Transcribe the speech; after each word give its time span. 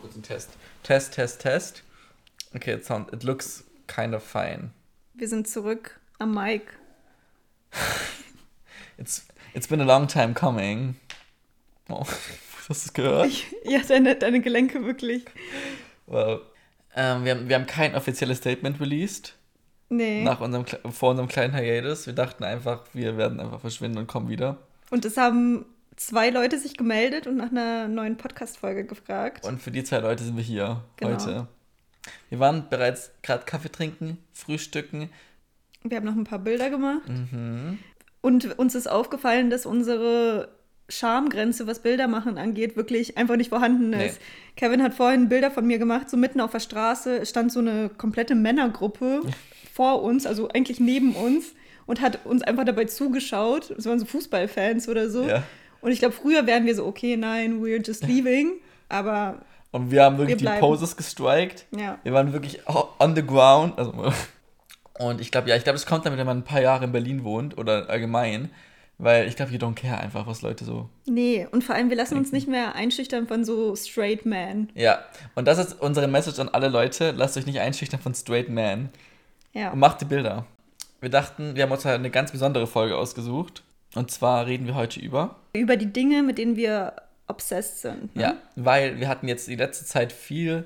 mal 0.00 0.08
kurz 0.08 0.14
einen 0.14 0.22
Test. 0.22 0.50
Test, 0.82 1.14
Test, 1.14 1.40
Test. 1.40 1.82
Okay, 2.54 2.74
it, 2.74 2.84
sound, 2.84 3.12
it 3.12 3.22
looks 3.22 3.64
kind 3.86 4.14
of 4.14 4.22
fine. 4.22 4.70
Wir 5.14 5.28
sind 5.28 5.48
zurück 5.48 6.00
am 6.18 6.34
Mic. 6.34 6.62
It's, 8.98 9.26
it's 9.54 9.66
been 9.66 9.80
a 9.80 9.84
long 9.84 10.06
time 10.06 10.34
coming. 10.34 10.96
Oh, 11.88 12.04
hast 12.68 12.68
du 12.68 12.72
es 12.72 12.92
gehört? 12.92 13.28
Ich, 13.28 13.46
ja, 13.64 13.80
deine, 13.80 14.14
deine 14.14 14.42
Gelenke 14.42 14.84
wirklich. 14.84 15.24
Well, 16.06 16.42
ähm, 16.94 17.24
wir, 17.24 17.34
haben, 17.34 17.48
wir 17.48 17.56
haben 17.56 17.66
kein 17.66 17.94
offizielles 17.94 18.38
Statement 18.38 18.78
released. 18.78 19.36
Nee. 19.88 20.22
Nach 20.22 20.40
unserem, 20.40 20.66
vor 20.92 21.12
unserem 21.12 21.28
kleinen 21.28 21.54
Hiatus. 21.54 22.06
Wir 22.06 22.12
dachten 22.12 22.44
einfach, 22.44 22.84
wir 22.92 23.16
werden 23.16 23.40
einfach 23.40 23.60
verschwinden 23.60 23.96
und 23.96 24.06
kommen 24.06 24.28
wieder. 24.28 24.58
Und 24.90 25.06
es 25.06 25.16
haben 25.16 25.64
zwei 26.00 26.30
Leute 26.30 26.58
sich 26.58 26.76
gemeldet 26.78 27.26
und 27.26 27.36
nach 27.36 27.50
einer 27.50 27.86
neuen 27.86 28.16
Podcast-Folge 28.16 28.84
gefragt. 28.86 29.44
Und 29.46 29.60
für 29.60 29.70
die 29.70 29.84
zwei 29.84 29.98
Leute 29.98 30.24
sind 30.24 30.36
wir 30.36 30.42
hier 30.42 30.82
Genau. 30.96 31.12
heute. 31.12 31.46
Wir 32.30 32.38
waren 32.40 32.68
bereits 32.70 33.10
gerade 33.22 33.44
Kaffee 33.44 33.70
trinken, 33.70 34.16
frühstücken. 34.32 35.10
Wir 35.84 35.98
haben 35.98 36.06
noch 36.06 36.16
ein 36.16 36.24
paar 36.24 36.38
Bilder 36.38 36.70
gemacht. 36.70 37.06
Mhm. 37.08 37.78
Und 38.22 38.58
uns 38.58 38.74
ist 38.74 38.90
aufgefallen, 38.90 39.50
dass 39.50 39.66
unsere 39.66 40.48
Schamgrenze, 40.88 41.66
was 41.66 41.80
Bilder 41.80 42.08
machen 42.08 42.38
angeht, 42.38 42.76
wirklich 42.76 43.18
einfach 43.18 43.36
nicht 43.36 43.50
vorhanden 43.50 43.90
Nee. 43.90 44.06
ist. 44.08 44.20
Kevin 44.56 44.82
hat 44.82 44.94
vorhin 44.94 45.28
Bilder 45.28 45.50
von 45.50 45.66
mir 45.66 45.78
gemacht, 45.78 46.08
so 46.08 46.16
mitten 46.16 46.40
auf 46.40 46.50
der 46.52 46.60
Straße 46.60 47.24
stand 47.26 47.52
so 47.52 47.60
eine 47.60 47.90
komplette 47.90 48.34
Männergruppe 48.34 49.20
vor 49.72 50.02
uns, 50.02 50.26
also 50.26 50.48
eigentlich 50.48 50.80
neben 50.80 51.14
uns 51.14 51.52
und 51.86 52.00
hat 52.00 52.24
uns 52.24 52.42
einfach 52.42 52.64
dabei 52.64 52.86
zugeschaut. 52.86 53.70
Es 53.70 53.84
waren 53.86 53.98
so 53.98 54.06
Fußballfans 54.06 54.88
oder 54.88 55.10
so. 55.10 55.28
Ja. 55.28 55.42
Und 55.80 55.92
ich 55.92 55.98
glaube, 55.98 56.14
früher 56.14 56.46
wären 56.46 56.66
wir 56.66 56.74
so, 56.74 56.86
okay, 56.86 57.16
nein, 57.16 57.62
we're 57.62 57.84
just 57.84 58.04
leaving. 58.06 58.52
Aber 58.88 59.40
Und 59.72 59.90
wir 59.90 60.04
haben 60.04 60.18
wirklich 60.18 60.40
Wir 60.40 60.52
die. 60.52 60.60
Poses 60.60 60.96
gestrikt. 60.96 61.66
ja, 61.76 61.98
Wir 62.02 62.12
waren 62.12 62.32
wirklich 62.32 62.60
on 62.98 63.14
the 63.14 63.24
ground. 63.24 63.78
Also, 63.78 63.92
und 64.98 65.20
ich 65.20 65.30
glaube, 65.30 65.48
ja, 65.48 65.56
ich 65.56 65.64
glaube, 65.64 65.76
es 65.76 65.86
kommt 65.86 66.04
damit, 66.06 66.18
wenn 66.18 66.26
man 66.26 66.38
ein 66.38 66.44
paar 66.44 66.60
Jahre 66.60 66.84
in 66.84 66.92
Berlin 66.92 67.24
wohnt 67.24 67.56
oder 67.56 67.88
allgemein. 67.88 68.50
Weil 69.02 69.28
ich 69.28 69.34
glaube, 69.36 69.50
you 69.50 69.56
don't 69.58 69.74
care 69.74 69.96
einfach, 69.98 70.26
was 70.26 70.42
Leute 70.42 70.66
so. 70.66 70.90
nee. 71.06 71.46
Und 71.50 71.64
vor 71.64 71.74
allem, 71.74 71.88
wir 71.88 71.96
lassen 71.96 72.18
uns 72.18 72.32
nicht 72.32 72.46
mehr 72.46 72.74
einschüchtern 72.74 73.26
von 73.26 73.46
so 73.46 73.74
straight 73.74 74.26
men. 74.26 74.68
Ja, 74.74 74.98
und 75.34 75.48
das 75.48 75.56
ist 75.56 75.80
unsere 75.80 76.06
Message 76.06 76.38
an 76.38 76.50
alle 76.50 76.68
Leute. 76.68 77.12
Lasst 77.12 77.38
euch 77.38 77.46
nicht 77.46 77.60
einschüchtern 77.60 77.98
von 77.98 78.14
Straight 78.14 78.50
Man. 78.50 78.90
Ja. 79.54 79.70
Und 79.70 79.78
macht 79.78 80.02
die 80.02 80.04
Bilder. 80.04 80.44
Wir 81.00 81.08
dachten, 81.08 81.56
wir 81.56 81.62
haben 81.62 81.72
uns 81.72 81.86
eine 81.86 82.10
ganz 82.10 82.30
besondere 82.32 82.66
Folge 82.66 82.94
ausgesucht. 82.98 83.62
Und 83.94 84.10
zwar 84.10 84.46
reden 84.46 84.66
wir 84.66 84.74
heute 84.74 85.00
über. 85.00 85.36
Über 85.52 85.76
die 85.76 85.92
Dinge, 85.92 86.22
mit 86.22 86.38
denen 86.38 86.56
wir 86.56 86.94
obsessed 87.26 87.80
sind. 87.80 88.14
ne? 88.16 88.22
Ja, 88.22 88.36
weil 88.56 89.00
wir 89.00 89.08
hatten 89.08 89.28
jetzt 89.28 89.48
die 89.48 89.56
letzte 89.56 89.84
Zeit 89.84 90.12
viel 90.12 90.64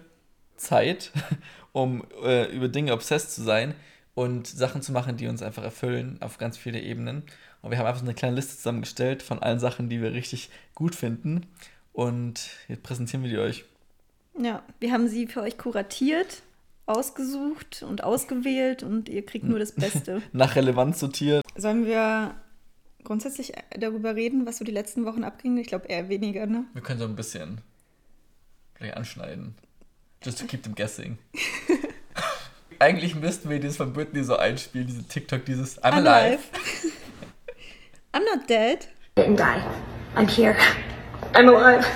Zeit, 0.56 1.12
um 1.72 2.04
äh, 2.22 2.54
über 2.54 2.68
Dinge 2.68 2.92
obsessed 2.92 3.32
zu 3.32 3.42
sein 3.42 3.74
und 4.14 4.46
Sachen 4.46 4.82
zu 4.82 4.92
machen, 4.92 5.16
die 5.16 5.26
uns 5.26 5.42
einfach 5.42 5.62
erfüllen 5.62 6.18
auf 6.20 6.38
ganz 6.38 6.56
viele 6.56 6.80
Ebenen. 6.80 7.22
Und 7.62 7.70
wir 7.70 7.78
haben 7.78 7.86
einfach 7.86 8.00
so 8.00 8.06
eine 8.06 8.14
kleine 8.14 8.36
Liste 8.36 8.56
zusammengestellt 8.56 9.22
von 9.22 9.42
allen 9.42 9.58
Sachen, 9.58 9.88
die 9.88 10.02
wir 10.02 10.12
richtig 10.12 10.50
gut 10.74 10.94
finden. 10.94 11.46
Und 11.92 12.50
jetzt 12.68 12.82
präsentieren 12.82 13.22
wir 13.22 13.30
die 13.30 13.38
euch. 13.38 13.64
Ja, 14.38 14.62
wir 14.80 14.92
haben 14.92 15.08
sie 15.08 15.26
für 15.26 15.42
euch 15.42 15.56
kuratiert, 15.56 16.42
ausgesucht 16.86 17.84
und 17.88 18.02
ausgewählt 18.04 18.82
und 18.82 19.08
ihr 19.08 19.24
kriegt 19.24 19.44
nur 19.46 19.58
das 19.58 19.72
Beste. 19.72 20.20
Nach 20.32 20.56
Relevanz 20.56 21.00
sortiert. 21.00 21.42
Sollen 21.56 21.86
wir 21.86 22.34
grundsätzlich 23.04 23.52
darüber 23.70 24.14
reden, 24.14 24.46
was 24.46 24.58
so 24.58 24.64
die 24.64 24.72
letzten 24.72 25.04
Wochen 25.04 25.24
abging? 25.24 25.56
Ich 25.58 25.68
glaube 25.68 25.88
eher 25.88 26.08
weniger, 26.08 26.46
ne? 26.46 26.64
Wir 26.72 26.82
können 26.82 26.98
so 26.98 27.04
ein 27.04 27.16
bisschen 27.16 27.60
gleich 28.74 28.96
anschneiden. 28.96 29.54
Just 30.22 30.38
to 30.40 30.46
keep 30.46 30.62
them 30.62 30.74
guessing. 30.74 31.18
Eigentlich 32.78 33.14
müssten 33.14 33.50
wir 33.50 33.60
das 33.60 33.76
von 33.76 33.92
Britney 33.92 34.24
so 34.24 34.36
einspielen, 34.36 34.86
diese 34.86 35.04
TikTok, 35.04 35.44
dieses 35.44 35.82
I'm 35.82 35.92
alive. 35.94 36.40
I'm 38.12 38.24
not 38.24 38.48
dead. 38.48 38.88
didn't 39.16 39.36
die. 39.36 39.62
I'm 40.16 40.26
here. 40.26 40.56
I'm 41.34 41.48
alive. 41.48 41.86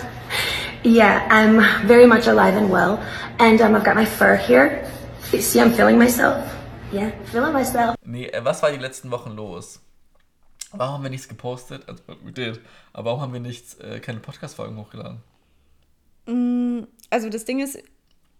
Yeah, 0.84 1.27
I'm 1.31 1.61
very 1.87 2.06
much 2.06 2.27
alive 2.28 2.56
and 2.56 2.71
well. 2.71 3.03
And 3.38 3.61
um, 3.61 3.75
I've 3.75 3.84
got 3.84 3.97
my 3.97 4.05
fur 4.05 4.37
here. 4.37 4.88
You 5.32 5.41
see, 5.41 5.61
I'm 5.61 5.72
feeling 5.72 5.99
myself. 5.99 6.44
Yeah, 6.93 7.11
feeling 7.27 7.53
myself. 7.53 7.97
Nee, 8.05 8.28
äh, 8.28 8.44
was 8.44 8.62
war 8.62 8.71
die 8.71 8.78
letzten 8.78 9.11
Wochen 9.11 9.37
los? 9.37 9.81
Warum 10.73 10.95
haben 10.95 11.03
wir 11.03 11.11
nichts 11.11 11.29
gepostet? 11.29 11.83
Also, 11.87 12.03
we 12.23 12.33
did. 12.33 12.61
Aber 12.93 13.06
warum 13.06 13.21
haben 13.21 13.33
wir 13.33 13.41
nichts, 13.41 13.75
äh, 13.75 14.01
keine 14.01 14.21
Podcast-Folgen 14.21 14.77
hochgeladen? 14.77 15.21
Also 17.11 17.31
das 17.31 17.47
Ding 17.47 17.61
ist, 17.61 17.79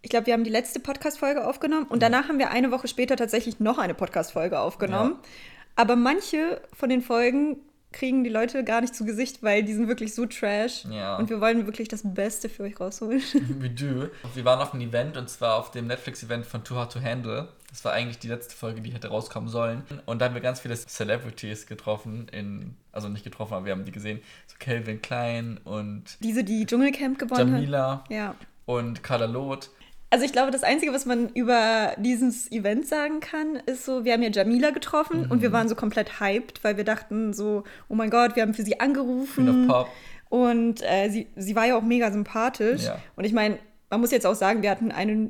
ich 0.01 0.09
glaube, 0.09 0.27
wir 0.27 0.33
haben 0.33 0.43
die 0.43 0.51
letzte 0.51 0.79
Podcast-Folge 0.79 1.47
aufgenommen 1.47 1.87
und 1.87 2.03
danach 2.03 2.29
haben 2.29 2.37
wir 2.37 2.51
eine 2.51 2.71
Woche 2.71 2.87
später 2.87 3.15
tatsächlich 3.15 3.59
noch 3.59 3.79
eine 3.79 3.95
Podcast-Folge 3.95 4.59
aufgenommen. 4.59 5.13
Ja. 5.13 5.29
Aber 5.75 5.95
manche 5.95 6.61
von 6.73 6.89
den 6.89 7.01
Folgen 7.01 7.57
kriegen 7.91 8.23
die 8.23 8.29
Leute 8.29 8.63
gar 8.63 8.81
nicht 8.81 8.93
zu 8.93 9.05
Gesicht, 9.05 9.41
weil 9.41 9.63
die 9.63 9.73
sind 9.73 9.87
wirklich 9.87 10.13
so 10.13 10.27
trash. 10.27 10.85
Ja. 10.91 11.17
Und 11.17 11.31
wir 11.31 11.41
wollen 11.41 11.65
wirklich 11.65 11.87
das 11.87 12.01
Beste 12.03 12.47
für 12.47 12.63
euch 12.63 12.79
rausholen. 12.79 13.21
We 13.59 13.69
do. 13.69 14.09
Wir 14.35 14.45
waren 14.45 14.61
auf 14.61 14.73
einem 14.73 14.87
Event 14.87 15.17
und 15.17 15.27
zwar 15.29 15.57
auf 15.57 15.71
dem 15.71 15.87
Netflix-Event 15.87 16.45
von 16.45 16.63
Too 16.63 16.75
Hard 16.75 16.93
to 16.93 17.01
Handle. 17.01 17.47
Das 17.71 17.85
war 17.85 17.93
eigentlich 17.93 18.17
die 18.19 18.27
letzte 18.27 18.55
Folge, 18.55 18.81
die 18.81 18.91
hätte 18.91 19.09
rauskommen 19.09 19.47
sollen. 19.49 19.83
Und 20.05 20.19
da 20.19 20.25
haben 20.25 20.33
wir 20.33 20.41
ganz 20.41 20.59
viele 20.59 20.75
Celebrities 20.75 21.67
getroffen, 21.67 22.27
in, 22.31 22.75
also 22.91 23.09
nicht 23.09 23.23
getroffen, 23.23 23.53
aber 23.53 23.65
wir 23.65 23.73
haben 23.73 23.85
die 23.85 23.91
gesehen. 23.91 24.19
So 24.47 24.55
Calvin 24.59 25.01
Klein 25.01 25.59
und 25.63 26.03
Diese, 26.23 26.43
die 26.43 26.65
Dschungelcamp 26.65 27.19
gewonnen 27.19 27.53
Jamila 27.53 28.03
hat. 28.03 28.11
Ja. 28.11 28.35
und 28.65 29.03
Carla 29.03 29.25
Loth. 29.25 29.69
Also 30.11 30.25
ich 30.25 30.31
glaube, 30.31 30.49
das 30.49 30.63
Einzige, 30.63 30.91
was 30.91 31.05
man 31.05 31.29
über 31.29 31.93
dieses 31.97 32.51
Event 32.51 32.87
sagen 32.87 33.19
kann, 33.19 33.57
ist 33.67 33.85
so, 33.85 34.03
wir 34.05 34.13
haben 34.13 34.23
ja 34.23 34.29
Jamila 34.31 34.71
getroffen 34.71 35.25
und 35.29 35.37
Mhm. 35.37 35.41
wir 35.43 35.51
waren 35.51 35.69
so 35.69 35.75
komplett 35.75 36.19
hyped, 36.19 36.63
weil 36.63 36.77
wir 36.77 36.83
dachten 36.83 37.31
so, 37.33 37.63
oh 37.89 37.93
mein 37.93 38.09
Gott, 38.09 38.35
wir 38.35 38.41
haben 38.41 38.55
für 38.55 38.63
sie 38.63 38.71
Queen 38.71 38.81
angerufen. 38.81 39.65
of 39.65 39.67
Pop. 39.67 39.89
Und 40.29 40.81
äh, 40.81 41.09
sie, 41.09 41.27
sie 41.35 41.55
war 41.55 41.67
ja 41.67 41.77
auch 41.77 41.83
mega 41.83 42.11
sympathisch. 42.11 42.83
Ja. 42.85 42.99
Und 43.15 43.25
ich 43.25 43.33
meine, 43.33 43.59
man 43.91 44.01
muss 44.01 44.09
jetzt 44.09 44.25
auch 44.25 44.33
sagen, 44.35 44.63
wir 44.63 44.71
hatten 44.71 44.91
eine 44.91 45.29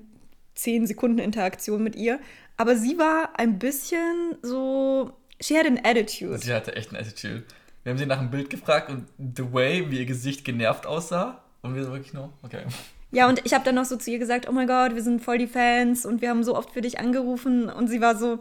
10 0.55 0.87
Sekunden 0.87 1.19
Interaktion 1.19 1.83
mit 1.83 1.95
ihr. 1.95 2.19
Aber 2.57 2.75
sie 2.75 2.97
war 2.97 3.37
ein 3.37 3.59
bisschen 3.59 4.35
so, 4.41 5.11
she 5.41 5.57
had 5.57 5.65
an 5.65 5.79
attitude. 5.83 6.39
Sie 6.39 6.53
hatte 6.53 6.75
echt 6.75 6.91
ein 6.91 6.97
Attitude. 6.97 7.43
Wir 7.83 7.91
haben 7.91 7.97
sie 7.97 8.05
nach 8.05 8.19
einem 8.19 8.31
Bild 8.31 8.49
gefragt 8.49 8.89
und 8.89 9.07
the 9.17 9.53
way, 9.53 9.89
wie 9.89 9.99
ihr 9.99 10.05
Gesicht 10.05 10.43
genervt 10.43 10.85
aussah. 10.85 11.41
Und 11.61 11.75
wir 11.75 11.83
so 11.83 11.91
wirklich 11.91 12.13
nur, 12.13 12.31
okay. 12.43 12.63
Ja, 13.11 13.27
und 13.27 13.45
ich 13.45 13.53
habe 13.53 13.63
dann 13.65 13.75
noch 13.75 13.85
so 13.85 13.97
zu 13.97 14.11
ihr 14.11 14.19
gesagt, 14.19 14.47
oh 14.47 14.51
mein 14.51 14.67
Gott, 14.67 14.93
wir 14.93 15.01
sind 15.01 15.21
voll 15.21 15.37
die 15.37 15.47
Fans 15.47 16.05
und 16.05 16.21
wir 16.21 16.29
haben 16.29 16.43
so 16.43 16.55
oft 16.55 16.71
für 16.71 16.81
dich 16.81 16.99
angerufen. 16.99 17.69
Und 17.69 17.87
sie 17.87 18.01
war 18.01 18.15
so, 18.15 18.39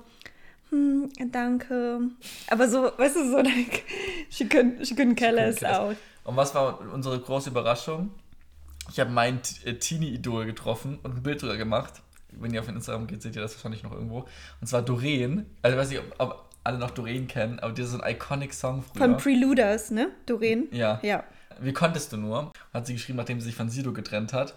hm, 0.71 1.11
danke. 1.31 2.01
Aber 2.49 2.69
so, 2.69 2.91
weißt 2.97 3.17
du, 3.17 3.31
so 3.31 3.37
like, 3.39 3.85
she 4.29 4.45
couldn't, 4.45 4.85
she 4.85 4.95
couldn't 4.95 5.15
care 5.15 5.33
less 5.33 5.65
out. 5.65 5.97
Und 6.25 6.37
was 6.37 6.55
war 6.55 6.81
unsere 6.93 7.19
große 7.19 7.51
Überraschung? 7.51 8.11
Ich 8.91 9.01
habe 9.01 9.11
mein 9.11 9.41
äh, 9.65 9.75
Teenie-Idol 9.75 10.47
getroffen 10.47 10.99
und 11.03 11.17
ein 11.17 11.23
Bild 11.23 11.43
drüber 11.43 11.57
gemacht. 11.57 12.03
Wenn 12.33 12.53
ihr 12.53 12.61
auf 12.61 12.69
Instagram 12.69 13.07
geht, 13.07 13.23
seht 13.23 13.37
ihr 13.37 13.43
das 13.43 13.55
wahrscheinlich 13.55 13.83
noch 13.83 13.93
irgendwo. 13.93 14.27
Und 14.61 14.67
zwar 14.67 14.83
Doreen. 14.83 15.47
Also 15.63 15.77
ich 15.77 15.81
weiß 15.81 15.91
nicht, 15.91 16.01
ob, 16.01 16.15
ob 16.19 16.49
alle 16.65 16.79
noch 16.79 16.91
Doreen 16.91 17.27
kennen, 17.27 17.59
aber 17.61 17.73
das 17.73 17.87
ist 17.87 17.93
so 17.93 18.01
ein 18.01 18.15
iconic 18.15 18.53
Song 18.53 18.83
früher. 18.83 19.05
Von 19.05 19.17
Preluders, 19.17 19.91
ne, 19.91 20.11
Doreen? 20.27 20.69
Ja. 20.71 21.01
Ja. 21.03 21.25
Wie 21.61 21.73
konntest 21.73 22.13
du 22.13 22.17
nur? 22.17 22.53
Hat 22.73 22.87
sie 22.87 22.93
geschrieben, 22.93 23.17
nachdem 23.17 23.41
sie 23.41 23.47
sich 23.47 23.57
von 23.57 23.69
Sido 23.69 23.93
getrennt 23.93 24.33
hat. 24.33 24.55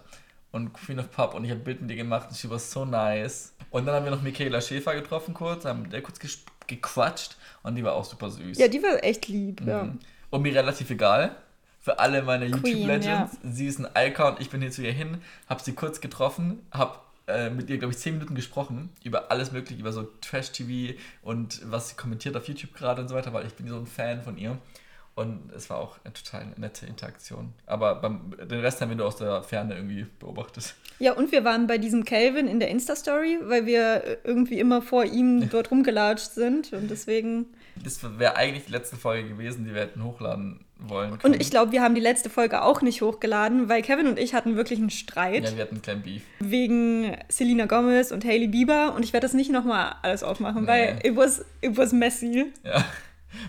Und 0.52 0.74
Queen 0.74 0.98
of 0.98 1.10
Pop. 1.10 1.34
Und 1.34 1.44
ich 1.44 1.50
habe 1.50 1.60
ein 1.60 1.64
Bild 1.64 1.80
mit 1.80 1.90
ihr 1.90 1.96
gemacht 1.96 2.28
und 2.28 2.36
she 2.36 2.50
was 2.50 2.70
so 2.70 2.84
nice. 2.84 3.54
Und 3.70 3.86
dann 3.86 3.94
haben 3.94 4.04
wir 4.04 4.10
noch 4.10 4.20
Michaela 4.20 4.60
Schäfer 4.60 4.94
getroffen 4.94 5.32
kurz, 5.32 5.64
haben 5.64 5.82
mit 5.82 5.92
der 5.94 6.02
kurz 6.02 6.18
gequatscht 6.66 7.36
und 7.62 7.74
die 7.74 7.82
war 7.82 7.94
auch 7.94 8.04
super 8.04 8.28
süß. 8.30 8.58
Ja, 8.58 8.68
die 8.68 8.82
war 8.82 9.02
echt 9.02 9.28
lieb, 9.28 9.62
ja. 9.66 9.84
Mhm. 9.84 9.98
Und 10.28 10.42
mir 10.42 10.54
relativ 10.54 10.90
egal. 10.90 11.36
Für 11.82 11.98
alle 11.98 12.22
meine 12.22 12.46
YouTube-Legends. 12.46 13.38
Sie 13.42 13.66
ist 13.66 13.80
ein 13.80 13.88
Icon. 13.96 14.36
Ich 14.38 14.50
bin 14.50 14.60
hier 14.60 14.70
zu 14.70 14.82
ihr 14.82 14.92
hin, 14.92 15.20
habe 15.48 15.60
sie 15.60 15.72
kurz 15.72 16.00
getroffen, 16.00 16.64
habe 16.70 16.98
äh, 17.26 17.50
mit 17.50 17.68
ihr, 17.70 17.78
glaube 17.78 17.92
ich, 17.92 17.98
10 17.98 18.14
Minuten 18.14 18.36
gesprochen 18.36 18.90
über 19.02 19.32
alles 19.32 19.50
Mögliche, 19.50 19.80
über 19.80 19.92
so 19.92 20.08
Trash-TV 20.20 20.96
und 21.22 21.60
was 21.64 21.88
sie 21.88 21.96
kommentiert 21.96 22.36
auf 22.36 22.46
YouTube 22.46 22.72
gerade 22.74 23.02
und 23.02 23.08
so 23.08 23.16
weiter, 23.16 23.32
weil 23.32 23.46
ich 23.46 23.54
bin 23.54 23.66
so 23.66 23.76
ein 23.76 23.86
Fan 23.86 24.22
von 24.22 24.38
ihr. 24.38 24.58
Und 25.14 25.52
es 25.54 25.68
war 25.68 25.78
auch 25.78 25.98
eine 26.04 26.14
total 26.14 26.46
nette 26.56 26.86
Interaktion. 26.86 27.52
Aber 27.66 27.96
beim, 27.96 28.32
den 28.48 28.60
Rest 28.60 28.80
haben 28.80 28.88
wir 28.88 28.96
nur 28.96 29.06
aus 29.06 29.16
der 29.16 29.42
Ferne 29.42 29.74
irgendwie 29.74 30.06
beobachtet. 30.20 30.74
Ja, 31.00 31.12
und 31.12 31.32
wir 31.32 31.44
waren 31.44 31.66
bei 31.66 31.76
diesem 31.78 32.04
Calvin 32.04 32.46
in 32.46 32.60
der 32.60 32.70
Insta-Story, 32.70 33.40
weil 33.42 33.66
wir 33.66 34.18
irgendwie 34.24 34.58
immer 34.58 34.80
vor 34.80 35.04
ihm 35.04 35.50
dort 35.50 35.70
rumgelatscht 35.70 36.30
sind 36.30 36.72
und 36.72 36.90
deswegen. 36.90 37.46
Das 37.82 38.00
wäre 38.18 38.36
eigentlich 38.36 38.66
die 38.66 38.72
letzte 38.72 38.96
Folge 38.96 39.28
gewesen, 39.28 39.64
die 39.64 39.74
wir 39.74 39.82
hätten 39.82 40.02
hochladen 40.02 40.64
wollen. 40.88 41.18
Und 41.22 41.40
ich 41.40 41.50
glaube, 41.50 41.72
wir 41.72 41.82
haben 41.82 41.94
die 41.94 42.00
letzte 42.00 42.30
Folge 42.30 42.62
auch 42.62 42.82
nicht 42.82 43.02
hochgeladen, 43.02 43.68
weil 43.68 43.82
Kevin 43.82 44.06
und 44.06 44.18
ich 44.18 44.34
hatten 44.34 44.56
wirklich 44.56 44.78
einen 44.78 44.90
Streit 44.90 45.44
Ja, 45.44 45.56
wir 45.56 45.62
hatten 45.62 45.74
einen 45.76 45.82
kleinen 45.82 46.02
Beef. 46.02 46.22
wegen 46.40 47.16
Selena 47.28 47.66
Gomez 47.66 48.10
und 48.12 48.24
Hailey 48.24 48.48
Bieber 48.48 48.94
und 48.94 49.04
ich 49.04 49.12
werde 49.12 49.26
das 49.26 49.34
nicht 49.34 49.50
nochmal 49.50 49.94
alles 50.02 50.22
aufmachen, 50.22 50.62
Nee. 50.62 50.68
weil 50.68 50.98
it 51.04 51.16
was, 51.16 51.44
it 51.60 51.76
was 51.76 51.92
messy. 51.92 52.52
Ja. 52.64 52.84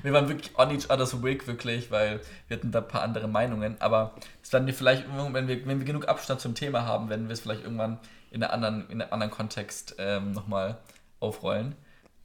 Wir 0.01 0.13
waren 0.13 0.29
wirklich 0.29 0.57
on 0.57 0.71
each 0.71 0.89
other's 0.89 1.21
wig, 1.23 1.45
wirklich, 1.45 1.91
weil 1.91 2.21
wir 2.47 2.55
hatten 2.57 2.71
da 2.71 2.79
ein 2.79 2.87
paar 2.87 3.01
andere 3.01 3.27
Meinungen. 3.27 3.75
Aber 3.79 4.13
es 4.41 4.53
werden 4.53 4.65
wir 4.65 4.73
vielleicht, 4.73 5.03
wenn 5.33 5.47
wir, 5.47 5.65
wenn 5.67 5.79
wir 5.79 5.85
genug 5.85 6.07
Abstand 6.07 6.39
zum 6.39 6.55
Thema 6.55 6.85
haben, 6.85 7.09
werden 7.09 7.27
wir 7.27 7.33
es 7.33 7.41
vielleicht 7.41 7.63
irgendwann 7.63 7.99
in, 8.31 8.41
einer 8.41 8.53
anderen, 8.53 8.89
in 8.89 9.01
einem 9.01 9.11
anderen 9.11 9.31
Kontext 9.31 9.95
ähm, 9.99 10.31
nochmal 10.31 10.77
aufrollen. 11.19 11.75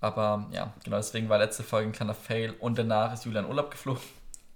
Aber 0.01 0.47
ja, 0.53 0.73
genau 0.85 0.99
deswegen 0.99 1.29
war 1.29 1.39
letzte 1.39 1.65
Folge 1.65 1.89
ein 1.89 1.93
kleiner 1.93 2.15
Fail. 2.15 2.55
Und 2.61 2.79
danach 2.79 3.13
ist 3.13 3.25
Julian 3.25 3.47
Urlaub 3.47 3.73
geflogen. 3.73 4.03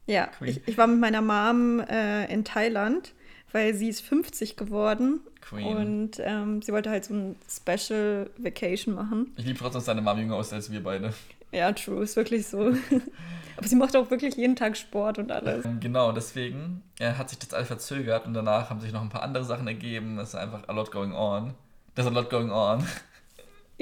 Ja, 0.06 0.30
ich, 0.40 0.66
ich, 0.66 0.78
war 0.78 0.86
mit 0.86 1.00
meiner 1.00 1.22
Mom 1.22 1.80
äh, 1.80 2.32
in 2.32 2.44
Thailand, 2.44 3.12
weil 3.52 3.74
sie 3.74 3.88
ist 3.88 4.00
50 4.02 4.56
geworden. 4.56 5.20
Queen. 5.40 5.66
Und 5.66 6.10
ähm, 6.20 6.62
sie 6.62 6.72
wollte 6.72 6.90
halt 6.90 7.04
so 7.04 7.14
ein 7.14 7.36
Special 7.48 8.30
Vacation 8.38 8.94
machen. 8.94 9.32
Ich 9.36 9.44
liebe 9.44 9.58
trotzdem, 9.58 9.78
dass 9.78 9.86
deine 9.86 10.02
Mom 10.02 10.18
jünger 10.18 10.36
aussieht 10.36 10.54
als 10.54 10.70
wir 10.70 10.82
beide. 10.82 11.12
Ja, 11.52 11.70
true, 11.72 12.02
ist 12.02 12.16
wirklich 12.16 12.46
so. 12.46 12.72
Aber 13.56 13.68
sie 13.68 13.76
macht 13.76 13.94
auch 13.96 14.10
wirklich 14.10 14.36
jeden 14.36 14.56
Tag 14.56 14.76
Sport 14.76 15.18
und 15.18 15.30
alles. 15.30 15.64
Ähm, 15.64 15.78
genau, 15.80 16.12
deswegen 16.12 16.82
äh, 16.98 17.12
hat 17.12 17.28
sich 17.28 17.38
das 17.38 17.52
alles 17.52 17.68
verzögert 17.68 18.26
und 18.26 18.34
danach 18.34 18.70
haben 18.70 18.80
sich 18.80 18.92
noch 18.92 19.02
ein 19.02 19.10
paar 19.10 19.22
andere 19.22 19.44
Sachen 19.44 19.66
ergeben. 19.66 20.18
Es 20.18 20.30
ist 20.30 20.34
einfach 20.34 20.66
a 20.68 20.72
lot 20.72 20.90
going 20.90 21.12
on. 21.12 21.54
There's 21.94 22.08
a 22.08 22.10
lot 22.10 22.30
going 22.30 22.50
on. 22.50 22.86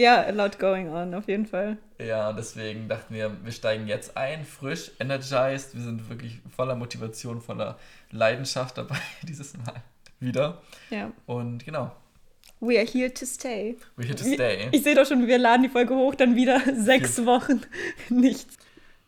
Ja, 0.01 0.23
a 0.23 0.31
lot 0.31 0.59
going 0.59 0.89
on, 0.89 1.13
auf 1.13 1.29
jeden 1.29 1.45
Fall. 1.45 1.77
Ja, 1.99 2.33
deswegen 2.33 2.89
dachten 2.89 3.13
wir, 3.13 3.37
wir 3.45 3.53
steigen 3.53 3.87
jetzt 3.87 4.17
ein, 4.17 4.47
frisch, 4.47 4.93
energized. 4.99 5.75
Wir 5.75 5.83
sind 5.83 6.09
wirklich 6.09 6.41
voller 6.57 6.75
Motivation, 6.75 7.43
voller 7.43 7.79
Leidenschaft 8.11 8.79
dabei 8.79 8.97
dieses 9.29 9.55
Mal 9.59 9.83
wieder. 10.19 10.63
Ja. 10.89 11.13
Und 11.27 11.67
genau, 11.67 11.93
We 12.61 12.79
are 12.79 12.87
here 12.87 13.13
to 13.13 13.27
stay. 13.27 13.77
We're 13.99 14.07
here 14.07 14.17
to 14.17 14.25
stay. 14.25 14.69
Ich, 14.69 14.79
ich 14.79 14.83
sehe 14.85 14.95
doch 14.95 15.07
schon, 15.07 15.27
wir 15.27 15.39
laden 15.39 15.65
die 15.65 15.69
Folge 15.69 15.95
hoch, 15.95 16.15
dann 16.15 16.35
wieder 16.35 16.61
sechs 16.75 17.17
Vier. 17.17 17.27
Wochen 17.27 17.61
nichts. 18.09 18.57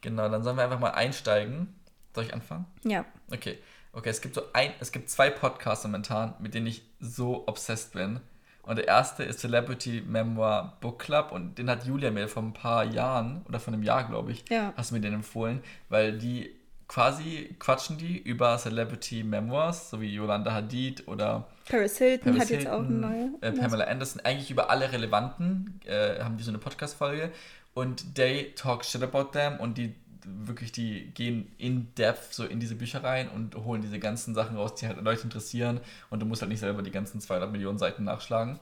Genau, 0.03 0.29
dann 0.29 0.43
sollen 0.43 0.59
wir 0.59 0.65
einfach 0.65 0.81
mal 0.81 0.91
einsteigen. 0.91 1.69
Soll 2.15 2.25
ich 2.25 2.35
anfangen? 2.35 2.67
Ja. 2.85 3.07
Okay. 3.31 3.57
Okay, 3.95 4.11
es 4.11 4.21
gibt 4.21 4.35
so 4.35 4.43
ein, 4.53 4.73
es 4.81 4.93
gibt 4.93 5.09
zwei 5.09 5.31
Podcasts 5.31 5.85
momentan, 5.85 6.35
mit 6.39 6.53
denen 6.53 6.67
ich 6.67 6.83
so 7.01 7.47
obsessed 7.47 7.93
bin. 7.93 8.21
Und 8.63 8.77
der 8.77 8.87
erste 8.87 9.25
ist 9.25 9.41
Celebrity 9.41 10.03
Memoir 10.07 10.77
Book 10.81 11.01
Club 11.01 11.33
und 11.33 11.59
den 11.59 11.69
hat 11.69 11.85
Julia 11.85 12.11
mir 12.11 12.29
vor 12.29 12.43
ein 12.43 12.53
paar 12.53 12.85
Jahren 12.85 13.45
oder 13.49 13.59
vor 13.59 13.73
einem 13.73 13.83
Jahr, 13.83 14.05
glaube 14.05 14.33
ich, 14.33 14.45
ja. 14.49 14.73
hast 14.77 14.91
du 14.91 14.95
mir 14.95 15.01
den 15.01 15.15
empfohlen, 15.15 15.63
weil 15.89 16.17
die 16.17 16.55
quasi 16.87 17.57
quatschen 17.59 17.99
die 17.99 18.19
über 18.19 18.59
Celebrity 18.59 19.25
Memoirs, 19.25 19.91
so 19.91 20.01
wie 20.01 20.15
Yolanda 20.15 20.53
Hadid 20.53 21.09
oder 21.09 21.49
Paris 21.69 21.99
Hilton 21.99 22.33
Paris 22.33 22.43
hat 22.43 22.49
Hilton, 22.49 22.65
jetzt 22.65 22.73
auch 22.73 22.85
eine 22.85 22.91
neue. 22.91 23.31
Äh, 23.41 23.53
Pamela 23.53 23.85
Anderson, 23.85 24.21
eigentlich 24.25 24.51
über 24.51 24.71
alle 24.71 24.93
relevanten, 24.93 25.81
äh, 25.87 26.23
haben 26.23 26.37
die 26.37 26.45
so 26.45 26.51
eine 26.51 26.59
Podcast-Folge 26.59 27.33
und 27.75 28.15
they 28.15 28.53
talk 28.55 28.85
shit 28.85 29.03
about 29.03 29.31
them 29.33 29.59
und 29.59 29.79
die 29.79 29.95
wirklich, 30.25 30.73
die 30.73 31.11
gehen 31.15 31.53
in 31.59 31.95
depth 31.95 32.33
so 32.33 32.45
in 32.45 32.61
diese 32.61 32.75
Bücher 32.75 33.03
rein 33.03 33.29
und 33.29 33.55
holen 33.57 33.83
diese 33.83 33.99
ganzen 33.99 34.35
Sachen 34.35 34.57
raus, 34.57 34.75
die 34.75 34.87
halt 34.87 35.01
Leute 35.03 35.23
interessieren 35.23 35.81
und 36.11 36.21
du 36.21 36.27
musst 36.27 36.43
halt 36.43 36.51
nicht 36.51 36.61
selber 36.61 36.83
die 36.83 36.91
ganzen 36.91 37.21
200 37.21 37.51
Millionen 37.51 37.79
Seiten 37.79 38.05
nachschlagen. 38.05 38.59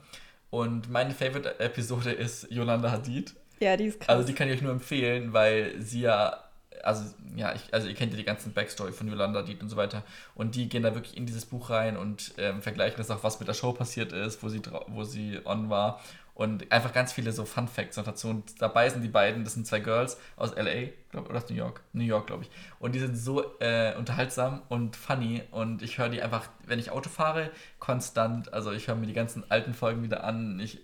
Und 0.50 0.90
meine 0.90 1.14
Favorite-Episode 1.14 2.10
ist 2.10 2.50
Yolanda 2.50 2.90
Hadid. 2.90 3.34
Ja, 3.60 3.76
die 3.76 3.84
ist 3.84 4.00
krass. 4.00 4.08
Also 4.08 4.26
die 4.26 4.34
kann 4.34 4.48
ich 4.48 4.54
euch 4.54 4.62
nur 4.62 4.72
empfehlen, 4.72 5.32
weil 5.32 5.80
sie 5.80 6.00
ja 6.00 6.44
also 6.84 7.04
ja, 7.36 7.54
ich, 7.54 7.72
also 7.72 7.88
ihr 7.88 7.94
kennt 7.94 8.12
ja 8.12 8.18
die 8.18 8.24
ganzen 8.24 8.52
Backstory 8.52 8.92
von 8.92 9.08
Yolanda 9.08 9.42
Diet 9.42 9.62
und 9.62 9.68
so 9.68 9.76
weiter. 9.76 10.02
Und 10.34 10.54
die 10.54 10.68
gehen 10.68 10.82
da 10.82 10.94
wirklich 10.94 11.16
in 11.16 11.26
dieses 11.26 11.46
Buch 11.46 11.70
rein 11.70 11.96
und 11.96 12.34
ähm, 12.38 12.62
vergleichen 12.62 12.96
das 12.98 13.10
auch, 13.10 13.22
was 13.22 13.38
mit 13.38 13.48
der 13.48 13.54
Show 13.54 13.72
passiert 13.72 14.12
ist, 14.12 14.42
wo 14.42 14.48
sie, 14.48 14.62
wo 14.88 15.04
sie 15.04 15.40
on 15.44 15.70
war. 15.70 16.00
Und 16.40 16.72
einfach 16.72 16.94
ganz 16.94 17.12
viele 17.12 17.32
so 17.32 17.44
Fun 17.44 17.68
Facts 17.68 17.98
und 17.98 18.06
dazu. 18.06 18.30
Und 18.30 18.62
dabei 18.62 18.88
sind 18.88 19.02
die 19.02 19.08
beiden, 19.08 19.44
das 19.44 19.52
sind 19.52 19.66
zwei 19.66 19.80
Girls 19.80 20.16
aus 20.36 20.56
LA, 20.56 20.88
glaub, 21.10 21.28
oder 21.28 21.36
aus 21.36 21.50
New 21.50 21.54
York. 21.54 21.82
New 21.92 22.02
York, 22.02 22.28
glaube 22.28 22.44
ich. 22.44 22.50
Und 22.78 22.94
die 22.94 22.98
sind 22.98 23.14
so 23.14 23.44
äh, 23.60 23.94
unterhaltsam 23.94 24.62
und 24.70 24.96
funny. 24.96 25.42
Und 25.50 25.82
ich 25.82 25.98
höre 25.98 26.08
die 26.08 26.22
einfach, 26.22 26.48
wenn 26.64 26.78
ich 26.78 26.92
Auto 26.92 27.10
fahre, 27.10 27.50
konstant. 27.78 28.54
Also 28.54 28.72
ich 28.72 28.88
höre 28.88 28.94
mir 28.94 29.06
die 29.06 29.12
ganzen 29.12 29.50
alten 29.50 29.74
Folgen 29.74 30.02
wieder 30.02 30.24
an. 30.24 30.58
Ich 30.60 30.80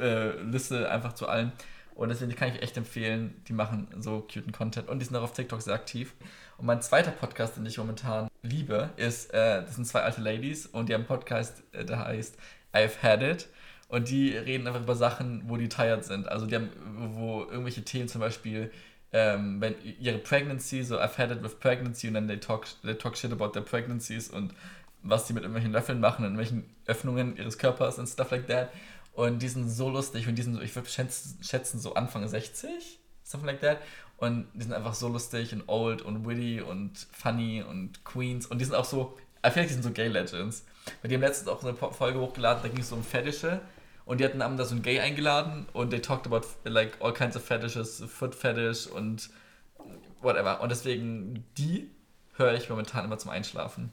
äh, 0.00 0.40
liste 0.40 0.90
einfach 0.90 1.12
zu 1.12 1.28
allen. 1.28 1.52
Und 1.94 2.08
deswegen 2.08 2.34
kann 2.34 2.48
ich 2.48 2.62
echt 2.62 2.78
empfehlen, 2.78 3.34
die 3.46 3.52
machen 3.52 3.88
so 3.98 4.22
cuten 4.22 4.52
Content 4.52 4.88
und 4.88 5.00
die 5.00 5.04
sind 5.04 5.16
auch 5.16 5.22
auf 5.22 5.32
TikTok 5.32 5.60
sehr 5.60 5.74
aktiv. 5.74 6.14
Und 6.56 6.64
mein 6.64 6.80
zweiter 6.80 7.10
Podcast, 7.10 7.58
den 7.58 7.66
ich 7.66 7.76
momentan 7.76 8.28
liebe, 8.40 8.88
ist, 8.96 9.34
äh, 9.34 9.60
das 9.60 9.74
sind 9.74 9.86
zwei 9.86 10.00
alte 10.00 10.22
Ladies 10.22 10.64
und 10.64 10.88
die 10.88 10.94
haben 10.94 11.02
einen 11.02 11.08
Podcast, 11.08 11.62
äh, 11.72 11.84
der 11.84 11.98
heißt 11.98 12.38
I've 12.72 13.02
Had 13.02 13.22
It. 13.22 13.48
Und 13.88 14.08
die 14.08 14.30
reden 14.36 14.66
einfach 14.66 14.82
über 14.82 14.96
Sachen, 14.96 15.42
wo 15.46 15.56
die 15.56 15.68
tired 15.68 16.04
sind. 16.04 16.28
Also 16.28 16.46
die 16.46 16.56
haben, 16.56 16.70
wo 17.14 17.42
irgendwelche 17.42 17.84
Themen 17.84 18.08
zum 18.08 18.20
Beispiel, 18.20 18.72
ähm, 19.12 19.60
wenn 19.60 19.74
ihre 20.00 20.18
Pregnancy, 20.18 20.82
so 20.82 20.98
I've 20.98 21.16
had 21.18 21.30
it 21.30 21.42
with 21.42 21.58
pregnancy 21.60 22.08
und 22.08 22.14
dann 22.14 22.26
they 22.26 22.38
talk, 22.38 22.66
they 22.82 22.94
talk 22.94 23.16
shit 23.16 23.30
about 23.30 23.48
their 23.50 23.62
pregnancies 23.62 24.28
und 24.28 24.54
was 25.02 25.26
die 25.26 25.34
mit 25.34 25.42
irgendwelchen 25.42 25.72
Löffeln 25.72 26.00
machen, 26.00 26.24
in 26.24 26.38
welchen 26.38 26.64
Öffnungen 26.86 27.36
ihres 27.36 27.58
Körpers 27.58 27.98
und 27.98 28.08
stuff 28.08 28.30
like 28.30 28.46
that. 28.48 28.70
Und 29.12 29.42
die 29.42 29.48
sind 29.48 29.68
so 29.68 29.88
lustig 29.90 30.26
und 30.26 30.34
die 30.34 30.42
sind 30.42 30.54
so, 30.54 30.60
ich 30.60 30.74
würde 30.74 30.88
schätzen, 30.88 31.38
schätzen, 31.42 31.78
so 31.78 31.94
Anfang 31.94 32.26
60, 32.26 32.98
something 33.22 33.46
like 33.46 33.60
that. 33.60 33.78
Und 34.16 34.46
die 34.54 34.62
sind 34.62 34.72
einfach 34.72 34.94
so 34.94 35.08
lustig 35.08 35.52
und 35.52 35.68
old 35.68 36.02
und 36.02 36.26
witty 36.26 36.60
und 36.60 37.06
funny 37.12 37.62
und 37.62 38.04
Queens. 38.04 38.46
Und 38.46 38.58
die 38.58 38.64
sind 38.64 38.74
auch 38.74 38.84
so, 38.84 39.16
ich 39.44 39.52
finde, 39.52 39.68
die 39.68 39.74
sind 39.74 39.82
so 39.82 39.90
Gay 39.92 40.08
Legends. 40.08 40.64
Weil 41.00 41.08
die 41.08 41.14
haben 41.14 41.22
letztens 41.22 41.48
auch 41.48 41.60
so 41.60 41.68
eine 41.68 41.76
Folge 41.76 42.20
hochgeladen, 42.20 42.62
da 42.62 42.68
ging 42.68 42.80
es 42.80 42.92
um 42.92 43.02
Fetische. 43.02 43.60
Und 44.04 44.20
die 44.20 44.24
hatten 44.24 44.42
haben 44.42 44.56
da 44.56 44.64
so 44.64 44.74
ein 44.74 44.82
Gay 44.82 45.00
eingeladen 45.00 45.66
und 45.72 45.90
they 45.90 46.00
talked 46.00 46.26
about 46.26 46.46
like 46.64 46.92
all 47.00 47.12
kinds 47.12 47.36
of 47.36 47.44
fetishes, 47.44 48.02
foot 48.06 48.34
fetish 48.34 48.86
und 48.86 49.30
whatever. 50.20 50.60
Und 50.60 50.70
deswegen, 50.70 51.44
die 51.56 51.90
höre 52.36 52.54
ich 52.54 52.68
momentan 52.68 53.04
immer 53.04 53.18
zum 53.18 53.30
Einschlafen. 53.30 53.90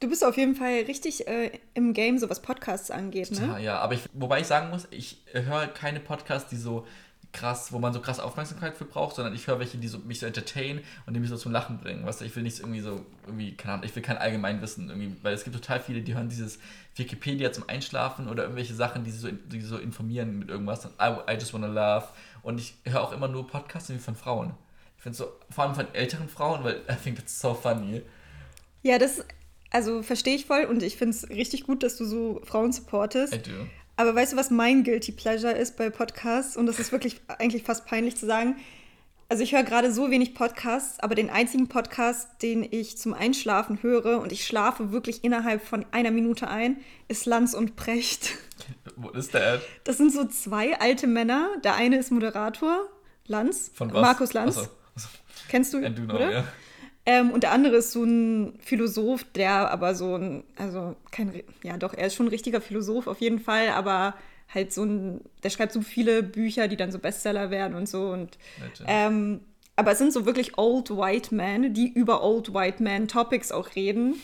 Du 0.00 0.08
bist 0.08 0.24
auf 0.24 0.36
jeden 0.36 0.54
Fall 0.54 0.82
richtig 0.86 1.26
äh, 1.26 1.52
im 1.74 1.92
Game, 1.94 2.18
so 2.18 2.28
was 2.28 2.42
Podcasts 2.42 2.90
angeht, 2.90 3.30
ne? 3.30 3.46
Ja, 3.46 3.58
ja, 3.58 3.78
aber 3.78 3.94
ich, 3.94 4.02
wobei 4.12 4.40
ich 4.40 4.46
sagen 4.46 4.68
muss, 4.68 4.86
ich 4.90 5.22
höre 5.32 5.68
keine 5.68 6.00
Podcasts, 6.00 6.50
die 6.50 6.56
so 6.56 6.86
krass, 7.36 7.70
wo 7.70 7.78
man 7.78 7.92
so 7.92 8.00
krass 8.00 8.18
Aufmerksamkeit 8.18 8.76
für 8.76 8.86
braucht, 8.86 9.14
sondern 9.14 9.34
ich 9.34 9.46
höre 9.46 9.58
welche, 9.58 9.76
die 9.76 9.88
so, 9.88 9.98
mich 9.98 10.20
so 10.20 10.26
entertain 10.26 10.80
und 11.06 11.14
die 11.14 11.20
mich 11.20 11.28
so 11.28 11.36
zum 11.36 11.52
Lachen 11.52 11.78
bringen. 11.78 12.04
Weißt 12.04 12.20
du, 12.20 12.24
ich 12.24 12.34
will 12.34 12.42
nicht 12.42 12.58
irgendwie 12.60 12.80
so, 12.80 13.04
irgendwie, 13.26 13.54
keine 13.54 13.74
Ahnung, 13.74 13.86
ich 13.86 13.94
will 13.94 14.02
kein 14.02 14.16
Allgemeinwissen 14.16 14.88
irgendwie, 14.88 15.14
weil 15.22 15.34
es 15.34 15.44
gibt 15.44 15.54
total 15.54 15.80
viele, 15.80 16.00
die 16.00 16.14
hören 16.14 16.28
dieses 16.28 16.58
Wikipedia 16.96 17.52
zum 17.52 17.68
Einschlafen 17.68 18.28
oder 18.28 18.44
irgendwelche 18.44 18.74
Sachen, 18.74 19.04
die 19.04 19.10
so, 19.10 19.30
die 19.30 19.60
so 19.60 19.76
informieren 19.76 20.38
mit 20.38 20.48
irgendwas. 20.48 20.86
I, 20.86 21.12
I 21.30 21.34
just 21.34 21.52
wanna 21.52 21.66
laugh. 21.66 22.12
Und 22.42 22.58
ich 22.58 22.74
höre 22.84 23.02
auch 23.02 23.12
immer 23.12 23.28
nur 23.28 23.46
Podcasts 23.46 23.92
von 24.02 24.16
Frauen. 24.16 24.54
Ich 24.96 25.02
finde 25.02 25.18
so, 25.18 25.26
vor 25.50 25.64
allem 25.64 25.74
von 25.74 25.94
älteren 25.94 26.28
Frauen, 26.28 26.64
weil 26.64 26.76
I 26.88 26.94
think 27.02 27.16
that's 27.16 27.38
so 27.38 27.52
funny. 27.54 28.02
Ja, 28.82 28.98
das 28.98 29.24
also 29.70 30.02
verstehe 30.02 30.36
ich 30.36 30.46
voll 30.46 30.64
und 30.64 30.82
ich 30.82 30.96
finde 30.96 31.14
es 31.14 31.28
richtig 31.28 31.64
gut, 31.64 31.82
dass 31.82 31.96
du 31.96 32.06
so 32.06 32.40
Frauen 32.44 32.72
supportest. 32.72 33.34
I 33.34 33.38
do. 33.38 33.66
Aber 33.96 34.14
weißt 34.14 34.34
du, 34.34 34.36
was 34.36 34.50
mein 34.50 34.84
Guilty 34.84 35.12
Pleasure 35.12 35.52
ist 35.52 35.76
bei 35.76 35.88
Podcasts? 35.90 36.56
Und 36.56 36.66
das 36.66 36.78
ist 36.78 36.92
wirklich 36.92 37.20
eigentlich 37.38 37.62
fast 37.62 37.86
peinlich 37.86 38.16
zu 38.16 38.26
sagen. 38.26 38.56
Also 39.28 39.42
ich 39.42 39.52
höre 39.52 39.64
gerade 39.64 39.90
so 39.92 40.10
wenig 40.10 40.34
Podcasts, 40.34 41.00
aber 41.00 41.16
den 41.16 41.30
einzigen 41.30 41.66
Podcast, 41.68 42.28
den 42.42 42.66
ich 42.70 42.96
zum 42.96 43.12
Einschlafen 43.12 43.82
höre 43.82 44.20
und 44.20 44.30
ich 44.30 44.46
schlafe 44.46 44.92
wirklich 44.92 45.24
innerhalb 45.24 45.66
von 45.66 45.84
einer 45.90 46.12
Minute 46.12 46.46
ein, 46.46 46.76
ist 47.08 47.26
Lanz 47.26 47.52
und 47.52 47.74
Precht. 47.74 48.36
What 48.96 49.16
is 49.16 49.30
that? 49.30 49.62
Das 49.82 49.96
sind 49.96 50.12
so 50.12 50.26
zwei 50.26 50.78
alte 50.78 51.08
Männer. 51.08 51.48
Der 51.64 51.74
eine 51.74 51.96
ist 51.96 52.12
Moderator, 52.12 52.88
Lanz. 53.26 53.72
Von 53.74 53.92
was? 53.92 54.00
Markus 54.00 54.32
Lanz. 54.32 54.58
Achso. 54.58 54.68
Kennst 55.48 55.74
du? 55.74 55.84
And 55.84 55.98
do 55.98 56.02
know, 56.02 56.14
oder? 56.14 56.30
Ja. 56.30 56.44
Ähm, 57.08 57.30
und 57.30 57.44
der 57.44 57.52
andere 57.52 57.76
ist 57.76 57.92
so 57.92 58.02
ein 58.02 58.58
Philosoph, 58.58 59.24
der 59.34 59.70
aber 59.70 59.94
so 59.94 60.16
ein, 60.16 60.42
also 60.56 60.96
kein, 61.12 61.42
ja 61.62 61.76
doch, 61.76 61.94
er 61.94 62.08
ist 62.08 62.14
schon 62.14 62.26
ein 62.26 62.30
richtiger 62.30 62.60
Philosoph 62.60 63.06
auf 63.06 63.20
jeden 63.20 63.38
Fall, 63.38 63.68
aber 63.68 64.14
halt 64.52 64.72
so 64.72 64.84
ein, 64.84 65.20
der 65.44 65.50
schreibt 65.50 65.72
so 65.72 65.82
viele 65.82 66.24
Bücher, 66.24 66.66
die 66.66 66.76
dann 66.76 66.90
so 66.90 66.98
Bestseller 66.98 67.50
werden 67.50 67.76
und 67.76 67.88
so 67.88 68.10
und 68.10 68.38
ähm, 68.86 69.40
aber 69.76 69.92
es 69.92 69.98
sind 69.98 70.12
so 70.12 70.26
wirklich 70.26 70.58
Old 70.58 70.90
White 70.90 71.34
Men, 71.34 71.74
die 71.74 71.88
über 71.88 72.24
Old 72.24 72.52
White 72.54 72.82
Man 72.82 73.08
Topics 73.08 73.52
auch 73.52 73.76
reden. 73.76 74.14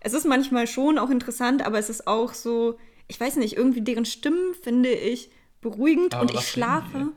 Es 0.00 0.12
ist 0.12 0.26
manchmal 0.26 0.66
schon 0.66 0.98
auch 0.98 1.10
interessant, 1.10 1.64
aber 1.64 1.78
es 1.78 1.88
ist 1.88 2.06
auch 2.06 2.34
so, 2.34 2.76
ich 3.06 3.18
weiß 3.18 3.36
nicht, 3.36 3.56
irgendwie 3.56 3.82
deren 3.82 4.04
Stimmen 4.04 4.54
finde 4.62 4.90
ich 4.90 5.30
beruhigend 5.60 6.14
aber 6.14 6.22
und 6.22 6.34
ich 6.34 6.46
schlafe 6.46 7.12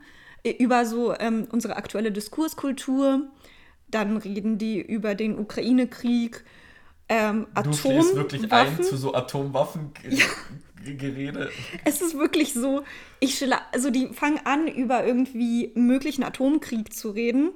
über 0.60 0.86
so 0.86 1.14
ähm, 1.20 1.48
unsere 1.52 1.76
aktuelle 1.76 2.12
Diskurskultur 2.12 3.24
dann 3.92 4.18
reden 4.18 4.58
die 4.58 4.82
über 4.82 5.16
den 5.16 5.38
Ukraine-Krieg, 5.38 6.44
ähm, 7.10 7.48
Du 7.64 7.74
schläfst 7.74 8.16
wirklich 8.16 8.52
ein 8.52 8.84
zu 8.84 8.96
so 8.96 9.14
Atomwaffengerede. 9.16 10.20
Ja. 11.40 11.48
Es 11.84 12.02
ist 12.02 12.18
wirklich 12.18 12.54
so, 12.54 12.84
ich 13.20 13.44
also 13.72 13.90
die 13.90 14.08
fangen 14.14 14.40
an, 14.46 14.68
über 14.68 15.04
irgendwie 15.06 15.72
möglichen 15.74 16.24
Atomkrieg 16.24 16.94
zu 16.94 17.10
reden, 17.10 17.52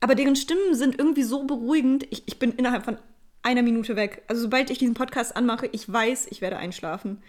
aber 0.00 0.14
deren 0.16 0.36
Stimmen 0.36 0.74
sind 0.74 0.98
irgendwie 0.98 1.22
so 1.22 1.44
beruhigend, 1.44 2.06
ich, 2.10 2.24
ich 2.26 2.38
bin 2.38 2.52
innerhalb 2.52 2.84
von 2.84 2.98
einer 3.42 3.62
Minute 3.62 3.96
weg. 3.96 4.22
Also 4.26 4.42
sobald 4.42 4.70
ich 4.70 4.78
diesen 4.78 4.94
Podcast 4.94 5.36
anmache, 5.36 5.68
ich 5.72 5.90
weiß, 5.90 6.26
ich 6.30 6.40
werde 6.40 6.56
einschlafen. 6.56 7.22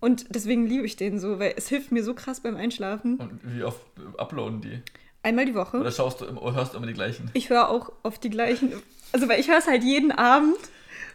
Und 0.00 0.34
deswegen 0.34 0.66
liebe 0.66 0.86
ich 0.86 0.96
den 0.96 1.18
so, 1.18 1.38
weil 1.38 1.54
es 1.56 1.68
hilft 1.68 1.92
mir 1.92 2.02
so 2.02 2.14
krass 2.14 2.40
beim 2.40 2.56
Einschlafen. 2.56 3.16
Und 3.16 3.40
wie 3.42 3.62
oft 3.62 3.84
uploaden 4.16 4.60
die? 4.60 4.82
Einmal 5.28 5.44
die 5.44 5.54
Woche. 5.54 5.78
Oder 5.78 5.92
schaust 5.92 6.20
du 6.20 6.24
immer, 6.24 6.42
oder 6.42 6.54
hörst 6.54 6.72
du 6.72 6.78
immer 6.78 6.86
die 6.86 6.94
gleichen? 6.94 7.30
Ich 7.34 7.50
höre 7.50 7.68
auch 7.68 7.92
auf 8.02 8.18
die 8.18 8.30
gleichen. 8.30 8.72
Also, 9.12 9.28
weil 9.28 9.38
ich 9.40 9.48
höre 9.48 9.58
es 9.58 9.66
halt 9.66 9.84
jeden 9.84 10.10
Abend. 10.10 10.56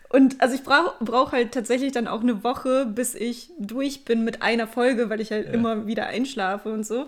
Und 0.10 0.39
also 0.39 0.53
ich 0.53 0.62
brauche 0.63 0.93
brauch 1.03 1.32
halt 1.32 1.51
tatsächlich 1.53 1.91
dann 1.91 2.08
auch 2.08 2.22
eine 2.22 2.43
Woche, 2.43 2.86
bis 2.86 3.15
ich 3.15 3.50
durch 3.58 4.05
bin 4.05 4.24
mit 4.24 4.43
einer 4.43 4.67
Folge, 4.67 5.10
weil 5.10 5.20
ich 5.22 5.32
halt 5.32 5.48
Ja. 5.48 5.53
immer 5.53 5.88
wieder 5.88 6.05
einschlafe 6.05 6.72
und 6.72 6.86
so. 6.86 7.08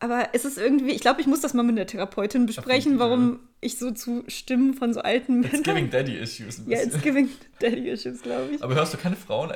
Aber 0.00 0.28
es 0.34 0.44
ist 0.44 0.58
irgendwie, 0.58 0.90
ich 0.90 1.00
glaube, 1.00 1.22
ich 1.22 1.26
muss 1.26 1.40
das 1.40 1.54
mal 1.54 1.62
mit 1.62 1.78
der 1.78 1.86
Therapeutin 1.86 2.44
besprechen, 2.44 2.98
warum 2.98 3.40
ich 3.62 3.78
so 3.78 3.90
zu 3.90 4.22
Stimmen 4.28 4.74
von 4.74 4.92
so 4.92 5.00
alten 5.00 5.42
It's 5.44 5.62
giving 5.62 5.74
Männern. 5.74 5.90
Daddy 5.90 6.16
Issues 6.18 6.58
ein 6.58 6.70
Ja, 6.70 6.82
it's 6.82 7.00
giving 7.00 7.30
Daddy 7.60 7.88
Issues, 7.88 8.20
glaube 8.20 8.50
ich. 8.54 8.62
Aber 8.62 8.74
hörst 8.74 8.92
du 8.92 8.98
keine 8.98 9.16
Frauen? 9.16 9.52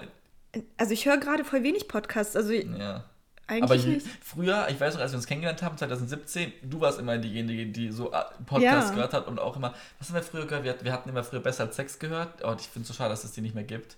Also 0.78 0.92
ich 0.94 1.04
höre 1.04 1.18
gerade 1.18 1.44
voll 1.44 1.62
wenig 1.64 1.86
Podcasts, 1.88 2.34
also 2.34 2.50
Ja. 2.52 3.04
Eigentlich 3.48 3.62
Aber 3.62 3.76
nicht. 3.76 4.06
früher, 4.22 4.66
ich 4.68 4.80
weiß 4.80 4.94
noch, 4.94 5.00
als 5.00 5.12
wir 5.12 5.16
uns 5.16 5.26
kennengelernt 5.26 5.62
haben, 5.62 5.76
2017, 5.76 6.52
du 6.62 6.80
warst 6.80 7.00
immer 7.00 7.18
diejenige, 7.18 7.66
die 7.66 7.90
so 7.90 8.12
äh, 8.12 8.22
Podcasts 8.46 8.90
Ja. 8.90 8.94
gehört 8.94 9.14
hat 9.14 9.26
und 9.26 9.40
auch 9.40 9.56
immer, 9.56 9.74
was 9.98 10.08
haben 10.08 10.14
wir 10.16 10.22
früher 10.22 10.46
gehört? 10.46 10.64
Wir, 10.64 10.72
hat- 10.72 10.84
wir 10.84 10.92
hatten 10.92 11.08
immer 11.08 11.24
früher 11.24 11.40
besser 11.40 11.64
als 11.64 11.76
Sex 11.76 11.98
gehört. 11.98 12.44
Oh, 12.44 12.54
ich 12.58 12.66
finde 12.68 12.82
es 12.82 12.88
so 12.88 12.94
schade, 12.94 13.10
dass 13.10 13.24
es 13.24 13.32
die 13.32 13.40
nicht 13.40 13.54
mehr 13.54 13.64
gibt. 13.64 13.96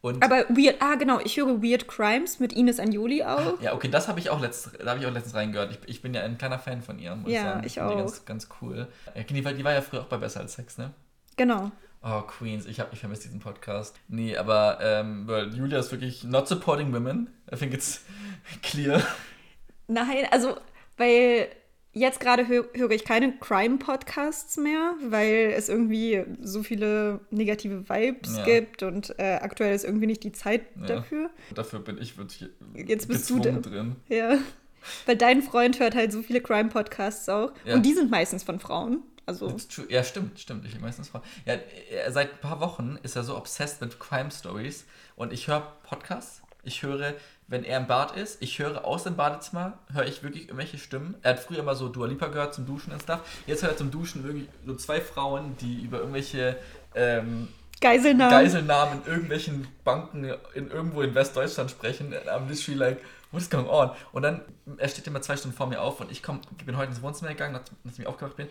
Und 0.00 0.22
Aber 0.22 0.48
Weird, 0.48 0.76
ah 0.80 0.94
genau, 0.94 1.18
ich 1.24 1.36
höre 1.36 1.60
Weird 1.60 1.88
Crimes 1.88 2.38
mit 2.38 2.52
Ines 2.52 2.78
Anjoli 2.78 3.24
auch. 3.24 3.60
ja, 3.60 3.74
okay, 3.74 3.88
das 3.88 4.06
habe 4.06 4.20
ich 4.20 4.30
auch 4.30 4.40
letztens, 4.40 4.78
da 4.78 4.90
habe 4.90 5.00
ich 5.00 5.06
auch 5.06 5.12
letztens 5.12 5.34
reingehört. 5.34 5.72
Ich, 5.72 5.88
ich 5.88 6.02
bin 6.02 6.14
ja 6.14 6.22
ein 6.22 6.38
kleiner 6.38 6.58
Fan 6.60 6.82
von 6.82 6.98
ihr, 7.00 7.16
muss 7.16 7.30
Ja, 7.32 7.38
ich 7.38 7.42
sagen. 7.44 7.66
ich 7.66 7.72
finde 7.74 7.88
die 7.90 7.94
auch. 7.96 8.06
Ganz, 8.06 8.24
ganz 8.24 8.48
cool. 8.62 8.86
Ja, 9.16 9.22
die, 9.24 9.44
war, 9.44 9.52
die 9.52 9.64
war 9.64 9.72
ja 9.72 9.82
früher 9.82 10.02
auch 10.02 10.06
bei 10.06 10.18
Besser 10.18 10.38
als 10.40 10.54
Sex, 10.54 10.78
ne? 10.78 10.92
Genau. 11.36 11.72
Oh, 12.02 12.20
Queens, 12.22 12.66
ich 12.66 12.78
habe 12.80 12.90
ich 12.92 13.00
vermisse 13.00 13.22
diesen 13.24 13.40
Podcast. 13.40 13.96
Nee, 14.08 14.36
aber 14.36 14.78
ähm, 14.80 15.28
Julia 15.54 15.78
ist 15.80 15.90
wirklich 15.90 16.22
not 16.24 16.46
supporting 16.46 16.92
women. 16.92 17.28
I 17.52 17.56
think 17.56 17.74
it's 17.74 18.02
clear. 18.62 19.02
Nein, 19.88 20.26
also, 20.30 20.56
weil 20.96 21.48
jetzt 21.92 22.20
gerade 22.20 22.46
hö 22.46 22.64
höre 22.74 22.90
ich 22.92 23.04
keine 23.04 23.36
Crime-Podcasts 23.38 24.56
mehr, 24.58 24.94
weil 25.08 25.52
es 25.56 25.68
irgendwie 25.68 26.22
so 26.40 26.62
viele 26.62 27.20
negative 27.30 27.88
Vibes 27.88 28.36
Ja. 28.36 28.44
gibt 28.44 28.82
und 28.84 29.18
äh, 29.18 29.38
aktuell 29.42 29.74
ist 29.74 29.84
irgendwie 29.84 30.06
nicht 30.06 30.22
die 30.22 30.30
Zeit 30.32 30.62
Ja. 30.80 30.86
dafür. 30.86 31.30
Dafür 31.54 31.80
bin 31.80 31.98
ich 32.00 32.16
wirklich 32.16 32.48
Jetzt 32.74 33.08
bist 33.08 33.28
du 33.30 33.40
drin. 33.40 33.96
Ja. 34.08 34.38
Weil 35.06 35.16
dein 35.16 35.42
Freund 35.42 35.80
hört 35.80 35.94
halt 35.94 36.12
so 36.12 36.22
viele 36.22 36.40
Crime-Podcasts 36.40 37.28
auch. 37.28 37.52
Ja. 37.64 37.74
Und 37.74 37.82
die 37.84 37.94
sind 37.94 38.10
meistens 38.10 38.42
von 38.42 38.60
Frauen. 38.60 39.02
Also. 39.26 39.54
Ja, 39.90 40.02
stimmt, 40.04 40.40
stimmt. 40.40 40.64
Ich 40.64 40.80
meistens 40.80 41.08
Frau. 41.08 41.20
Ja, 41.44 41.54
er- 41.90 42.10
seit 42.12 42.32
ein 42.32 42.40
paar 42.40 42.60
Wochen 42.60 42.98
ist 43.02 43.14
er 43.14 43.24
so 43.24 43.36
obsessed 43.36 43.80
mit 43.82 44.00
Crime 44.00 44.30
Stories 44.30 44.86
und 45.16 45.32
ich 45.34 45.48
höre 45.48 45.60
Podcasts. 45.82 46.40
Ich 46.64 46.82
höre, 46.82 47.14
wenn 47.46 47.62
er 47.64 47.78
im 47.78 47.86
Bad 47.86 48.16
ist, 48.16 48.42
ich 48.42 48.58
höre 48.58 48.84
aus 48.84 49.04
dem 49.04 49.16
Badezimmer, 49.16 49.78
höre 49.92 50.06
ich 50.06 50.22
wirklich 50.22 50.44
irgendwelche 50.44 50.78
Stimmen. 50.78 51.14
Er 51.22 51.32
hat 51.32 51.40
früher 51.40 51.58
immer 51.58 51.74
so 51.74 51.88
Dua 51.88 52.06
Lipa 52.06 52.28
gehört 52.28 52.54
zum 52.54 52.66
Duschen 52.66 52.92
und 52.92 53.02
stuff. 53.02 53.20
Jetzt 53.46 53.62
hört 53.62 53.72
er 53.72 53.78
zum 53.78 53.90
Duschen 53.90 54.24
wirklich 54.24 54.48
so 54.66 54.74
zwei 54.76 55.00
Frauen, 55.00 55.56
die 55.60 55.82
über 55.82 55.98
irgendwelche 55.98 56.56
ähm, 56.94 57.48
Geiselnamen. 57.80 58.30
Geiselnahmen 58.30 59.02
in 59.04 59.10
irgendwelchen 59.12 59.68
Banken 59.84 60.24
in 60.54 60.70
irgendwo 60.70 61.02
in 61.02 61.14
Westdeutschland 61.14 61.70
sprechen. 61.70 62.12
I'm 62.12 62.48
literally 62.48 62.78
like, 62.78 63.00
what 63.32 63.40
is 63.42 63.50
going 63.50 63.66
on? 63.68 63.90
Und 64.12 64.22
dann, 64.22 64.42
er 64.78 64.88
steht 64.88 65.06
immer 65.06 65.20
zwei 65.22 65.36
Stunden 65.36 65.56
vor 65.56 65.66
mir 65.66 65.80
auf 65.80 66.00
und 66.00 66.10
ich 66.10 66.22
komm, 66.22 66.40
bin 66.64 66.76
heute 66.76 66.90
ins 66.90 67.02
Wohnzimmer 67.02 67.30
gegangen, 67.32 67.52
nach- 67.54 67.62
nachdem 67.84 68.02
ich 68.02 68.06
aufgewacht 68.08 68.36
bin. 68.36 68.48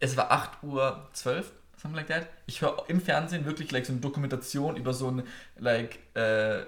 Es 0.00 0.16
war 0.16 0.30
8 0.32 0.62
Uhr 0.62 1.08
12, 1.12 1.50
something 1.80 1.96
like 1.96 2.08
that. 2.08 2.26
Ich 2.46 2.60
höre 2.60 2.84
im 2.88 3.00
Fernsehen 3.00 3.44
wirklich 3.44 3.70
like, 3.72 3.86
so 3.86 3.92
eine 3.92 4.00
Dokumentation 4.00 4.76
über 4.76 4.92
so 4.94 5.08
ein, 5.10 5.22
like, 5.58 5.98
äh, 6.14 6.60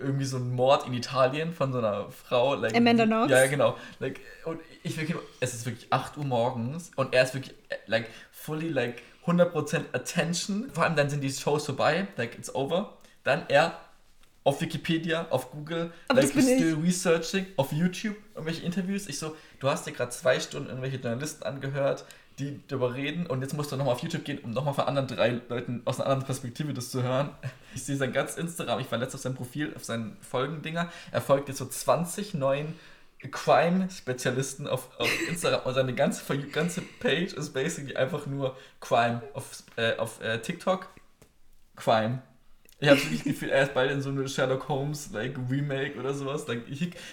irgendwie 0.00 0.24
so 0.24 0.36
einen 0.36 0.52
Mord 0.54 0.86
in 0.86 0.94
Italien 0.94 1.52
von 1.52 1.72
so 1.72 1.78
einer 1.78 2.08
Frau. 2.10 2.54
Like, 2.54 2.76
Amanda 2.76 3.04
Knox? 3.04 3.30
Ja, 3.32 3.46
genau. 3.46 3.76
Like, 3.98 4.20
und 4.44 4.60
ich 4.84 4.96
wirklich, 4.96 5.16
es 5.40 5.54
ist 5.54 5.66
wirklich 5.66 5.92
8 5.92 6.16
Uhr 6.18 6.24
morgens 6.24 6.90
und 6.96 7.12
er 7.14 7.24
ist 7.24 7.34
wirklich, 7.34 7.54
äh, 7.68 7.76
like, 7.86 8.08
fully, 8.30 8.68
like, 8.68 9.02
100% 9.26 9.92
Attention. 9.92 10.70
Vor 10.72 10.84
allem 10.84 10.96
dann 10.96 11.08
sind 11.10 11.20
die 11.22 11.30
Shows 11.30 11.66
vorbei, 11.66 12.06
like, 12.16 12.36
it's 12.38 12.54
over. 12.54 12.92
Dann 13.24 13.44
er 13.48 13.78
auf 14.44 14.60
Wikipedia, 14.60 15.26
auf 15.30 15.50
Google, 15.50 15.92
Aber 16.08 16.20
like, 16.20 16.34
das 16.34 16.44
bin 16.44 16.56
still 16.56 16.78
researching, 16.82 17.46
auf 17.56 17.72
YouTube, 17.72 18.16
irgendwelche 18.34 18.62
Interviews. 18.62 19.06
Ich 19.06 19.18
so, 19.18 19.36
du 19.60 19.68
hast 19.68 19.86
dir 19.86 19.92
gerade 19.92 20.10
zwei 20.10 20.40
Stunden 20.40 20.68
irgendwelche 20.68 20.96
Journalisten 20.96 21.44
angehört, 21.44 22.04
die 22.38 22.60
darüber 22.66 22.94
reden 22.94 23.26
und 23.26 23.42
jetzt 23.42 23.54
musst 23.54 23.70
du 23.70 23.76
nochmal 23.76 23.94
auf 23.94 24.02
YouTube 24.02 24.24
gehen, 24.24 24.38
um 24.38 24.50
nochmal 24.50 24.74
von 24.74 24.84
anderen 24.84 25.06
drei 25.06 25.40
Leuten 25.48 25.82
aus 25.84 26.00
einer 26.00 26.08
anderen 26.08 26.26
Perspektive 26.26 26.72
das 26.74 26.90
zu 26.90 27.02
hören. 27.02 27.30
Ich 27.74 27.84
sehe 27.84 27.96
sein 27.96 28.12
ganz 28.12 28.36
Instagram, 28.36 28.80
ich 28.80 28.92
war 28.92 28.98
letztens 28.98 29.20
auf 29.20 29.22
seinem 29.22 29.34
Profil, 29.34 29.72
auf 29.74 29.82
seinen 29.82 30.18
Folgendinger. 30.20 30.92
Er 31.10 31.22
folgt 31.22 31.48
jetzt 31.48 31.56
so 31.56 31.64
20 31.64 32.34
neuen 32.34 32.74
Crime-Spezialisten 33.30 34.66
auf, 34.66 34.90
auf 34.98 35.08
Instagram 35.26 35.62
und 35.64 35.72
seine 35.72 35.94
ganze, 35.94 36.38
ganze 36.38 36.82
Page 37.00 37.32
ist 37.32 37.54
basically 37.54 37.96
einfach 37.96 38.26
nur 38.26 38.56
Crime. 38.80 39.22
Auf, 39.32 39.62
äh, 39.76 39.96
auf 39.96 40.20
äh, 40.20 40.40
TikTok 40.40 40.88
Crime. 41.76 42.20
Ich 42.82 42.88
habe 42.88 43.00
wirklich 43.00 43.18
das 43.22 43.32
Gefühl, 43.32 43.50
er 43.50 43.62
ist 43.62 43.74
bald 43.74 43.90
in 43.90 44.02
so 44.02 44.10
eine 44.10 44.28
Sherlock 44.28 44.68
Holmes 44.68 45.10
like 45.12 45.36
Remake 45.48 45.98
oder 45.98 46.12
sowas. 46.14 46.44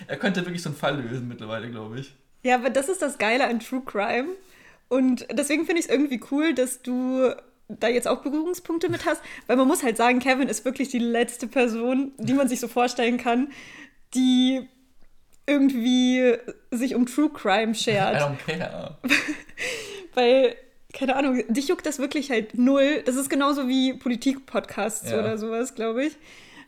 Er 0.08 0.18
könnte 0.18 0.46
wirklich 0.46 0.64
so 0.64 0.70
einen 0.70 0.78
Fall 0.78 1.00
lösen 1.00 1.28
mittlerweile, 1.28 1.70
glaube 1.70 2.00
ich. 2.00 2.16
Ja, 2.44 2.56
aber 2.56 2.70
das 2.70 2.90
ist 2.90 3.02
das 3.02 3.18
Geile 3.18 3.48
an 3.48 3.60
True 3.60 3.84
Crime. 3.86 4.30
Und 4.88 5.28
deswegen 5.32 5.66
finde 5.66 5.80
ich 5.80 5.86
es 5.86 5.92
irgendwie 5.92 6.20
cool, 6.32 6.54
dass 6.54 6.82
du 6.82 7.32
da 7.68 7.88
jetzt 7.88 8.08
auch 8.08 8.22
Berührungspunkte 8.24 8.90
mit 8.90 9.06
hast, 9.06 9.22
weil 9.46 9.58
man 9.58 9.68
muss 9.68 9.84
halt 9.84 9.96
sagen, 9.96 10.20
Kevin 10.20 10.48
ist 10.48 10.66
wirklich 10.66 10.90
die 10.90 10.98
letzte 11.00 11.48
Person, 11.48 12.14
die 12.18 12.34
man 12.34 12.48
sich 12.48 12.60
so 12.60 12.68
vorstellen 12.68 13.18
kann, 13.18 13.52
die 14.16 14.68
irgendwie 15.46 16.36
sich 16.72 16.96
um 16.96 17.06
True 17.06 17.30
Crime 17.30 17.74
I 17.74 17.76
schert. 17.76 18.16
don't 18.22 18.38
care. 18.38 18.98
Weil, 20.16 20.56
keine 20.94 21.16
Ahnung, 21.16 21.44
dich 21.50 21.68
juckt 21.68 21.86
das 21.86 22.00
wirklich 22.00 22.32
halt 22.32 22.58
null. 22.58 23.04
Das 23.06 23.16
ist 23.16 23.30
genauso 23.30 23.68
wie 23.68 23.94
Politik-Podcasts 23.94 25.12
Ja. 25.12 25.20
oder 25.20 25.38
sowas, 25.38 25.76
glaube 25.76 26.06
ich. 26.06 26.18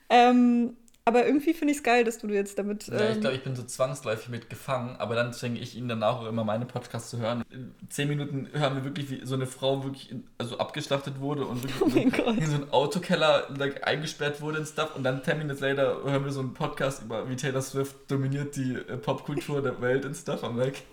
Ähm, 0.09 0.75
aber 1.03 1.25
irgendwie 1.25 1.55
finde 1.55 1.71
ich 1.71 1.77
es 1.79 1.83
geil, 1.83 2.03
dass 2.03 2.19
du 2.19 2.27
jetzt 2.27 2.59
damit. 2.59 2.85
Ja, 2.87 3.09
ich 3.09 3.15
ähm, 3.15 3.21
glaube, 3.21 3.35
ich 3.35 3.43
bin 3.43 3.55
so 3.55 3.63
zwangsläufig 3.63 4.29
mit 4.29 4.51
gefangen, 4.51 4.95
aber 4.97 5.15
dann 5.15 5.33
zwinge 5.33 5.59
ich 5.59 5.75
ihn 5.75 5.87
danach 5.87 6.19
auch 6.19 6.27
immer 6.27 6.43
meine 6.43 6.65
Podcasts 6.65 7.09
zu 7.09 7.17
hören. 7.17 7.43
In 7.49 7.73
zehn 7.89 8.07
Minuten 8.07 8.47
hören 8.53 8.75
wir 8.75 8.83
wirklich, 8.83 9.09
wie 9.09 9.25
so 9.25 9.33
eine 9.33 9.47
Frau 9.47 9.83
wirklich 9.83 10.11
in, 10.11 10.27
also 10.37 10.59
abgeschlachtet 10.59 11.19
wurde 11.19 11.45
und 11.45 11.63
wirklich 11.63 11.81
Oh 11.81 11.97
in, 11.97 12.11
so, 12.11 12.23
in 12.43 12.45
so 12.45 12.55
einen 12.57 12.69
Autokeller 12.71 13.47
like, 13.57 13.87
eingesperrt 13.87 14.41
wurde 14.41 14.59
und 14.59 14.67
stuff. 14.67 14.95
Und 14.95 15.03
dann 15.03 15.23
10 15.23 15.39
Minutes 15.39 15.59
later 15.61 16.03
hören 16.03 16.23
wir 16.23 16.31
so 16.31 16.41
einen 16.41 16.53
Podcast 16.53 17.01
über, 17.01 17.27
wie 17.27 17.35
Taylor 17.35 17.63
Swift 17.63 17.95
dominiert 18.07 18.55
die 18.55 18.75
äh, 18.75 18.97
Popkultur 18.97 19.63
der 19.63 19.81
Welt 19.81 20.05
und 20.05 20.15
stuff. 20.15 20.43
I'm 20.43 20.55
like. 20.57 20.83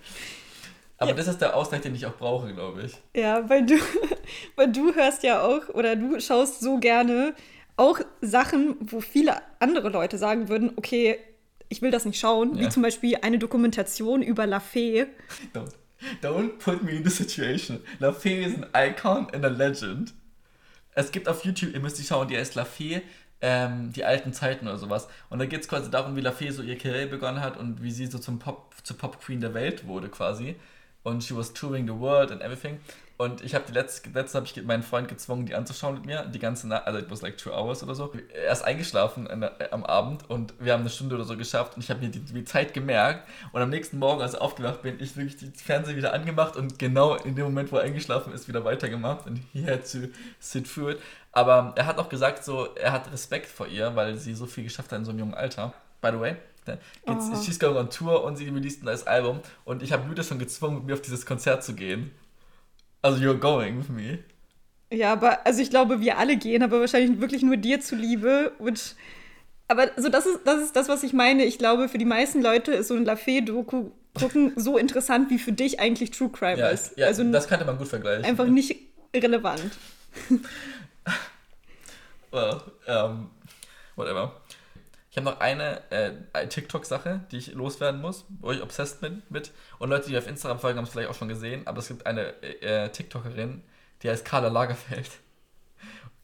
Aber 0.99 1.11
Ja. 1.11 1.15
das 1.15 1.27
ist 1.27 1.39
der 1.39 1.55
Ausgleich, 1.55 1.81
den 1.81 1.95
ich 1.95 2.05
auch 2.05 2.15
brauche, 2.17 2.53
glaube 2.53 2.83
ich. 2.83 2.93
Ja, 3.15 3.47
weil 3.49 3.65
du, 3.65 3.75
weil 4.55 4.71
du 4.71 4.93
hörst 4.93 5.23
ja 5.23 5.41
auch 5.41 5.69
oder 5.69 5.95
du 5.95 6.19
schaust 6.19 6.59
so 6.59 6.77
gerne 6.77 7.33
auch 7.77 7.99
Sachen, 8.21 8.75
wo 8.81 8.99
viele 8.99 9.41
andere 9.59 9.89
Leute 9.89 10.17
sagen 10.17 10.49
würden, 10.49 10.73
okay, 10.75 11.17
ich 11.69 11.81
will 11.81 11.91
das 11.91 12.03
nicht 12.05 12.19
schauen, 12.19 12.55
Ja. 12.55 12.65
wie 12.65 12.69
zum 12.69 12.83
Beispiel 12.83 13.17
eine 13.21 13.39
Dokumentation 13.39 14.21
über 14.21 14.45
La 14.45 14.59
Fee. 14.59 15.05
Don't, 15.53 15.71
don't 16.21 16.49
put 16.57 16.83
me 16.83 16.91
in 16.91 17.03
the 17.03 17.09
situation. 17.09 17.79
La 17.99 18.11
Fee 18.11 18.43
ist 18.43 18.57
ein 18.73 18.89
Icon 18.91 19.27
and 19.33 19.45
a 19.45 19.47
legend. 19.49 20.13
Es 20.95 21.11
gibt 21.11 21.29
auf 21.29 21.45
YouTube, 21.45 21.73
ihr 21.73 21.79
müsst 21.79 21.97
die 21.99 22.03
schauen, 22.03 22.27
die 22.27 22.35
heißt 22.37 22.55
La 22.55 22.65
Fee, 22.65 23.01
ähm, 23.41 23.93
die 23.93 24.03
alten 24.03 24.33
Zeiten 24.33 24.67
oder 24.67 24.77
sowas. 24.77 25.07
Und 25.29 25.39
da 25.39 25.45
geht 25.45 25.61
es 25.61 25.67
quasi 25.69 25.89
darum, 25.89 26.17
wie 26.17 26.21
La 26.21 26.33
Fee 26.33 26.49
so 26.49 26.61
ihre 26.61 26.75
Karriere 26.75 27.07
begonnen 27.07 27.39
hat 27.39 27.55
und 27.55 27.81
wie 27.81 27.91
sie 27.91 28.07
so 28.07 28.19
zum 28.19 28.39
Pop, 28.39 28.73
zur 28.83 28.97
Pop 28.97 29.21
Queen 29.21 29.39
der 29.39 29.53
Welt 29.53 29.87
wurde 29.87 30.09
quasi. 30.09 30.55
Und 31.03 31.23
she 31.23 31.35
was 31.35 31.53
touring 31.53 31.87
the 31.87 31.97
world 31.97 32.31
and 32.31 32.41
everything. 32.41 32.79
Und 33.21 33.43
ich 33.43 33.53
habe 33.53 33.65
die 33.67 33.73
letzte, 33.73 34.09
letzte 34.11 34.37
habe 34.37 34.47
ich 34.47 34.63
meinen 34.63 34.81
Freund 34.81 35.09
gezwungen, 35.09 35.45
die 35.45 35.53
anzuschauen 35.53 35.95
mit 35.95 36.05
mir. 36.05 36.25
Die 36.27 36.39
ganze 36.39 36.69
Nacht, 36.69 36.87
also 36.87 36.99
it 36.99 37.11
was 37.11 37.21
like 37.21 37.37
two 37.37 37.51
hours 37.51 37.83
oder 37.83 37.93
so. 37.93 38.13
Er 38.33 38.53
ist 38.53 38.61
eingeschlafen 38.61 39.27
am 39.71 39.83
Abend 39.83 40.29
und 40.29 40.53
wir 40.57 40.71
haben 40.71 40.81
eine 40.81 40.89
Stunde 40.89 41.15
oder 41.15 41.25
so 41.25 41.35
geschafft 41.35 41.75
und 41.75 41.83
ich 41.83 41.89
habe 41.89 41.99
mir 41.99 42.11
die, 42.11 42.21
die 42.21 42.45
Zeit 42.45 42.73
gemerkt. 42.73 43.27
Und 43.51 43.61
am 43.61 43.69
nächsten 43.69 43.99
Morgen, 43.99 44.21
als 44.21 44.35
ich 44.35 44.39
aufgewacht 44.39 44.83
bin, 44.83 45.01
ich 45.01 45.17
wirklich 45.17 45.35
die 45.35 45.51
Fernseher 45.51 45.97
wieder 45.97 46.13
angemacht 46.13 46.55
und 46.55 46.79
genau 46.79 47.15
in 47.15 47.35
dem 47.35 47.43
Moment, 47.43 47.73
wo 47.73 47.75
er 47.75 47.83
eingeschlafen 47.83 48.31
ist, 48.31 48.47
wieder 48.47 48.63
weitergemacht. 48.63 49.27
Und 49.27 49.41
he 49.51 49.65
had 49.65 49.81
to 49.91 50.07
sit 50.39 50.73
through 50.73 50.91
it. 50.91 51.01
Aber 51.33 51.73
er 51.75 51.87
hat 51.87 51.99
auch 51.99 52.07
gesagt, 52.07 52.45
so, 52.45 52.73
er 52.75 52.93
hat 52.93 53.11
Respekt 53.11 53.47
vor 53.47 53.67
ihr, 53.67 53.97
weil 53.97 54.15
sie 54.15 54.33
so 54.33 54.45
viel 54.45 54.63
geschafft 54.63 54.93
hat 54.93 54.99
in 54.99 55.03
so 55.03 55.11
einem 55.11 55.19
jungen 55.19 55.33
Alter. 55.33 55.73
By 55.99 56.11
the 56.11 56.19
way, 56.21 56.37
geht's, 56.65 57.25
Oh. 57.31 57.41
she's 57.43 57.59
going 57.59 57.77
on 57.77 57.89
Tour 57.89 58.23
und 58.23 58.37
sie 58.37 58.47
released 58.49 58.81
ein 58.81 58.85
neues 58.85 59.05
Album. 59.07 59.39
Und 59.65 59.81
ich 59.83 59.91
habe 59.91 60.07
Julia 60.07 60.23
schon 60.23 60.39
gezwungen, 60.39 60.75
mit 60.77 60.85
mir 60.85 60.93
auf 60.93 61.01
dieses 61.01 61.25
Konzert 61.25 61.63
zu 61.63 61.73
gehen. 61.73 62.11
Also, 63.01 63.19
you're 63.23 63.37
going 63.37 63.79
with 63.79 63.89
me. 63.89 64.19
Ja, 64.91 65.13
aber 65.13 65.45
also 65.45 65.61
ich 65.61 65.69
glaube, 65.69 66.01
wir 66.01 66.17
alle 66.17 66.35
gehen, 66.37 66.63
aber 66.63 66.79
wahrscheinlich 66.79 67.21
wirklich 67.21 67.43
nur 67.43 67.57
dir 67.57 67.79
zuliebe. 67.79 68.51
Und, 68.59 68.95
aber 69.67 69.89
so 69.97 70.09
das 70.09 70.25
ist, 70.25 70.39
das 70.45 70.61
ist 70.63 70.75
das, 70.75 70.89
was 70.89 71.03
ich 71.03 71.13
meine. 71.13 71.45
Ich 71.45 71.57
glaube, 71.59 71.87
für 71.89 71.97
die 71.99 72.05
meisten 72.05 72.41
Leute 72.41 72.71
ist 72.73 72.87
so 72.87 72.95
ein 72.95 73.05
La 73.05 73.15
Fee-Doku 73.15 73.91
gucken 74.19 74.51
so 74.55 74.77
interessant, 74.79 75.29
wie 75.29 75.37
für 75.37 75.51
dich 75.53 75.79
eigentlich 75.79 76.09
True 76.11 76.29
Crime 76.29 76.57
Ja, 76.57 76.69
ist. 76.69 76.97
ja 76.97 77.05
also 77.05 77.23
das 77.31 77.47
könnte 77.47 77.63
man 77.65 77.77
gut 77.77 77.87
vergleichen. 77.87 78.25
einfach 78.25 78.47
nicht 78.47 78.75
relevant. 79.15 79.71
Well, 82.31 82.61
um, 82.87 83.29
whatever. 83.95 84.33
Ich 85.19 85.25
habe 85.25 85.35
noch 85.35 85.41
eine 85.41 85.81
äh, 85.91 86.47
TikTok-Sache, 86.47 87.19
die 87.29 87.39
ich 87.39 87.53
loswerden 87.53 87.99
muss, 87.99 88.23
wo 88.39 88.51
ich 88.51 88.61
obsessed 88.61 89.01
bin 89.01 89.21
mit. 89.27 89.51
Und 89.77 89.89
Leute, 89.89 90.07
die 90.09 90.17
auf 90.17 90.27
Instagram 90.27 90.59
folgen, 90.59 90.77
haben 90.77 90.85
es 90.85 90.91
vielleicht 90.91 91.09
auch 91.09 91.15
schon 91.15 91.27
gesehen, 91.27 91.67
aber 91.67 91.79
es 91.79 91.89
gibt 91.89 92.05
eine 92.05 92.41
äh, 92.41 92.89
TikTokerin, 92.89 93.61
die 94.01 94.09
heißt 94.09 94.23
Carla 94.23 94.47
Lagerfeld. 94.47 95.09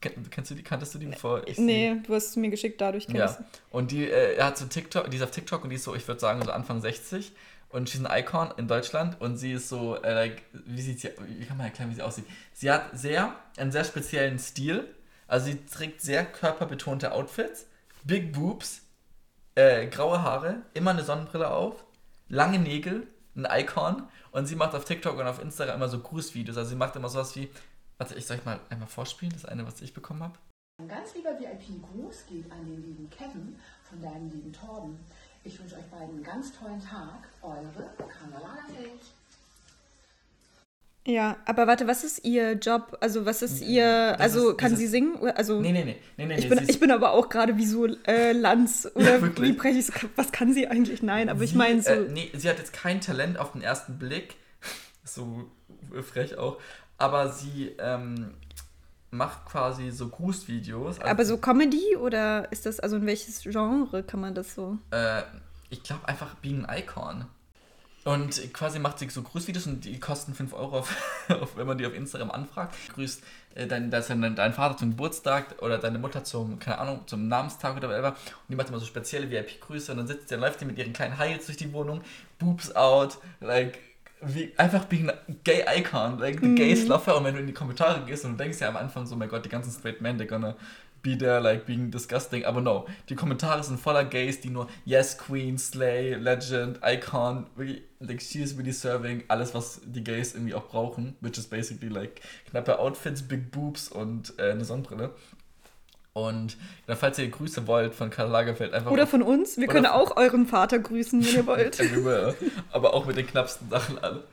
Kennst 0.30 0.50
du 0.50 0.54
die, 0.54 0.62
kanntest 0.62 0.94
du 0.94 0.98
die 0.98 1.06
bevor 1.06 1.46
ich 1.46 1.58
Nee, 1.58 1.92
sie... 1.92 2.02
du 2.04 2.14
hast 2.14 2.28
es 2.28 2.36
mir 2.36 2.48
geschickt, 2.48 2.80
dadurch 2.80 3.06
kennst 3.06 3.38
Ja, 3.38 3.44
und 3.70 3.90
die 3.90 4.08
äh, 4.08 4.40
hat 4.40 4.56
so 4.56 4.64
TikTok, 4.64 5.10
die 5.10 5.18
ist 5.18 5.22
auf 5.22 5.30
TikTok 5.30 5.64
und 5.64 5.68
die 5.68 5.76
ist 5.76 5.84
so, 5.84 5.94
ich 5.94 6.08
würde 6.08 6.20
sagen, 6.20 6.42
so 6.42 6.50
Anfang 6.50 6.80
60 6.80 7.32
und 7.68 7.90
sie 7.90 7.98
ist 7.98 8.06
ein 8.06 8.18
Icon 8.18 8.50
in 8.56 8.66
Deutschland 8.66 9.20
und 9.20 9.36
sie 9.36 9.52
ist 9.52 9.68
so, 9.68 9.96
äh, 9.96 10.14
like, 10.14 10.42
wie 10.52 10.80
sieht 10.80 11.00
sie, 11.00 11.10
wie 11.26 11.44
kann 11.44 11.58
man 11.58 11.66
erklären, 11.66 11.90
wie 11.90 11.96
sie 11.96 12.02
aussieht? 12.02 12.24
Sie 12.54 12.70
hat 12.70 12.98
sehr, 12.98 13.34
einen 13.58 13.72
sehr 13.72 13.84
speziellen 13.84 14.38
Stil, 14.38 14.88
also 15.26 15.46
sie 15.46 15.66
trägt 15.66 16.00
sehr 16.00 16.24
körperbetonte 16.24 17.12
Outfits, 17.12 17.66
Big 18.04 18.32
Boobs, 18.32 18.85
äh, 19.56 19.86
graue 19.88 20.22
Haare, 20.22 20.62
immer 20.74 20.92
eine 20.92 21.02
Sonnenbrille 21.02 21.50
auf, 21.50 21.84
lange 22.28 22.58
Nägel, 22.60 23.08
ein 23.34 23.46
Icon 23.50 24.04
und 24.30 24.46
sie 24.46 24.54
macht 24.54 24.74
auf 24.74 24.84
TikTok 24.84 25.18
und 25.18 25.26
auf 25.26 25.42
Instagram 25.42 25.76
immer 25.76 25.88
so 25.88 25.98
Grußvideos, 25.98 26.56
also 26.56 26.70
sie 26.70 26.76
macht 26.76 26.94
immer 26.94 27.08
sowas 27.08 27.34
wie, 27.36 27.50
warte, 27.98 28.14
ich 28.14 28.26
soll 28.26 28.36
ich 28.36 28.44
mal 28.44 28.60
einmal 28.70 28.88
vorspielen, 28.88 29.32
das 29.32 29.44
eine, 29.44 29.66
was 29.66 29.80
ich 29.82 29.92
bekommen 29.92 30.22
habe. 30.22 30.38
Ein 30.78 30.88
ganz 30.88 31.14
lieber 31.14 31.30
VIP-Gruß 31.30 32.26
geht 32.28 32.52
an 32.52 32.64
den 32.66 32.82
lieben 32.82 33.08
Kevin 33.08 33.58
von 33.88 34.02
deinem 34.02 34.30
lieben 34.30 34.52
Torben. 34.52 34.98
Ich 35.42 35.58
wünsche 35.58 35.76
euch 35.76 35.86
beiden 35.86 36.16
einen 36.16 36.22
ganz 36.22 36.52
tollen 36.58 36.80
Tag. 36.80 37.28
Eure 37.40 37.62
Lagerfeld. 38.30 39.00
Ja, 41.06 41.36
aber 41.44 41.68
warte, 41.68 41.86
was 41.86 42.02
ist 42.02 42.24
ihr 42.24 42.54
Job? 42.54 42.98
Also, 43.00 43.24
was 43.24 43.40
ist 43.40 43.62
ihr. 43.62 44.18
Also, 44.18 44.50
ist, 44.50 44.58
kann 44.58 44.74
sie 44.74 44.88
singen? 44.88 45.16
Also, 45.36 45.60
nee, 45.60 45.70
nee, 45.70 45.84
nee. 45.84 45.96
nee, 46.16 46.26
nee 46.26 46.36
ich, 46.36 46.48
bin, 46.48 46.60
ich 46.66 46.80
bin 46.80 46.90
aber 46.90 47.12
auch 47.12 47.28
gerade 47.28 47.56
wie 47.56 47.64
so 47.64 47.86
äh, 47.86 48.32
Lanz. 48.32 48.88
Oder 48.94 49.20
ja, 49.20 49.36
wie 49.40 49.52
breche 49.52 49.78
ich 49.78 49.88
Was 50.16 50.32
kann 50.32 50.52
sie 50.52 50.66
eigentlich? 50.66 51.02
Nein, 51.02 51.28
aber 51.28 51.38
sie, 51.38 51.44
ich 51.44 51.54
meine 51.54 51.80
so. 51.80 51.92
Äh, 51.92 52.08
nee, 52.08 52.30
sie 52.34 52.48
hat 52.48 52.58
jetzt 52.58 52.72
kein 52.72 53.00
Talent 53.00 53.38
auf 53.38 53.52
den 53.52 53.62
ersten 53.62 53.98
Blick. 54.00 54.34
so 55.04 55.48
frech 56.02 56.38
auch. 56.38 56.60
Aber 56.98 57.30
sie 57.30 57.76
ähm, 57.78 58.34
macht 59.12 59.46
quasi 59.46 59.92
so 59.92 60.08
Grußvideos. 60.08 60.98
Also 60.98 61.10
aber 61.10 61.24
so 61.24 61.38
Comedy 61.38 61.96
oder 61.96 62.50
ist 62.50 62.66
das, 62.66 62.80
also 62.80 62.96
in 62.96 63.06
welches 63.06 63.42
Genre 63.42 64.02
kann 64.02 64.20
man 64.20 64.34
das 64.34 64.56
so? 64.56 64.78
Äh, 64.90 65.22
ich 65.70 65.84
glaube 65.84 66.08
einfach 66.08 66.34
Being 66.36 66.64
an 66.64 66.78
Icon. 66.78 67.26
Und 68.06 68.54
quasi 68.54 68.78
macht 68.78 69.00
sie 69.00 69.08
so 69.08 69.20
Grußvideos 69.20 69.66
und 69.66 69.84
die 69.84 69.98
kosten 69.98 70.32
5 70.32 70.52
Euro, 70.52 70.78
auf, 70.78 70.96
auf, 71.28 71.56
wenn 71.56 71.66
man 71.66 71.76
die 71.76 71.84
auf 71.86 71.92
Instagram 71.92 72.30
anfragt. 72.30 72.72
Grüßt 72.94 73.20
äh, 73.56 73.66
dein, 73.66 73.90
dein, 73.90 74.36
dein 74.36 74.52
Vater 74.52 74.76
zum 74.76 74.90
Geburtstag 74.90 75.60
oder 75.60 75.78
deine 75.78 75.98
Mutter 75.98 76.22
zum, 76.22 76.60
keine 76.60 76.78
Ahnung, 76.78 77.00
zum 77.06 77.26
Namenstag 77.26 77.76
oder 77.76 77.88
whatever. 77.88 78.10
Und 78.10 78.48
die 78.48 78.54
macht 78.54 78.68
immer 78.68 78.78
so 78.78 78.86
spezielle 78.86 79.28
VIP-Grüße 79.28 79.90
und 79.90 79.98
dann 79.98 80.06
sitzt 80.06 80.30
der, 80.30 80.38
läuft 80.38 80.60
die 80.60 80.66
mit 80.66 80.78
ihren 80.78 80.92
kleinen 80.92 81.18
Heils 81.18 81.46
durch 81.46 81.58
die 81.58 81.72
Wohnung, 81.72 82.00
Boobs 82.38 82.76
out, 82.76 83.18
like 83.40 83.80
wie, 84.20 84.52
einfach 84.56 84.84
being 84.84 85.10
a 85.10 85.14
gay 85.42 85.64
icon, 85.76 86.18
like 86.20 86.38
the 86.40 86.46
mm. 86.46 86.54
gay 86.54 86.76
sluffer. 86.76 87.16
Und 87.16 87.24
wenn 87.24 87.34
du 87.34 87.40
in 87.40 87.48
die 87.48 87.52
Kommentare 87.52 88.04
gehst 88.06 88.24
und 88.24 88.32
du 88.32 88.36
denkst 88.36 88.60
ja 88.60 88.68
am 88.68 88.76
Anfang 88.76 89.04
so, 89.04 89.16
mein 89.16 89.28
Gott, 89.28 89.44
die 89.44 89.48
ganzen 89.48 89.72
straight 89.72 90.00
men, 90.00 90.16
they're 90.16 90.26
gonna 90.26 90.54
be 91.06 91.16
there, 91.16 91.40
like 91.40 91.66
being 91.66 91.90
disgusting. 91.90 92.44
Aber 92.44 92.60
no, 92.60 92.86
die 93.08 93.14
Kommentare 93.14 93.62
sind 93.62 93.78
voller 93.78 94.04
Gays, 94.04 94.40
die 94.40 94.50
nur 94.50 94.66
Yes, 94.84 95.16
Queen, 95.16 95.56
Slay, 95.56 96.14
Legend, 96.14 96.80
Icon, 96.82 97.46
really, 97.56 97.82
like 98.00 98.20
she 98.20 98.42
is 98.42 98.58
really 98.58 98.72
serving 98.72 99.22
alles, 99.28 99.54
was 99.54 99.80
die 99.84 100.02
Gays 100.02 100.34
irgendwie 100.34 100.54
auch 100.54 100.66
brauchen, 100.66 101.14
which 101.20 101.38
is 101.38 101.46
basically 101.46 101.88
like 101.88 102.20
knappe 102.50 102.78
Outfits, 102.78 103.22
big 103.22 103.52
boobs 103.52 103.88
und 103.88 104.34
äh, 104.38 104.50
eine 104.50 104.64
Sonnenbrille. 104.64 105.14
Und 106.12 106.56
ja, 106.88 106.96
falls 106.96 107.18
ihr 107.18 107.28
Grüße 107.28 107.66
wollt 107.66 107.94
von 107.94 108.08
Karl 108.10 108.30
Lagerfeld, 108.30 108.72
einfach. 108.72 108.90
Oder 108.90 109.06
von 109.06 109.22
uns. 109.22 109.58
Wir 109.58 109.68
können 109.68 109.86
auch 109.86 110.16
euren 110.16 110.46
Vater 110.46 110.78
grüßen, 110.78 111.24
wenn 111.24 111.34
ihr 111.34 111.46
wollt. 111.46 111.78
Aber 112.72 112.94
auch 112.94 113.04
mit 113.06 113.16
den 113.16 113.26
knappsten 113.26 113.68
Sachen 113.68 113.98
alle. 113.98 114.24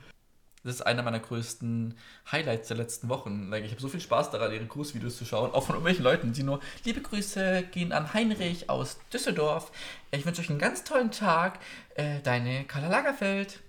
Das 0.63 0.75
ist 0.75 0.81
einer 0.81 1.03
meiner 1.03 1.19
größten 1.19 1.93
Highlights 2.31 2.69
der 2.69 2.77
letzten 2.77 3.09
Wochen. 3.09 3.49
Like, 3.49 3.65
ich 3.65 3.71
habe 3.71 3.81
so 3.81 3.89
viel 3.89 3.99
Spaß 3.99 4.31
daran, 4.31 4.53
ihre 4.53 4.65
Grußvideos 4.65 5.17
zu 5.17 5.25
schauen. 5.25 5.51
Auch 5.51 5.65
von 5.65 5.75
irgendwelchen 5.75 6.05
Leuten, 6.05 6.31
die 6.31 6.43
nur 6.43 6.61
Liebe 6.85 7.01
Grüße 7.01 7.63
gehen 7.71 7.91
an 7.91 8.13
Heinrich 8.13 8.69
aus 8.69 8.97
Düsseldorf. 9.11 9.71
Ich 10.11 10.25
wünsche 10.25 10.41
euch 10.41 10.49
einen 10.49 10.59
ganz 10.59 10.85
tollen 10.85 11.11
Tag. 11.11 11.59
Äh, 11.95 12.21
deine 12.23 12.63
Carla 12.63 12.87
Lagerfeld. 12.87 13.59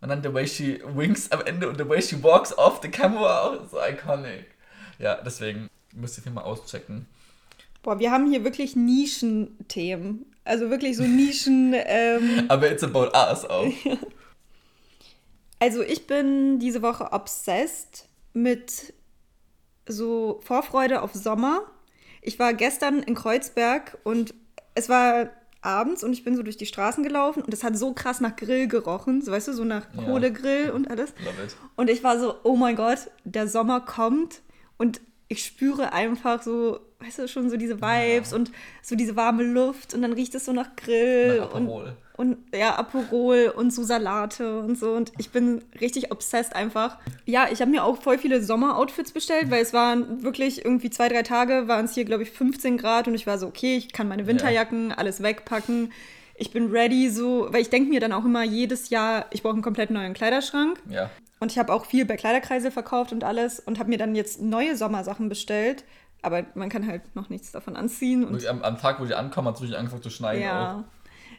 Und 0.00 0.08
dann 0.08 0.24
the 0.24 0.34
way 0.34 0.46
she 0.48 0.82
winks 0.84 1.30
am 1.30 1.42
Ende 1.42 1.68
und 1.68 1.78
the 1.78 1.88
way 1.88 2.02
she 2.02 2.20
walks 2.20 2.56
off 2.58 2.80
the 2.82 2.88
camera. 2.88 3.64
So 3.70 3.78
iconic. 3.80 4.46
Ja, 4.98 5.20
deswegen 5.24 5.68
müsst 5.92 6.20
ihr 6.24 6.32
mal 6.32 6.42
auschecken. 6.42 7.06
Boah, 7.84 8.00
wir 8.00 8.10
haben 8.10 8.28
hier 8.28 8.42
wirklich 8.42 8.74
Nischenthemen. 8.74 10.26
Also 10.44 10.70
wirklich 10.70 10.96
so 10.96 11.04
Nischen. 11.04 11.74
Ähm, 11.76 12.44
Aber 12.48 12.70
it's 12.70 12.82
about 12.82 13.10
us 13.14 13.44
auch. 13.44 13.72
also 15.62 15.80
ich 15.80 16.08
bin 16.08 16.58
diese 16.58 16.82
Woche 16.82 17.12
obsessed 17.12 18.08
mit 18.32 18.92
so 19.86 20.40
Vorfreude 20.42 21.02
auf 21.02 21.14
Sommer. 21.14 21.62
Ich 22.20 22.40
war 22.40 22.52
gestern 22.52 23.00
in 23.00 23.14
Kreuzberg 23.14 23.96
und 24.02 24.34
es 24.74 24.88
war 24.88 25.30
abends 25.60 26.02
und 26.02 26.12
ich 26.14 26.24
bin 26.24 26.34
so 26.34 26.42
durch 26.42 26.56
die 26.56 26.66
Straßen 26.66 27.04
gelaufen 27.04 27.44
und 27.44 27.54
es 27.54 27.62
hat 27.62 27.78
so 27.78 27.92
krass 27.92 28.20
nach 28.20 28.34
Grill 28.34 28.66
gerochen, 28.66 29.22
so 29.22 29.30
weißt 29.30 29.46
du, 29.46 29.52
so 29.52 29.62
nach 29.62 29.86
Kohlegrill 30.04 30.66
ja. 30.66 30.72
und 30.72 30.90
alles. 30.90 31.14
Und 31.76 31.90
ich 31.90 32.02
war 32.02 32.18
so, 32.18 32.34
oh 32.42 32.56
mein 32.56 32.74
Gott, 32.74 33.12
der 33.22 33.46
Sommer 33.46 33.82
kommt 33.82 34.42
und 34.78 35.00
ich 35.28 35.44
spüre 35.44 35.92
einfach 35.92 36.42
so, 36.42 36.80
weißt 37.02 37.20
du, 37.20 37.28
schon 37.28 37.50
so 37.50 37.56
diese 37.56 37.80
Vibes 37.80 38.30
ja. 38.30 38.36
und 38.36 38.52
so 38.82 38.94
diese 38.94 39.16
warme 39.16 39.42
Luft 39.42 39.94
und 39.94 40.02
dann 40.02 40.12
riecht 40.12 40.34
es 40.34 40.44
so 40.44 40.52
nach 40.52 40.76
Grill 40.76 41.38
nach 41.38 41.54
und, 41.54 41.68
und 42.16 42.38
ja, 42.54 42.76
Aperol 42.76 43.52
und 43.54 43.72
so 43.72 43.82
Salate 43.82 44.60
und 44.60 44.78
so 44.78 44.92
und 44.92 45.12
ich 45.18 45.30
bin 45.30 45.62
richtig 45.80 46.12
obsessed 46.12 46.54
einfach. 46.54 46.98
Ja, 47.24 47.48
ich 47.50 47.60
habe 47.60 47.70
mir 47.70 47.84
auch 47.84 48.00
voll 48.00 48.18
viele 48.18 48.42
Sommeroutfits 48.42 49.12
bestellt, 49.12 49.50
weil 49.50 49.62
es 49.62 49.72
waren 49.72 50.22
wirklich 50.22 50.64
irgendwie 50.64 50.90
zwei, 50.90 51.08
drei 51.08 51.22
Tage, 51.22 51.68
waren 51.68 51.86
es 51.86 51.94
hier, 51.94 52.04
glaube 52.04 52.22
ich, 52.22 52.30
15 52.30 52.78
Grad 52.78 53.08
und 53.08 53.14
ich 53.14 53.26
war 53.26 53.38
so, 53.38 53.46
okay, 53.46 53.76
ich 53.76 53.92
kann 53.92 54.08
meine 54.08 54.26
Winterjacken, 54.26 54.90
ja. 54.90 54.96
alles 54.96 55.22
wegpacken. 55.22 55.92
Ich 56.34 56.50
bin 56.50 56.70
ready, 56.70 57.08
so, 57.10 57.48
weil 57.50 57.60
ich 57.60 57.70
denke 57.70 57.90
mir 57.90 58.00
dann 58.00 58.12
auch 58.12 58.24
immer 58.24 58.42
jedes 58.42 58.90
Jahr, 58.90 59.26
ich 59.30 59.42
brauche 59.42 59.52
einen 59.52 59.62
komplett 59.62 59.90
neuen 59.90 60.14
Kleiderschrank. 60.14 60.80
Ja. 60.88 61.10
Und 61.42 61.50
ich 61.50 61.58
habe 61.58 61.72
auch 61.72 61.86
viel 61.86 62.04
bei 62.04 62.16
Kleiderkreise 62.16 62.70
verkauft 62.70 63.12
und 63.12 63.24
alles 63.24 63.58
und 63.58 63.80
habe 63.80 63.88
mir 63.90 63.98
dann 63.98 64.14
jetzt 64.14 64.40
neue 64.40 64.76
Sommersachen 64.76 65.28
bestellt. 65.28 65.84
Aber 66.22 66.44
man 66.54 66.68
kann 66.68 66.86
halt 66.86 67.14
noch 67.14 67.28
nichts 67.28 67.52
davon 67.52 67.76
anziehen. 67.76 68.24
Und 68.24 68.46
am, 68.46 68.62
am 68.62 68.78
Tag, 68.78 69.00
wo 69.00 69.04
die 69.04 69.14
ankommen, 69.14 69.48
hat 69.48 69.56
es 69.56 69.60
wirklich 69.60 69.78
angefangen 69.78 70.02
zu 70.02 70.10
schneien. 70.10 70.42
Ja. 70.42 70.76
Auch. 70.76 70.84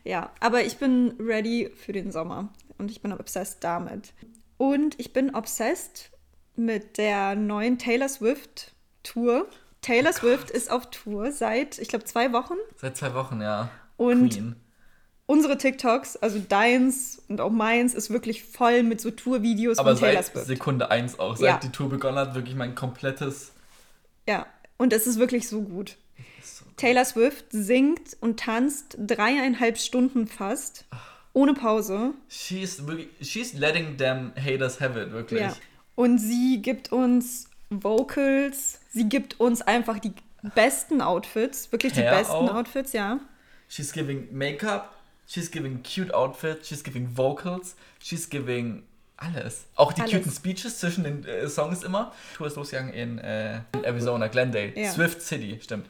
ja, 0.03 0.31
aber 0.39 0.63
ich 0.63 0.77
bin 0.77 1.15
ready 1.19 1.71
für 1.75 1.93
den 1.93 2.11
Sommer. 2.11 2.49
Und 2.77 2.91
ich 2.91 3.01
bin 3.01 3.13
obsessed 3.13 3.63
damit. 3.63 4.13
Und 4.57 4.99
ich 4.99 5.13
bin 5.13 5.33
obsessed 5.33 6.11
mit 6.55 6.97
der 6.97 7.35
neuen 7.35 7.77
Taylor 7.77 8.09
Swift 8.09 8.73
Tour. 9.03 9.47
Taylor 9.81 10.11
oh 10.11 10.17
Swift 10.17 10.49
ist 10.51 10.71
auf 10.71 10.89
Tour 10.89 11.31
seit, 11.31 11.77
ich 11.79 11.87
glaube, 11.87 12.05
zwei 12.05 12.31
Wochen. 12.31 12.55
Seit 12.75 12.97
zwei 12.97 13.13
Wochen, 13.13 13.41
ja. 13.41 13.69
Und 13.97 14.33
Queen 14.33 14.55
unsere 15.25 15.57
TikToks, 15.57 16.17
also 16.17 16.39
deins 16.39 17.21
und 17.27 17.41
auch 17.41 17.49
meins, 17.49 17.93
ist 17.93 18.09
wirklich 18.09 18.43
voll 18.43 18.83
mit 18.83 19.01
so 19.01 19.11
Tourvideos 19.11 19.77
von 19.77 19.97
Taylor 19.97 20.23
Swift. 20.23 20.37
Aber 20.37 20.45
Sekunde 20.45 20.91
1 20.91 21.19
auch, 21.19 21.37
seit 21.37 21.47
ja. 21.47 21.57
die 21.57 21.69
Tour 21.69 21.89
begonnen 21.89 22.17
hat, 22.17 22.35
wirklich 22.35 22.55
mein 22.55 22.75
komplettes... 22.75 23.53
Ja, 24.27 24.45
und 24.77 24.93
es 24.93 25.07
ist 25.07 25.19
wirklich 25.19 25.47
so 25.47 25.61
gut. 25.61 25.97
So 26.41 26.65
Taylor 26.77 27.05
Swift 27.05 27.45
singt 27.51 28.17
und 28.19 28.39
tanzt 28.39 28.97
dreieinhalb 28.97 29.77
Stunden 29.77 30.27
fast, 30.27 30.85
ohne 31.33 31.53
Pause. 31.53 32.13
She's, 32.27 32.85
wirklich, 32.85 33.09
she's 33.21 33.53
letting 33.53 33.97
them 33.97 34.33
haters 34.35 34.79
have 34.81 34.99
it, 34.99 35.11
wirklich. 35.11 35.41
Ja. 35.41 35.55
Und 35.95 36.17
sie 36.17 36.61
gibt 36.61 36.91
uns 36.91 37.49
Vocals, 37.69 38.79
sie 38.91 39.09
gibt 39.09 39.39
uns 39.39 39.61
einfach 39.61 39.99
die 39.99 40.13
besten 40.55 41.01
Outfits, 41.01 41.71
wirklich 41.71 41.93
Hair 41.93 42.11
die 42.11 42.17
besten 42.17 42.33
auch. 42.33 42.55
Outfits, 42.55 42.93
ja. 42.93 43.19
She's 43.69 43.93
giving 43.93 44.27
Make-up, 44.31 44.93
She's 45.25 45.49
giving 45.49 45.81
cute 45.83 46.13
outfits, 46.13 46.67
she's 46.67 46.83
giving 46.83 47.07
vocals, 47.07 47.75
she's 47.99 48.29
giving 48.29 48.83
alles. 49.23 49.65
Auch 49.75 49.93
die 49.93 50.01
alles. 50.01 50.13
cuten 50.13 50.31
Speeches 50.31 50.79
zwischen 50.79 51.03
den 51.03 51.25
äh, 51.25 51.47
Songs 51.47 51.83
immer. 51.83 52.11
Tour 52.35 52.47
ist 52.47 52.55
losgegangen 52.55 52.93
in, 52.93 53.17
äh, 53.19 53.61
in 53.73 53.83
Arizona, 53.83 54.27
Glendale, 54.27 54.77
ja. 54.77 54.91
Swift 54.91 55.21
City, 55.21 55.59
stimmt. 55.61 55.89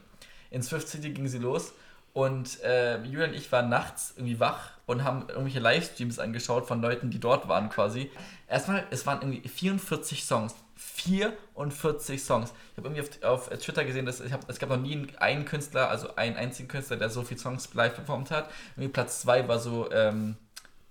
In 0.52 0.62
Swift 0.62 0.88
City 0.88 1.10
ging 1.10 1.28
sie 1.28 1.39
los 1.39 1.74
und 2.13 2.62
äh, 2.62 3.02
Julian 3.04 3.32
und 3.32 3.36
ich 3.36 3.52
waren 3.52 3.69
nachts 3.69 4.13
irgendwie 4.15 4.39
wach 4.39 4.72
und 4.86 5.04
haben 5.04 5.28
irgendwelche 5.30 5.60
Livestreams 5.60 6.19
angeschaut 6.19 6.67
von 6.67 6.82
Leuten, 6.82 7.10
die 7.10 7.19
dort 7.19 7.48
waren 7.48 7.69
quasi. 7.69 8.12
Erstmal, 8.48 8.86
es 8.91 9.06
waren 9.08 9.22
irgendwie 9.22 9.48
44 9.48 10.24
Songs. 10.24 10.54
44 10.76 12.22
Songs. 12.22 12.54
Ich 12.72 12.78
habe 12.78 12.89
irgendwie 12.89 13.26
auf, 13.26 13.50
auf, 13.52 13.58
Twitter 13.58 13.84
gesehen, 13.86 14.06
dass 14.06 14.19
ich 14.19 14.32
hab, 14.32 14.48
es 14.50 14.60
gab 14.60 14.69
noch 14.69 14.78
nie 14.78 15.08
einen 15.17 15.46
Künstler, 15.46 15.89
also 15.89 16.15
einen 16.15 16.36
einzigen 16.36 16.67
Künstler, 16.67 16.98
der 16.98 17.10
so 17.10 17.24
viele 17.24 17.39
Songs 17.39 17.74
live 17.74 17.96
performt 17.96 18.32
hat. 18.32 18.50
Irgendwie 18.76 18.91
Platz 18.91 19.22
2 19.22 19.48
war 19.48 19.60
so 19.60 19.91
ähm, 19.91 20.36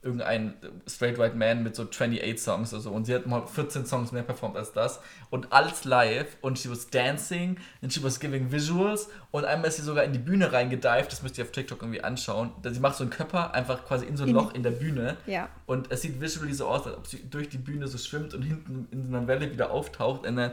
irgendein 0.02 0.54
Straight 0.88 1.16
White 1.18 1.36
Man 1.36 1.62
mit 1.62 1.76
so 1.76 1.84
28 1.84 2.40
Songs 2.40 2.72
oder 2.72 2.82
so. 2.82 2.90
Und 2.90 3.04
sie 3.06 3.14
hat 3.14 3.26
mal 3.26 3.46
14 3.46 3.86
Songs 3.86 4.10
mehr 4.12 4.22
performt 4.24 4.56
als 4.56 4.72
das. 4.72 5.00
Und 5.30 5.52
alles 5.52 5.84
live. 5.84 6.36
Und 6.40 6.58
she 6.58 6.70
was 6.70 6.90
dancing 6.90 7.56
and 7.82 7.92
she 7.92 8.02
was 8.02 8.18
giving 8.18 8.50
visuals. 8.50 9.08
Und 9.30 9.44
einmal 9.44 9.68
ist 9.68 9.76
sie 9.76 9.82
sogar 9.82 10.04
in 10.04 10.12
die 10.12 10.18
Bühne 10.18 10.52
reingedived. 10.52 11.10
Das 11.12 11.22
müsst 11.22 11.38
ihr 11.38 11.44
auf 11.44 11.52
TikTok 11.52 11.80
irgendwie 11.82 12.02
anschauen. 12.02 12.50
Sie 12.64 12.80
macht 12.80 12.96
so 12.96 13.04
einen 13.04 13.10
Körper 13.10 13.54
einfach 13.54 13.84
quasi 13.84 14.06
in 14.06 14.16
so 14.16 14.24
ein 14.24 14.30
In- 14.30 14.34
Loch 14.34 14.54
in 14.54 14.62
der 14.62 14.72
Bühne. 14.72 15.16
Ja. 15.26 15.48
Und 15.66 15.90
es 15.92 16.02
sieht 16.02 16.20
visually 16.20 16.52
so 16.54 16.66
aus, 16.66 16.86
als 16.86 16.96
ob 16.96 17.06
sie 17.06 17.22
durch 17.30 17.48
die 17.48 17.58
Bühne 17.58 17.86
so 17.86 17.96
schwimmt 17.98 18.34
und 18.34 18.42
hinten 18.42 18.88
in 18.90 19.02
so 19.04 19.16
einer 19.16 19.26
Welle 19.28 19.50
wieder 19.52 19.70
auftaucht. 19.70 20.26
Und 20.26 20.36
dann. 20.36 20.50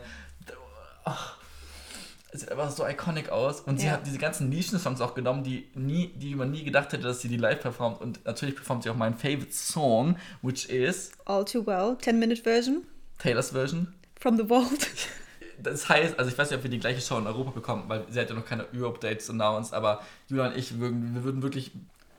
Es 1.06 1.14
sieht 2.34 2.52
einfach 2.52 2.70
so 2.72 2.86
iconic 2.88 3.30
aus. 3.30 3.62
Und 3.62 3.80
sie 3.80 3.88
Ja. 3.88 3.94
hat 3.94 4.06
diese 4.06 4.18
ganzen 4.20 4.50
Nischen-Songs 4.50 5.02
auch 5.02 5.16
genommen, 5.16 5.44
die, 5.44 5.68
nie, 5.76 6.08
die 6.16 6.36
man 6.36 6.52
nie 6.52 6.64
gedacht 6.64 6.94
hätte, 6.94 7.04
dass 7.04 7.22
sie 7.22 7.28
die 7.28 7.38
live 7.38 7.60
performt. 7.62 8.02
Und 8.02 8.24
natürlich 8.26 8.56
performt 8.56 8.84
sie 8.84 8.90
auch 8.90 8.96
meinen 8.96 9.16
favorite 9.16 9.52
Song, 9.52 10.16
which 10.42 10.70
is 10.70 11.12
All 11.26 11.44
Too 11.46 11.66
Well, 11.66 11.98
10-Minute-Version 12.02 12.84
Taylors 13.18 13.52
Version. 13.52 13.94
from 14.20 14.38
the 14.38 14.46
Vault. 14.48 14.88
Das 15.62 15.90
heißt, 15.90 16.18
also 16.18 16.32
ich 16.32 16.38
weiß 16.38 16.50
nicht, 16.52 16.58
ob 16.60 16.64
wir 16.64 16.70
die 16.72 16.80
gleiche 16.80 17.02
Show 17.02 17.18
in 17.18 17.28
Europa 17.28 17.52
bekommen, 17.52 17.84
weil 17.88 18.06
sie 18.10 18.18
hat 18.22 18.30
ja 18.30 18.36
noch 18.36 18.46
keine 18.46 18.66
Europe-Dates 18.74 19.30
announced, 19.30 19.74
aber 19.74 20.02
Julia 20.30 20.48
und 20.48 20.56
ich, 20.56 20.80
würden, 20.80 21.14
wir 21.16 21.26
würden 21.26 21.42
wirklich. 21.44 21.72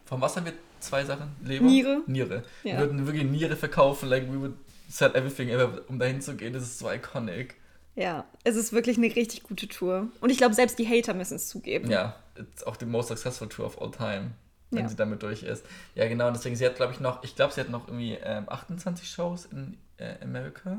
Von 0.05 0.21
was 0.21 0.37
haben 0.37 0.45
wir 0.45 0.53
zwei 0.81 1.07
Sachen? 1.07 1.29
Leber? 1.43 1.65
Niere. 1.65 2.03
Niere. 2.07 2.43
Ja. 2.65 2.73
Wir 2.75 2.81
würden 2.81 3.07
wirklich 3.07 3.25
Niere 3.25 3.57
verkaufen, 3.57 4.11
like 4.11 4.31
we 4.31 4.39
would 4.39 4.53
sell 4.91 5.11
everything 5.15 5.49
ever, 5.49 5.81
um 5.89 5.99
dahin 5.99 6.21
zu 6.21 6.35
gehen. 6.37 6.53
Das 6.53 6.65
ist 6.65 6.81
so 6.81 6.91
iconic. 6.91 7.55
Ja, 7.97 8.25
es 8.45 8.57
ist 8.57 8.73
wirklich 8.73 8.97
eine 8.97 9.15
richtig 9.15 9.43
gute 9.43 9.69
Tour. 9.69 10.09
Und 10.21 10.31
ich 10.31 10.39
glaube, 10.39 10.55
selbst 10.55 10.79
die 10.79 10.87
Hater 10.89 11.15
müssen 11.15 11.35
es 11.37 11.49
zugeben. 11.49 11.91
Ja, 11.91 12.17
it's 12.37 12.65
auch 12.65 12.77
die 12.77 12.87
most 12.87 13.09
successful 13.09 13.49
tour 13.49 13.67
of 13.67 13.81
all 13.81 13.91
time, 13.91 14.33
wenn 14.71 14.83
Ja. 14.85 14.89
sie 14.89 14.97
damit 14.97 15.23
durch 15.23 15.43
ist. 15.43 15.65
Ja, 15.95 16.09
genau, 16.09 16.29
und 16.29 16.37
deswegen, 16.37 16.57
sie 16.57 16.65
hat, 16.67 16.77
glaube 16.77 16.93
ich, 16.93 17.01
noch, 17.01 17.23
ich 17.25 17.35
glaube, 17.37 17.53
sie 17.53 17.61
hat 17.61 17.69
noch 17.71 17.89
irgendwie 17.89 18.17
ähm, 18.23 18.45
28 18.49 19.09
Shows 19.09 19.47
in 19.47 19.77
äh, 19.99 20.15
Amerika. 20.23 20.79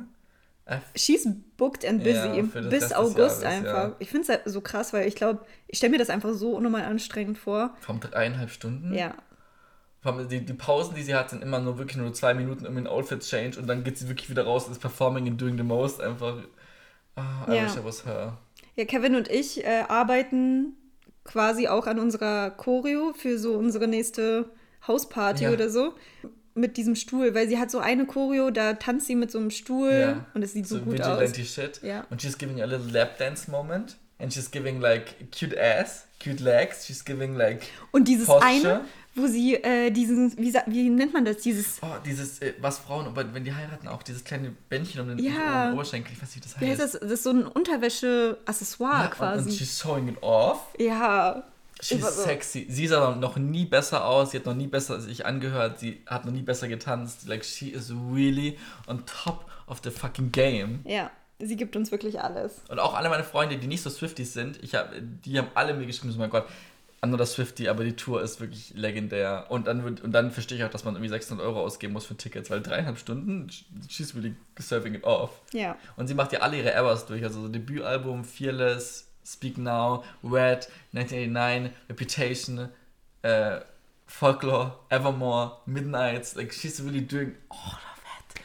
Äh, 0.65 0.77
She's 0.95 1.27
booked 1.57 1.85
and 1.85 2.03
busy 2.03 2.37
Ja, 2.37 2.43
bis 2.69 2.93
August 2.93 3.17
Jahres, 3.17 3.43
einfach. 3.43 3.73
ja. 3.89 3.95
Ich 3.99 4.09
finde 4.09 4.33
es 4.45 4.51
so 4.53 4.61
krass, 4.61 4.93
weil 4.93 5.07
ich 5.07 5.15
glaube, 5.15 5.45
ich 5.67 5.77
stelle 5.77 5.91
mir 5.91 5.97
das 5.97 6.09
einfach 6.09 6.33
so 6.33 6.55
unnormal 6.55 6.83
anstrengend 6.83 7.37
vor. 7.37 7.75
von 7.81 7.99
dreieinhalb 7.99 8.49
Stunden. 8.51 8.93
Ja, 8.93 9.15
Die, 10.29 10.43
die 10.45 10.53
Pausen, 10.53 10.95
die 10.95 11.03
sie 11.03 11.13
hat, 11.13 11.29
sind 11.29 11.43
immer 11.43 11.59
nur 11.59 11.77
wirklich 11.77 11.97
nur 11.97 12.11
zwei 12.13 12.33
Minuten 12.33 12.65
um 12.65 12.73
den 12.75 12.87
Outfit-Change 12.87 13.59
und 13.59 13.67
dann 13.67 13.83
geht 13.83 13.97
sie 13.99 14.07
wirklich 14.07 14.29
wieder 14.31 14.43
raus 14.43 14.65
und 14.65 14.71
ist 14.71 14.81
performing 14.81 15.27
and 15.27 15.39
doing 15.41 15.57
the 15.57 15.63
most. 15.63 16.01
Einfach, 16.01 16.37
ah, 17.21 17.51
I 17.51 17.55
Ja. 17.55 17.65
wish 17.65 17.75
I 17.77 17.83
was 17.85 18.05
her. 18.05 18.37
Ja, 18.75 18.85
Kevin 18.85 19.15
und 19.15 19.27
ich 19.29 19.63
äh, 19.65 19.83
arbeiten 19.87 20.73
quasi 21.23 21.67
auch 21.67 21.87
an 21.87 21.99
unserer 21.99 22.51
Choreo 22.51 23.13
für 23.13 23.37
so 23.37 23.53
unsere 23.57 23.87
nächste 23.87 24.49
Hausparty 24.87 25.43
Ja. 25.45 25.51
oder 25.51 25.69
so. 25.69 25.93
Mit 26.53 26.75
diesem 26.75 26.95
Stuhl, 26.95 27.33
weil 27.33 27.47
sie 27.47 27.57
hat 27.59 27.71
so 27.71 27.79
eine 27.79 28.05
Choreo, 28.05 28.49
da 28.51 28.73
tanzt 28.73 29.07
sie 29.07 29.15
mit 29.15 29.31
so 29.31 29.39
einem 29.39 29.51
Stuhl 29.51 29.91
Ja. 29.91 30.25
und 30.33 30.41
es 30.43 30.51
sieht 30.53 30.67
so, 30.67 30.79
gut 30.79 30.93
vigilante 30.93 31.23
aus. 31.41 31.47
shit. 31.47 31.81
Ja. 31.83 32.05
Und 32.09 32.21
she's 32.21 32.37
giving 32.37 32.61
a 32.61 32.65
little 32.65 32.91
lap 32.91 33.17
dance 33.17 33.49
moment. 33.49 33.97
And 34.21 34.31
she's 34.31 34.51
giving 34.51 34.79
like 34.79 35.31
cute 35.31 35.57
ass, 35.57 36.05
cute 36.19 36.39
legs. 36.39 36.85
She's 36.85 37.03
giving 37.03 37.35
like, 37.35 37.63
Und 37.91 38.07
dieses 38.07 38.27
Posture. 38.27 38.45
eine, 38.47 38.81
wo 39.15 39.25
sie 39.27 39.55
äh, 39.55 39.89
diesen, 39.91 40.37
wie, 40.37 40.53
wie 40.67 40.89
nennt 40.89 41.13
man 41.13 41.25
das, 41.25 41.37
dieses, 41.37 41.79
oh, 41.81 41.87
dieses, 42.05 42.39
äh, 42.41 42.53
was 42.61 42.77
Frauen, 42.79 43.07
aber 43.07 43.33
wenn 43.33 43.43
die 43.43 43.53
heiraten, 43.53 43.87
auch 43.87 44.03
dieses 44.03 44.23
kleine 44.23 44.51
Bändchen 44.69 45.01
um 45.01 45.07
den 45.09 45.17
Ja. 45.19 45.63
um 45.63 45.69
den 45.69 45.73
Oberschenkel. 45.73 46.13
Ich 46.13 46.21
weiß 46.21 46.35
nicht, 46.35 46.37
wie 46.37 46.39
das 46.41 46.51
heißt. 46.55 46.61
wie 46.61 46.69
heißt 46.69 46.79
das, 46.79 46.91
das 47.01 47.11
ist 47.11 47.23
so 47.23 47.31
ein 47.31 47.45
Unterwäsche-Accessoire 47.47 49.03
Ja, 49.03 49.07
quasi. 49.07 49.43
Und, 49.43 49.49
und 49.49 49.53
she's 49.57 49.79
showing 49.79 50.07
it 50.07 50.21
off. 50.21 50.59
ja. 50.77 51.43
She's 51.83 51.99
so- 51.99 52.09
sexy. 52.23 52.67
Sie 52.69 52.85
sah 52.85 53.15
noch 53.15 53.37
nie 53.37 53.65
besser 53.65 54.05
aus. 54.05 54.29
Sie 54.31 54.37
hat 54.37 54.45
noch 54.45 54.53
nie 54.53 54.67
besser 54.67 55.01
sich 55.01 55.25
angehört. 55.25 55.79
Sie 55.79 56.03
hat 56.05 56.25
noch 56.25 56.31
nie 56.31 56.43
besser 56.43 56.67
getanzt. 56.67 57.27
Like, 57.27 57.43
she 57.43 57.69
is 57.69 57.91
really 57.91 58.59
on 58.85 59.03
top 59.07 59.45
of 59.65 59.79
the 59.83 59.89
fucking 59.89 60.31
game. 60.31 60.81
Ja, 60.85 61.09
sie 61.43 61.55
gibt 61.55 61.75
uns 61.75 61.91
wirklich 61.91 62.21
alles. 62.21 62.61
Und 62.69 62.79
auch 62.79 62.93
alle 62.93 63.09
meine 63.09 63.23
Freunde, 63.23 63.57
die 63.57 63.67
nicht 63.67 63.81
so 63.81 63.89
Swifties 63.89 64.33
sind, 64.33 64.61
ich 64.63 64.75
hab, 64.75 64.93
die 65.25 65.37
haben 65.37 65.47
alle 65.53 65.73
mir 65.73 65.85
geschrieben, 65.85 66.11
so 66.11 66.19
mein 66.19 66.29
Gott, 66.29 66.45
anderer 67.01 67.25
Swifty, 67.25 67.67
aber 67.67 67.83
die 67.83 67.95
Tour 67.95 68.21
ist 68.21 68.39
wirklich 68.39 68.73
legendär. 68.75 69.47
Und 69.49 69.65
dann, 69.65 69.83
wird, 69.83 70.01
und 70.01 70.11
dann 70.11 70.29
verstehe 70.29 70.59
ich 70.59 70.63
auch, 70.63 70.69
dass 70.69 70.85
man 70.85 70.93
irgendwie 70.93 71.09
600 71.09 71.45
Euro 71.45 71.61
ausgeben 71.61 71.93
muss 71.93 72.05
für 72.05 72.15
Tickets, 72.15 72.51
weil 72.51 72.61
dreieinhalb 72.61 72.97
Stunden, 72.97 73.49
she's 73.89 74.15
really 74.15 74.35
serving 74.59 74.93
it 74.93 75.03
off. 75.03 75.41
Ja. 75.51 75.75
Und 75.97 76.07
sie 76.07 76.13
macht 76.13 76.31
ja 76.31 76.39
alle 76.39 76.57
ihre 76.57 76.71
Eras 76.71 77.07
durch. 77.07 77.23
Also 77.23 77.41
so 77.41 77.47
Debütalbum, 77.47 78.23
Fearless, 78.23 79.07
Speak 79.25 79.57
Now, 79.57 80.03
Red, 80.23 80.69
1989, 80.93 81.71
Reputation, 81.89 82.69
äh, 83.23 83.61
Folklore, 84.05 84.77
Evermore, 84.89 85.57
Midnights. 85.65 86.35
Like, 86.35 86.53
she's 86.53 86.79
really 86.83 87.01
doing 87.01 87.35
all 87.49 87.79
of 87.79 88.35
it. 88.35 88.41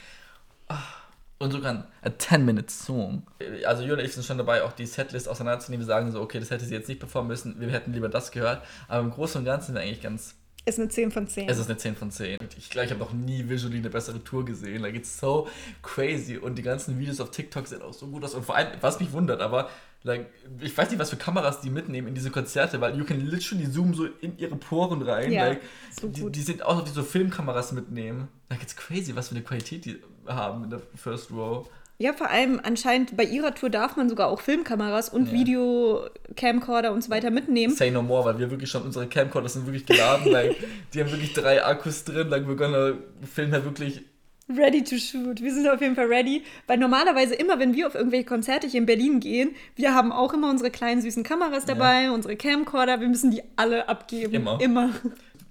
Ah. 0.71 1.06
Und 1.39 1.51
sogar 1.51 1.87
ein 2.03 2.13
10-Minute-Song. 2.13 3.27
Also 3.67 3.83
Julia 3.83 3.99
und 3.99 4.05
ich 4.05 4.15
sind 4.15 4.25
schon 4.25 4.39
dabei, 4.39 4.63
auch 4.63 4.73
die 4.73 4.87
Setlist 4.87 5.29
auseinanderzunehmen. 5.29 5.87
Wir 5.87 5.87
sagen 5.87 6.11
so, 6.11 6.23
okay, 6.23 6.41
das 6.41 6.51
hätte 6.51 6.65
sie 6.65 6.75
jetzt 6.75 6.89
nicht 6.89 6.99
performen 6.99 7.29
müssen. 7.29 7.61
Wir 7.61 7.69
hätten 7.69 7.93
lieber 7.93 8.09
das 8.09 8.31
gehört. 8.31 8.63
Aber 8.89 9.01
im 9.01 9.11
Großen 9.11 9.39
und 9.41 9.45
Ganzen 9.45 9.67
sind 9.67 9.75
wir 9.75 9.83
eigentlich 9.83 10.01
ganz 10.01 10.35
Ist 10.65 10.79
eine 10.79 10.89
10 10.89 11.11
von 11.11 11.29
10. 11.29 11.49
es 11.51 11.59
ist 11.59 11.69
eine 11.69 11.77
10 11.77 11.95
von 11.95 12.11
10. 12.11 12.39
Ich 12.57 12.71
glaube, 12.71 12.87
ich 12.87 12.91
habe 12.91 13.01
noch 13.01 13.13
nie 13.13 13.47
visually 13.49 13.79
eine 13.79 13.91
bessere 13.91 14.25
Tour 14.25 14.47
gesehen. 14.47 14.81
Like, 14.81 14.95
it's 14.95 15.19
so 15.19 15.47
crazy. 15.83 16.39
Und 16.39 16.57
die 16.57 16.63
ganzen 16.63 16.99
Videos 16.99 17.21
auf 17.21 17.31
TikTok 17.31 17.67
sehen 17.67 17.83
auch 17.83 17.93
so 17.93 18.07
gut 18.07 18.25
aus. 18.25 18.35
Und 18.35 18.45
vor 18.45 18.57
allem, 18.57 18.69
was 18.81 18.99
mich 18.99 19.13
wundert, 19.13 19.43
aber 19.43 19.69
like, 20.03 20.27
ich 20.61 20.77
weiß 20.77 20.91
nicht, 20.91 20.99
was 20.99 21.11
für 21.11 21.17
Kameras 21.17 21.61
die 21.61 21.71
mitnehmen 21.71 22.09
in 22.09 22.15
diese 22.15 22.31
Konzerte, 22.31 22.81
weil 22.81 22.97
you 22.97 23.05
can 23.05 23.21
literally 23.21 23.67
zoom 23.67 23.95
so 23.95 24.07
in 24.21 24.39
ihre 24.39 24.57
Poren 24.57 25.03
rein. 25.03 25.33
Ja, 25.33 25.49
like, 25.49 25.61
so 26.01 26.09
die, 26.09 26.31
die 26.31 26.63
als 26.63 26.79
ob 26.79 26.85
die 26.85 26.93
so 26.93 27.03
Filmkameras 27.03 27.73
mitnehmen. 27.73 28.29
Like, 28.49 28.63
it's 28.63 28.77
crazy, 28.77 29.15
was 29.17 29.29
für 29.29 29.35
eine 29.35 29.45
Qualität 29.45 29.85
die 29.85 30.01
haben 30.27 30.65
in 30.65 30.71
der 30.71 30.81
First 30.95 31.31
Row. 31.31 31.69
Ja, 31.99 32.13
vor 32.13 32.29
allem 32.29 32.61
anscheinend 32.63 33.17
bei 33.17 33.25
ihrer 33.25 33.55
Tour 33.55 33.71
darf 33.71 33.97
man 33.97 34.11
sogar 34.11 34.29
auch 34.29 34.41
Filmkameras 34.43 35.09
und 35.09 35.29
Ja. 35.29 35.33
Video-Camcorder 35.33 36.93
und 36.93 37.03
so 37.03 37.11
weiter 37.11 37.31
mitnehmen. 37.31 37.75
Say 37.75 37.91
no 37.91 38.03
more, 38.03 38.25
weil 38.27 38.39
wir 38.39 38.51
wirklich 38.51 38.71
schon, 38.71 38.83
unsere 38.83 39.07
Camcorders 39.07 39.55
sind 39.55 39.67
wirklich 39.67 39.87
geladen. 39.87 40.27
like, 40.31 40.57
die 40.93 41.01
haben 41.01 41.11
wirklich 41.11 41.33
drei 41.33 41.65
Akkus 41.65 42.05
drin. 42.05 42.29
Like, 42.29 42.47
we're 42.47 42.57
gonna 42.57 42.99
filmen 43.25 43.53
da 43.53 43.65
wirklich 43.65 44.05
Ready 44.49 44.85
to 44.85 44.97
shoot. 44.97 45.43
Wir 45.43 45.53
sind 45.53 45.69
auf 45.69 45.81
jeden 45.81 45.97
Fall 45.97 46.07
ready. 46.07 46.45
Weil 46.67 46.79
normalerweise 46.79 47.35
immer, 47.35 47.59
wenn 47.59 47.75
wir 47.75 47.87
auf 47.87 47.95
irgendwelche 47.95 48.27
Konzerte 48.27 48.67
hier 48.69 48.81
in 48.81 48.87
Berlin 48.87 49.19
gehen, 49.19 49.57
wir 49.75 49.95
haben 49.95 50.13
auch 50.13 50.33
immer 50.35 50.51
unsere 50.51 50.71
kleinen 50.71 51.03
süßen 51.03 51.25
Kameras 51.25 51.65
dabei, 51.65 52.11
unsere 52.13 52.37
Camcorder. 52.37 53.01
Wir 53.01 53.09
müssen 53.09 53.33
die 53.33 53.43
alle 53.57 53.89
abgeben. 53.89 54.35
Immer. 54.35 54.61
Immer. 54.61 54.91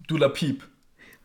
Dula 0.08 0.30
Peep. 0.30 0.64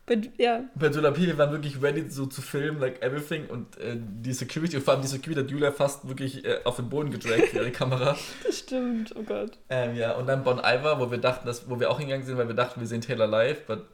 But, 0.05 0.31
ja, 0.37 0.65
Bei 0.75 0.89
Dula 0.89 1.11
P, 1.11 1.21
wir 1.27 1.37
waren 1.37 1.51
wirklich 1.51 1.81
ready 1.81 2.09
so 2.09 2.25
zu 2.25 2.41
filmen, 2.41 2.79
like 2.81 3.01
everything. 3.01 3.45
Und 3.47 3.77
äh, 3.77 3.95
die 3.97 4.33
Security, 4.33 4.75
und 4.75 4.83
vor 4.83 4.95
allem 4.95 5.03
die 5.03 5.07
Security 5.07 5.41
hat 5.41 5.51
Julia 5.51 5.71
fast 5.71 6.07
wirklich 6.07 6.43
äh, 6.43 6.59
auf 6.65 6.75
den 6.75 6.89
Boden 6.89 7.11
gedragt 7.11 7.53
ihre 7.53 7.71
Kamera. 7.71 8.17
das 8.43 8.59
stimmt. 8.59 9.15
Oh 9.15 9.23
Gott. 9.23 9.57
Ähm, 9.69 9.95
ja, 9.95 10.13
und 10.15 10.27
dann 10.27 10.43
Bon 10.43 10.59
Iver, 10.59 10.99
wo 10.99 11.11
wir 11.11 11.19
dachten, 11.19 11.45
dass, 11.45 11.69
wo 11.69 11.79
wir 11.79 11.89
auch 11.89 11.99
hingegangen 11.99 12.25
sind, 12.25 12.37
weil 12.37 12.47
wir 12.47 12.55
dachten, 12.55 12.81
wir 12.81 12.87
sehen 12.87 12.99
Taylor 12.99 13.27
live, 13.27 13.65
but 13.67 13.85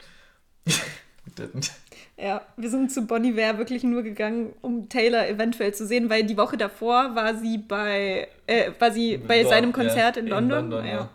didn't. 1.32 1.72
Ja, 2.18 2.42
wir 2.56 2.70
sind 2.70 2.92
zu 2.92 3.06
Bonnie 3.06 3.36
Ware 3.36 3.58
wirklich 3.58 3.84
nur 3.84 4.02
gegangen, 4.02 4.54
um 4.62 4.90
Taylor 4.90 5.28
eventuell 5.28 5.74
zu 5.74 5.86
sehen, 5.86 6.10
weil 6.10 6.24
die 6.26 6.38
Woche 6.38 6.58
davor 6.58 7.16
war 7.16 7.36
sie 7.36 7.58
bei, 7.60 8.28
äh, 8.48 8.72
war 8.80 8.92
sie 8.92 9.18
bei 9.18 9.42
Dort, 9.42 9.54
seinem 9.54 9.70
ja, 9.70 9.76
Konzert 9.76 10.18
in 10.18 10.28
London. 10.28 10.72
ja. 10.72 10.86
ja. 10.86 11.10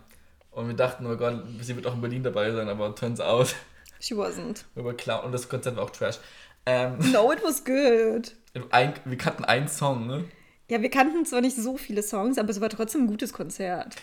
Und 0.53 0.69
wir 0.69 0.77
dachten, 0.77 1.07
oh 1.07 1.17
Gott, 1.17 1.43
sie 1.61 1.75
wird 1.75 1.87
auch 1.87 1.95
in 1.95 2.03
Berlin 2.03 2.23
dabei 2.23 2.51
sein, 2.51 2.69
aber 2.69 2.95
turns 2.95 3.21
out, 3.21 3.55
She 4.01 4.15
wasn't. 4.15 4.65
clown. 4.97 5.25
Und 5.25 5.33
das 5.33 5.49
Konzert 5.49 5.77
war 5.77 5.85
auch 5.85 5.91
Trash. 5.91 6.19
Ähm, 6.67 6.99
No, 7.11 7.33
it 7.33 7.43
was 7.43 7.65
good. 7.65 8.35
ein, 8.71 8.93
wir 9.05 9.17
kannten 9.17 9.45
einen 9.45 9.69
Song, 9.69 10.07
ne? 10.07 10.25
Ja, 10.69 10.83
wir 10.83 10.91
kannten 10.91 11.25
zwar 11.25 11.41
nicht 11.41 11.57
so 11.57 11.77
viele 11.77 12.03
Songs, 12.03 12.39
aber 12.39 12.51
es 12.51 12.61
war 12.61 12.69
trotzdem 12.69 13.03
ein 13.03 13.07
gutes 13.07 13.33
Konzert. 13.33 13.97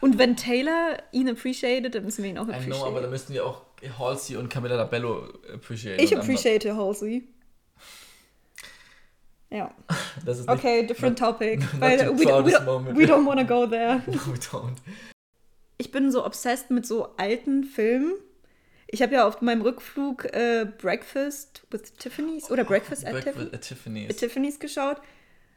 Und 0.00 0.18
wenn 0.18 0.36
Taylor 0.36 0.98
ihn 1.12 1.28
appreciated, 1.28 1.94
dann 1.94 2.04
müssen 2.04 2.24
wir 2.24 2.30
ihn 2.30 2.38
auch 2.38 2.48
I 2.48 2.66
know, 2.66 2.84
aber 2.84 3.00
da 3.00 3.08
müssten 3.08 3.32
wir 3.32 3.46
auch 3.46 3.62
Halsey 3.98 4.36
und 4.36 4.48
Camilla 4.48 4.76
Labello 4.76 5.28
appreciate. 5.52 6.00
Ich 6.02 6.16
appreciate 6.16 6.74
Halsey. 6.74 7.26
Ja. 9.50 9.70
Das 10.24 10.38
ist 10.38 10.48
nicht- 10.48 10.58
Okay, 10.58 10.86
different 10.86 11.20
not- 11.20 11.30
topic. 11.38 11.60
not 11.60 11.80
Weil 11.80 11.98
we, 12.00 12.20
we, 12.20 12.24
don't, 12.24 12.96
we 12.96 13.04
don't 13.04 13.26
wanna 13.26 13.42
go 13.42 13.66
there. 13.66 14.02
No, 14.06 14.12
we 14.32 14.38
don't. 14.38 14.76
Ich 15.78 15.90
bin 15.90 16.12
so 16.12 16.24
obsessed 16.24 16.70
mit 16.70 16.86
so 16.86 17.08
alten 17.16 17.64
Filmen. 17.64 18.12
Ich 18.86 19.02
habe 19.02 19.14
ja 19.14 19.26
auf 19.26 19.40
meinem 19.40 19.62
Rückflug 19.62 20.26
äh, 20.34 20.66
Breakfast 20.78 21.62
with 21.70 21.94
Tiffany's 21.98 22.50
oder 22.50 22.62
Breakfast 22.64 23.04
at, 23.06 23.12
Breakfast 23.12 23.36
Tiffany, 23.38 23.54
at 23.54 23.62
Tiffany's. 23.62 24.10
at 24.10 24.16
Tiffany's 24.18 24.60
geschaut. 24.60 24.98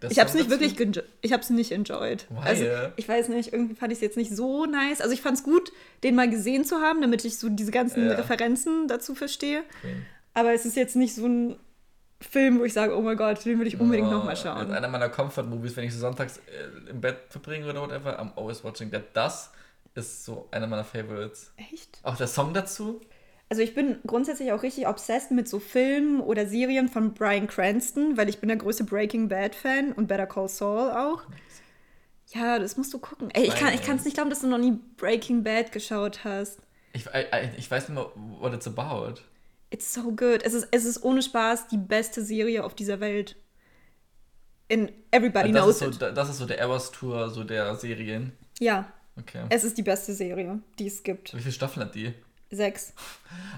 Das 0.02 0.12
ich 0.12 0.20
habe 0.20 0.30
es 0.30 0.36
nicht 0.36 0.50
wirklich 0.50 0.76
ich 1.22 1.32
habe 1.34 1.42
es 1.42 1.50
nicht 1.50 1.72
enjoyed. 1.72 2.26
Why? 2.30 2.40
Also 2.44 2.66
ich 2.98 3.08
weiß 3.08 3.30
nicht, 3.30 3.54
irgendwie 3.54 3.76
fand 3.76 3.92
ich 3.92 3.98
es 3.98 4.02
jetzt 4.02 4.18
nicht 4.18 4.36
so 4.36 4.66
nice. 4.66 5.02
Also 5.02 5.14
ich 5.14 5.22
fand 5.22 5.38
es 5.38 5.44
gut, 5.44 5.72
den 6.04 6.16
mal 6.16 6.30
gesehen 6.30 6.66
zu 6.66 6.78
haben, 6.82 7.02
damit 7.02 7.24
ich 7.26 7.38
so 7.40 7.50
diese 7.50 7.72
ganzen 7.72 8.08
Ja. 8.08 8.16
Referenzen 8.16 8.88
dazu 8.88 9.16
verstehe. 9.16 9.64
Queen. 9.82 10.06
Aber 10.34 10.54
es 10.54 10.66
ist 10.66 10.76
jetzt 10.76 10.96
nicht 10.96 11.16
so 11.16 11.26
ein 11.28 11.56
Film, 12.22 12.60
wo 12.60 12.64
ich 12.66 12.74
sage, 12.74 12.98
oh 12.98 13.02
mein 13.02 13.18
Gott, 13.18 13.46
den 13.46 13.58
würde 13.58 13.68
ich 13.70 13.80
unbedingt 13.80 14.08
Oh, 14.08 14.12
nochmal 14.12 14.32
Das 14.36 14.40
ist 14.40 14.46
schauen. 14.46 14.72
einer 14.72 14.88
meiner 14.88 15.10
Comfort-Movies, 15.10 15.76
wenn 15.78 15.84
ich 15.86 15.94
so 15.94 16.00
sonntags 16.00 16.38
äh, 16.38 16.90
im 16.90 17.00
Bett 17.02 17.18
verbringe 17.30 17.70
oder 17.70 17.82
whatever, 17.82 18.20
I'm 18.20 18.36
always 18.38 18.64
watching 18.64 18.92
that. 18.92 19.04
Das 19.14 19.52
ist 19.96 20.26
so 20.26 20.48
einer 20.52 20.68
meiner 20.68 20.84
Favorites. 20.84 21.52
Echt? 21.72 22.00
Auch 22.04 22.16
der 22.18 22.28
Song 22.28 22.54
dazu? 22.54 23.02
Also 23.50 23.62
ich 23.62 23.76
bin 23.76 24.00
grundsätzlich 24.08 24.52
auch 24.52 24.64
richtig 24.64 24.88
obsessed 24.88 25.32
mit 25.32 25.48
so 25.48 25.60
Filmen 25.60 26.20
oder 26.20 26.48
Serien 26.48 26.90
von 26.90 27.14
Bryan 27.14 27.48
Cranston, 27.48 28.18
weil 28.18 28.28
ich 28.28 28.40
bin 28.40 28.48
der 28.50 28.58
größte 28.58 28.84
Breaking 28.84 29.28
Bad 29.30 29.54
Fan 29.54 29.92
und 29.92 30.08
Better 30.08 30.26
Call 30.26 30.50
Saul 30.50 30.92
auch. 30.92 31.22
Ja, 32.34 32.58
das 32.58 32.76
musst 32.76 32.92
du 32.94 32.98
gucken. 33.00 33.30
Ey, 33.32 33.44
ich 33.44 33.56
kann 33.56 33.72
ich 33.74 33.88
es 33.88 34.04
nicht 34.04 34.16
glauben, 34.16 34.32
dass 34.32 34.40
du 34.40 34.48
noch 34.48 34.58
nie 34.58 34.80
Breaking 34.98 35.44
Bad 35.44 35.72
geschaut 35.72 36.24
hast. 36.24 36.60
Ich, 36.94 37.06
I, 37.06 37.26
ich 37.58 37.70
weiß 37.70 37.88
nicht 37.90 37.96
mal, 37.96 38.10
what 38.40 38.54
it's 38.54 38.68
about. 38.68 39.20
It's 39.70 39.94
so 39.94 40.12
good. 40.12 40.42
Es 40.44 40.54
ist, 40.54 40.68
es 40.72 40.86
ist 40.86 41.04
ohne 41.04 41.22
Spaß 41.22 41.68
die 41.68 41.78
beste 41.78 42.24
Serie 42.26 42.64
auf 42.64 42.74
dieser 42.74 43.00
Welt. 43.00 43.36
In 44.68 44.92
Everybody 45.12 45.52
das, 45.52 45.62
Knows 45.62 45.76
ist 45.76 45.80
so, 45.80 45.86
It. 45.92 46.02
da- 46.02 46.12
das 46.12 46.30
ist 46.30 46.38
so 46.40 46.46
der 46.48 46.58
Eras 46.58 46.92
Tour 46.92 47.30
so 47.30 47.44
der 47.44 47.76
Serien. 47.76 48.32
Ja, 48.60 48.92
Okay. 49.18 49.44
es 49.50 49.64
ist 49.64 49.78
die 49.78 49.84
beste 49.84 50.14
Serie, 50.14 50.60
die 50.80 50.88
es 50.88 51.04
gibt. 51.04 51.34
Wie 51.36 51.40
viele 51.40 51.52
Staffeln 51.52 51.86
hat 51.86 51.94
die? 51.96 52.14
Sechs. 52.56 52.94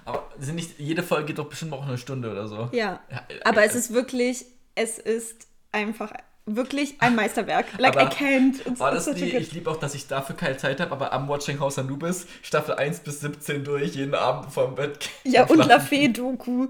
Aber 0.05 0.27
sind 0.39 0.55
nicht, 0.55 0.79
jede 0.79 1.03
Folge 1.03 1.25
geht 1.27 1.37
doch 1.39 1.47
bestimmt 1.49 1.73
auch 1.73 1.85
eine 1.87 1.97
Stunde 1.97 2.31
oder 2.31 2.47
so. 2.47 2.69
Ja. 2.71 2.99
Ja, 3.11 3.21
Aber 3.45 3.63
es 3.63 3.75
äh, 3.75 3.79
ist 3.79 3.93
wirklich, 3.93 4.45
es 4.75 4.97
ist 4.97 5.47
einfach 5.71 6.11
wirklich 6.45 6.95
ein 6.99 7.15
Meisterwerk. 7.15 7.65
Like, 7.77 7.95
Aber 7.97 8.03
I 8.09 8.13
can't. 8.13 8.65
It's, 8.67 8.79
War 8.79 8.91
das 8.91 9.05
die, 9.05 9.35
ich 9.35 9.51
liebe 9.51 9.69
auch, 9.69 9.77
dass 9.77 9.93
ich 9.95 10.07
dafür 10.07 10.35
keine 10.35 10.57
Zeit 10.57 10.79
habe, 10.79 10.91
aber 10.91 11.11
am 11.13 11.27
Watching 11.27 11.59
House 11.59 11.77
Anubis 11.77 12.25
Staffel 12.41 12.75
1 12.75 13.01
bis 13.01 13.19
17 13.21 13.63
durch, 13.63 13.95
jeden 13.95 14.15
Abend 14.15 14.51
vorm 14.51 14.75
Bett. 14.75 15.09
Ja, 15.23 15.45
und. 15.45 15.57
La 15.65 15.79
Fee-Doku. 15.79 16.67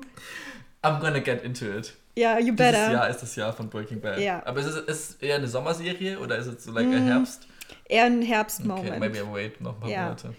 I'm 0.83 0.99
gonna 0.99 1.19
get 1.19 1.43
into 1.43 1.65
it. 1.65 1.93
Ja, 2.15 2.39
you 2.39 2.45
Dieses 2.53 2.55
better. 2.57 2.91
Jahr 2.91 3.09
ist 3.09 3.19
das 3.21 3.35
Jahr 3.35 3.53
von 3.53 3.69
Breaking 3.69 4.01
Bad. 4.01 4.19
Ja. 4.19 4.41
Aber 4.45 4.59
ist 4.59 4.65
es 4.67 4.77
ist 5.11 5.23
eher 5.23 5.35
eine 5.35 5.47
Sommerserie 5.47 6.17
oder 6.17 6.37
ist 6.37 6.47
es 6.47 6.63
so 6.63 6.71
like 6.71 6.87
a 6.87 6.97
Herbst? 6.97 7.47
Eher 7.85 8.05
ein 8.05 8.17
Okay, 8.19 8.27
Herbstmoment. 8.27 8.99
maybe 8.99 9.19
I 9.19 9.23
wait 9.31 9.61
noch 9.61 9.75
ein 9.75 9.79
paar 9.81 9.89
Ja. 9.89 10.03
Monate. 10.05 10.33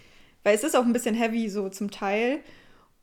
Weil 0.48 0.54
es 0.54 0.64
ist 0.64 0.74
auch 0.74 0.86
ein 0.86 0.94
bisschen 0.94 1.14
heavy 1.14 1.50
so 1.50 1.68
zum 1.68 1.90
Teil. 1.90 2.38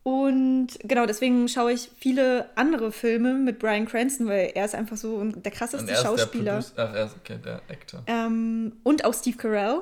Und 0.01 0.69
genau, 0.81 1.05
deswegen 1.05 1.47
schaue 1.47 1.73
ich 1.73 1.91
viele 1.95 2.49
andere 2.55 2.91
Filme 2.91 3.35
mit 3.35 3.59
Brian 3.59 3.85
Cranston, 3.85 4.25
weil 4.25 4.51
er 4.55 4.65
ist 4.65 4.73
einfach 4.73 4.97
so 4.97 5.17
der 5.17 5.35
Und 5.35 5.43
krasseste 5.43 5.85
er 5.85 5.93
ist 5.93 6.01
der 6.01 6.09
Schauspieler. 6.09 6.53
Producer, 6.53 6.89
ach, 6.89 6.95
er 6.95 7.05
ist 7.05 7.15
okay, 7.15 7.37
der 7.45 7.61
Actor. 7.69 8.01
Ähm, 8.07 8.73
und 8.81 9.05
auch 9.05 9.13
Steve 9.13 9.37
Carell. 9.37 9.81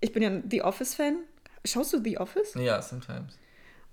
Ich 0.00 0.12
bin 0.12 0.22
ja 0.22 0.28
ein 0.28 0.44
The 0.48 0.62
Office-Fan. 0.62 1.16
Schaust 1.64 1.92
du 1.94 2.00
The 2.00 2.18
Office? 2.18 2.54
Ja, 2.54 2.80
sometimes. 2.80 3.36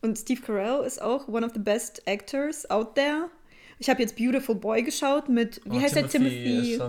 Und 0.03 0.19
Steve 0.19 0.41
Carell 0.41 0.85
ist 0.85 1.01
auch 1.01 1.27
one 1.27 1.43
of 1.43 1.53
the 1.55 1.59
best 1.59 2.03
actors 2.05 2.69
out 2.69 2.93
there. 2.93 3.31
Ich 3.79 3.89
habe 3.89 3.99
jetzt 3.99 4.15
Beautiful 4.15 4.53
Boy 4.53 4.83
geschaut 4.83 5.27
mit, 5.27 5.59
wie 5.65 5.77
Oh, 5.77 5.81
heißt 5.81 5.95
der 5.95 6.07
Timothy? 6.07 6.79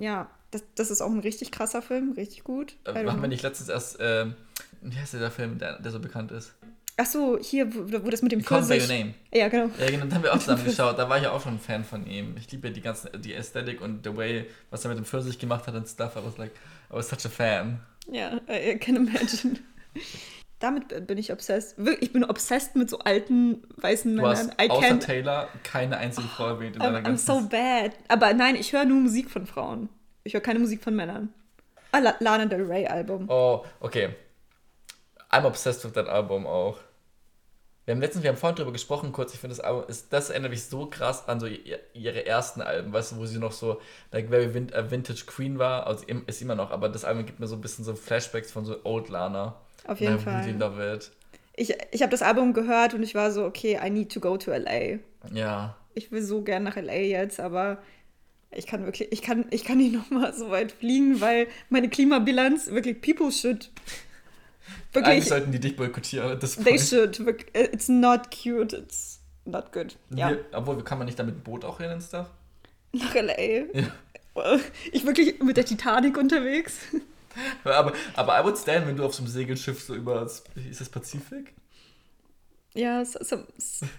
Ja, 0.00 0.30
das, 0.50 0.62
das 0.74 0.90
ist 0.90 1.02
auch 1.02 1.10
ein 1.10 1.20
richtig 1.20 1.50
krasser 1.50 1.82
Film, 1.82 2.12
richtig 2.12 2.42
gut. 2.42 2.76
Äh, 2.84 3.04
Haben 3.04 3.20
wir 3.20 3.28
nicht 3.28 3.42
letztens 3.42 3.68
erst, 3.68 3.98
ähm, 4.00 4.34
wie 4.82 4.96
heißt 4.96 5.14
der 5.14 5.30
Film, 5.30 5.58
der, 5.58 5.78
der 5.80 5.90
so 5.90 6.00
bekannt 6.00 6.32
ist? 6.32 6.54
Ach 7.00 7.06
so, 7.06 7.38
hier, 7.40 7.72
wo, 7.72 8.04
wo 8.04 8.10
das 8.10 8.22
mit 8.22 8.32
dem 8.32 8.44
Call 8.44 8.62
by 8.62 8.80
Your 8.80 8.88
Name. 8.88 9.14
Ja, 9.32 9.48
genau. 9.48 9.70
Ja, 9.78 9.86
genau, 9.88 10.04
das 10.06 10.14
haben 10.14 10.22
wir 10.24 10.32
auch 10.34 10.38
zusammen 10.38 10.64
geschaut. 10.66 10.98
Da 10.98 11.08
war 11.08 11.16
ich 11.18 11.22
ja 11.22 11.30
auch 11.30 11.40
schon 11.40 11.54
ein 11.54 11.60
Fan 11.60 11.84
von 11.84 12.04
ihm. 12.06 12.34
Ich 12.36 12.50
liebe 12.50 12.68
ja 12.68 12.74
die 12.74 12.80
ganzen, 12.80 13.10
die 13.22 13.34
Ästhetik 13.34 13.80
und 13.80 14.04
the 14.04 14.16
way, 14.16 14.46
was 14.70 14.84
er 14.84 14.88
mit 14.88 14.98
dem 14.98 15.04
Pfirsich 15.04 15.38
gemacht 15.38 15.66
hat 15.68 15.74
und 15.74 15.86
stuff. 15.86 16.16
I 16.16 16.24
was 16.24 16.36
like, 16.38 16.50
I 16.90 16.94
was 16.94 17.08
such 17.08 17.24
a 17.24 17.28
fan. 17.28 17.80
Ja, 18.10 18.40
I 18.48 18.72
I 18.72 18.78
can 18.78 18.96
imagine. 18.96 19.58
Damit 20.58 21.06
bin 21.06 21.18
ich 21.18 21.32
obsessed. 21.32 21.78
Wirklich, 21.78 22.08
Ich 22.08 22.12
bin 22.12 22.24
obsessed 22.24 22.74
mit 22.74 22.90
so 22.90 22.98
alten 22.98 23.62
weißen 23.76 24.16
Du 24.16 24.26
hast 24.26 24.48
Männern. 24.48 24.56
I 24.60 24.70
außer 24.70 24.86
can't. 24.88 24.98
Taylor 24.98 25.48
keine 25.62 25.98
einzige 25.98 26.26
Frau 26.26 26.48
erwähnt 26.48 26.74
in 26.74 26.82
deiner 26.82 26.98
I'm, 26.98 27.02
I'm 27.02 27.04
ganzen... 27.04 27.26
so 27.26 27.48
bad. 27.48 27.92
Aber 28.08 28.34
nein, 28.34 28.56
ich 28.56 28.72
höre 28.72 28.84
nur 28.84 28.98
Musik 29.00 29.30
von 29.30 29.46
Frauen. 29.46 29.88
Ich 30.24 30.34
höre 30.34 30.40
keine 30.40 30.58
Musik 30.58 30.82
von 30.82 30.96
Männern. 30.96 31.32
Ah, 31.92 32.00
La 32.00 32.16
Lana 32.18 32.46
Del 32.46 32.62
Rey 32.64 32.86
Album. 32.86 33.26
Oh, 33.30 33.64
okay. 33.78 34.16
I'm 35.30 35.44
obsessed 35.44 35.84
with 35.84 35.92
that 35.92 36.08
Album 36.08 36.46
auch. 36.46 36.78
Wir 37.84 37.94
haben 37.94 38.02
letztens, 38.02 38.22
wir 38.22 38.30
haben 38.30 38.36
vorhin 38.36 38.56
drüber 38.56 38.72
gesprochen, 38.72 39.12
kurz, 39.12 39.32
ich 39.32 39.40
finde 39.40 39.56
das 39.56 39.64
Album, 39.64 39.84
ist, 39.88 40.12
das 40.12 40.28
erinnert 40.28 40.50
mich 40.50 40.64
so 40.64 40.86
krass 40.86 41.26
an 41.26 41.40
so 41.40 41.46
ihr, 41.46 41.80
ihre 41.94 42.26
ersten 42.26 42.60
Alben, 42.60 42.92
weißt 42.92 43.12
du, 43.12 43.16
wo 43.16 43.24
sie 43.24 43.38
noch 43.38 43.52
so, 43.52 43.80
like, 44.12 44.28
very 44.28 44.52
vin 44.52 44.70
a 44.74 44.90
Vintage 44.90 45.24
Queen 45.26 45.58
war, 45.58 45.86
also 45.86 46.04
ist 46.26 46.42
immer 46.42 46.54
noch, 46.54 46.70
aber 46.70 46.90
das 46.90 47.06
Album 47.06 47.24
gibt 47.24 47.40
mir 47.40 47.46
so 47.46 47.54
ein 47.56 47.62
bisschen 47.62 47.86
so 47.86 47.94
Flashbacks 47.94 48.52
von 48.52 48.66
so 48.66 48.76
Old 48.84 49.08
Lana. 49.08 49.56
Auf 49.86 50.00
jeden 50.00 50.18
I 50.18 50.22
really 50.22 50.52
Fall. 50.52 50.58
love 50.58 50.94
it. 50.94 51.10
Ich, 51.56 51.74
ich 51.90 52.02
habe 52.02 52.10
das 52.10 52.20
Album 52.20 52.52
gehört 52.52 52.92
und 52.92 53.02
ich 53.02 53.14
war 53.14 53.30
so, 53.30 53.44
okay, 53.46 53.80
I 53.82 53.88
need 53.88 54.12
to 54.12 54.20
go 54.20 54.36
to 54.36 54.50
LA. 54.52 54.98
Ja. 55.32 55.74
Ich 55.94 56.12
will 56.12 56.22
so 56.22 56.42
gern 56.42 56.64
nach 56.64 56.76
LA 56.76 56.92
jetzt, 56.92 57.40
aber 57.40 57.78
ich 58.50 58.66
kann 58.66 58.84
wirklich, 58.84 59.10
ich 59.12 59.22
kann, 59.22 59.46
ich 59.50 59.64
kann 59.64 59.78
nicht 59.78 59.94
nochmal 59.94 60.34
so 60.34 60.50
weit 60.50 60.72
fliegen, 60.72 61.22
weil 61.22 61.48
meine 61.70 61.88
Klimabilanz 61.88 62.70
wirklich 62.70 63.00
people 63.00 63.32
should. 64.92 65.04
Eigentlich 65.04 65.06
Wirklich, 65.06 65.24
sollten 65.28 65.52
die 65.52 65.60
dich 65.60 65.76
boykottieren. 65.76 66.38
this 66.40 66.56
they 66.56 66.78
should. 66.78 67.18
Wirk- 67.20 67.46
It's 67.54 67.88
not 67.88 68.30
cute, 68.30 68.72
it's 68.76 69.20
not 69.44 69.72
good. 69.72 69.96
Ja, 70.10 70.30
Wir, 70.30 70.44
obwohl, 70.52 70.82
kann 70.84 70.98
man 70.98 71.06
nicht 71.06 71.18
da 71.18 71.22
mit 71.24 71.34
dem 71.36 71.42
Boot 71.42 71.64
auch 71.64 71.78
hin 71.78 71.90
und 71.90 72.02
stuff? 72.02 72.26
nach 72.92 73.14
LA. 73.14 73.40
Ja. 73.74 74.58
Ich 74.92 75.04
wirklich 75.04 75.42
mit 75.42 75.56
der 75.56 75.64
Titanic 75.64 76.16
unterwegs. 76.16 76.78
Aber, 77.64 77.92
aber 78.16 78.40
I 78.40 78.44
would 78.44 78.58
stand, 78.58 78.86
wenn 78.88 78.96
du 78.96 79.04
auf 79.04 79.14
so 79.14 79.22
einem 79.22 79.30
Segelschiff 79.30 79.80
so 79.82 79.94
über, 79.94 80.20
das- 80.22 80.42
ist 80.68 80.80
das 80.80 80.88
Pazifik? 80.88 81.54
Ja, 82.74 83.04
so, 83.04 83.18
so, 83.22 83.44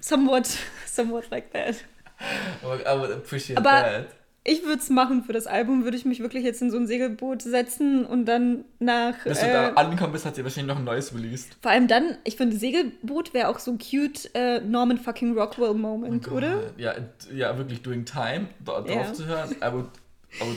somewhat, 0.02 0.50
somewhat 0.86 1.30
like 1.30 1.52
that. 1.54 1.76
I 2.64 3.00
would 3.00 3.12
appreciate 3.12 3.58
Aber- 3.58 3.70
that. 3.82 4.08
Ich 4.50 4.64
würde 4.64 4.80
es 4.80 4.90
machen 4.90 5.24
für 5.24 5.34
das 5.34 5.46
Album, 5.48 5.84
würde 5.84 5.96
ich 5.98 6.06
mich 6.06 6.20
wirklich 6.22 6.44
jetzt 6.44 6.62
in 6.62 6.72
so 6.72 6.78
ein 6.78 6.88
Segelboot 6.88 7.42
setzen 7.42 8.06
und 8.06 8.26
dann 8.26 8.66
nach. 8.80 9.14
Bis 9.24 9.40
du 9.40 9.46
äh, 9.46 9.54
da 9.54 9.70
angekommen 9.74 10.12
bist, 10.14 10.26
hat 10.26 10.36
sie 10.36 10.44
wahrscheinlich 10.44 10.74
noch 10.74 10.80
ein 10.80 10.86
neues 10.86 11.14
released. 11.14 11.58
vor 11.62 11.72
allem 11.72 11.88
dann, 11.88 12.18
ich 12.24 12.36
finde, 12.38 12.56
Segelboot 12.58 13.34
wäre 13.34 13.50
auch 13.50 13.60
so 13.60 13.72
ein 13.72 13.78
cute 13.78 14.30
äh, 14.34 14.60
Norman 14.62 14.98
fucking 14.98 15.38
Rockwell 15.38 15.74
Moment, 15.74 16.32
oder? 16.32 16.72
Ja, 16.78 16.96
ja, 17.34 17.58
wirklich 17.58 17.82
doing 17.84 18.06
time, 18.06 18.48
da, 18.66 18.82
drauf 18.82 19.14
zu 19.14 19.26
hören. 19.26 19.52
I 19.62 19.72
would, 19.72 19.86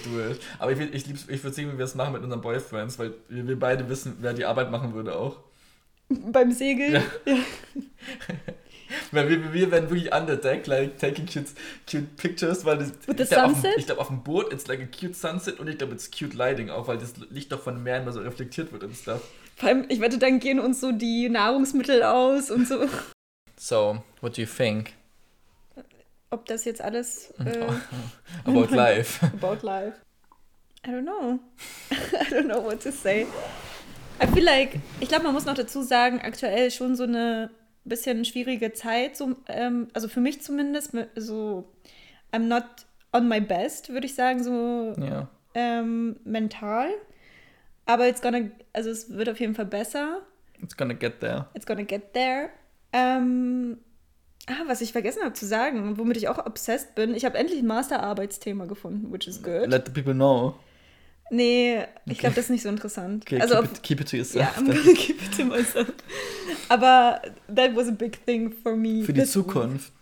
do 0.05 0.20
it. 0.31 0.40
Aber 0.59 0.72
ich, 0.72 0.81
ich, 0.81 1.07
lieb's- 1.07 1.26
ich 1.28 1.42
würde 1.42 1.55
sehen, 1.55 1.72
wie 1.72 1.78
wir 1.78 1.85
es 1.85 1.94
machen 1.94 2.12
mit 2.14 2.22
unseren 2.22 2.40
Boyfriends, 2.40 2.98
weil 2.98 3.12
wir, 3.28 3.46
wir 3.46 3.59
beide 3.59 3.88
wissen, 3.88 4.16
wer 4.20 4.33
die 4.33 4.44
Arbeit 4.44 4.70
machen 4.70 4.94
würde 4.94 5.16
auch. 5.16 5.38
Beim 6.09 6.52
Segeln. 6.52 6.92
Ja. 6.94 7.02
Ja. 7.26 7.37
Weil 9.11 9.28
wir, 9.28 9.52
wir 9.52 9.70
werden 9.70 9.90
wirklich 9.90 10.12
under 10.12 10.37
deck, 10.37 10.66
like 10.66 10.98
taking 10.98 11.26
cute, 11.26 11.50
cute 11.90 12.16
pictures, 12.16 12.64
weil 12.64 12.78
das. 12.78 12.92
With 13.07 13.16
the 13.16 13.22
ich 13.22 13.37
auf 13.38 13.87
glaube, 13.87 14.00
auf 14.00 14.09
dem 14.09 14.22
Boot 14.22 14.52
it's 14.52 14.66
like 14.66 14.81
a 14.81 14.87
cute 14.87 15.14
sunset 15.14 15.61
und 15.61 15.68
ich 15.68 15.78
glaube, 15.78 15.94
it's 15.94 16.11
cute 16.11 16.35
lighting 16.35 16.70
auch, 16.70 16.88
weil 16.88 16.98
das 16.98 17.14
Licht 17.31 17.52
doch 17.52 17.61
von 17.62 17.83
Meer 17.83 18.02
immer 18.02 18.12
so 18.12 18.20
reflektiert 18.20 18.72
wird 18.72 18.85
und 18.85 18.94
stuff. 18.96 19.22
Vor 19.57 19.68
allem, 19.68 19.85
ich 19.88 20.00
wette, 20.00 20.18
dann 20.18 20.40
gehen 20.40 20.59
uns 20.59 20.81
so 20.81 20.92
die 20.92 21.28
Nahrungsmittel 21.28 22.02
aus 22.02 22.50
und 22.50 22.66
so. 22.66 22.87
So, 23.57 24.02
what 24.20 24.37
do 24.37 24.42
you 24.42 24.48
think 24.48 24.92
Ob 26.31 26.46
das 26.46 26.64
jetzt 26.64 26.81
alles 26.81 27.33
äh, 27.44 27.66
about 28.44 28.66
life? 28.74 29.24
about 29.24 29.64
life. 29.64 29.98
I 30.85 30.90
don't 30.90 31.05
know. 31.05 31.38
I 31.90 32.24
don't 32.31 32.46
know 32.46 32.61
what 32.61 32.81
to 32.83 32.90
say. 32.90 33.26
I 34.20 34.26
feel 34.26 34.44
like, 34.44 34.81
ich 35.00 35.09
glaube, 35.09 35.24
man 35.24 35.33
muss 35.33 35.44
noch 35.44 35.55
dazu 35.55 35.83
sagen, 35.83 36.20
aktuell 36.20 36.70
schon 36.70 36.96
so 36.96 37.05
eine 37.05 37.50
bisschen 37.85 38.25
schwierige 38.25 38.73
Zeit, 38.73 39.16
so, 39.16 39.35
ähm, 39.49 39.88
also 39.95 40.09
für 40.09 40.21
mich 40.21 40.40
zumindest, 40.42 40.92
so, 41.16 41.68
I'm 42.33 42.47
not 42.47 42.64
on 43.12 43.29
my 43.29 43.40
best, 43.40 43.90
würde 43.90 44.07
ich 44.07 44.14
sagen, 44.14 44.42
so 44.42 44.95
Ja. 45.03 45.29
ähm, 45.55 46.16
mental. 46.25 46.88
Aber 47.85 48.09
it's 48.09 48.23
gonna, 48.23 48.51
also 48.73 48.90
es 48.90 49.11
wird 49.11 49.29
auf 49.29 49.40
jeden 49.40 49.55
Fall 49.55 49.66
besser. 49.66 50.23
It's 50.62 50.77
gonna 50.77 50.95
get 50.95 51.21
there. 51.21 51.47
It's 51.55 51.66
gonna 51.66 51.83
get 51.83 52.12
there. 52.14 52.51
Ähm, 52.92 53.79
ah, 54.47 54.62
was 54.66 54.81
ich 54.81 54.92
vergessen 54.92 55.23
habe 55.25 55.35
zu 55.35 55.45
sagen, 55.47 55.99
womit 55.99 56.16
ich 56.16 56.29
auch 56.29 56.47
obsessed 56.47 56.95
bin, 56.95 57.14
ich 57.14 57.25
habe 57.25 57.37
endlich 57.37 57.59
ein 57.59 57.66
Masterarbeitsthema 57.66 58.66
gefunden, 58.66 59.12
which 59.12 59.27
is 59.27 59.42
good. 59.42 59.66
Let 59.68 59.87
the 59.87 59.92
people 59.92 60.14
know. 60.14 60.55
Nee, 61.35 61.87
ich 62.05 62.18
glaube, 62.18 62.35
das 62.35 62.45
ist 62.45 62.51
nicht 62.51 62.62
so 62.62 62.68
interessant. 62.68 63.25
Okay, 63.25 63.40
also 63.40 63.62
keep, 63.62 63.73
it, 63.73 63.83
keep 63.83 64.01
it 64.03 64.11
to 64.11 64.16
yourself. 64.18 64.45
ja, 64.45 64.53
I'm 64.61 64.66
gonna 64.66 64.95
keep 64.95 65.23
it 65.23 65.35
to 65.35 65.47
myself. 65.47 65.90
Aber 66.68 67.23
that 67.49 67.75
was 67.75 67.88
a 67.88 67.92
big 67.92 68.23
thing 68.27 68.53
for 68.53 68.77
me. 68.77 69.03
Für 69.03 69.14
die 69.14 69.25
Zukunft. 69.25 69.92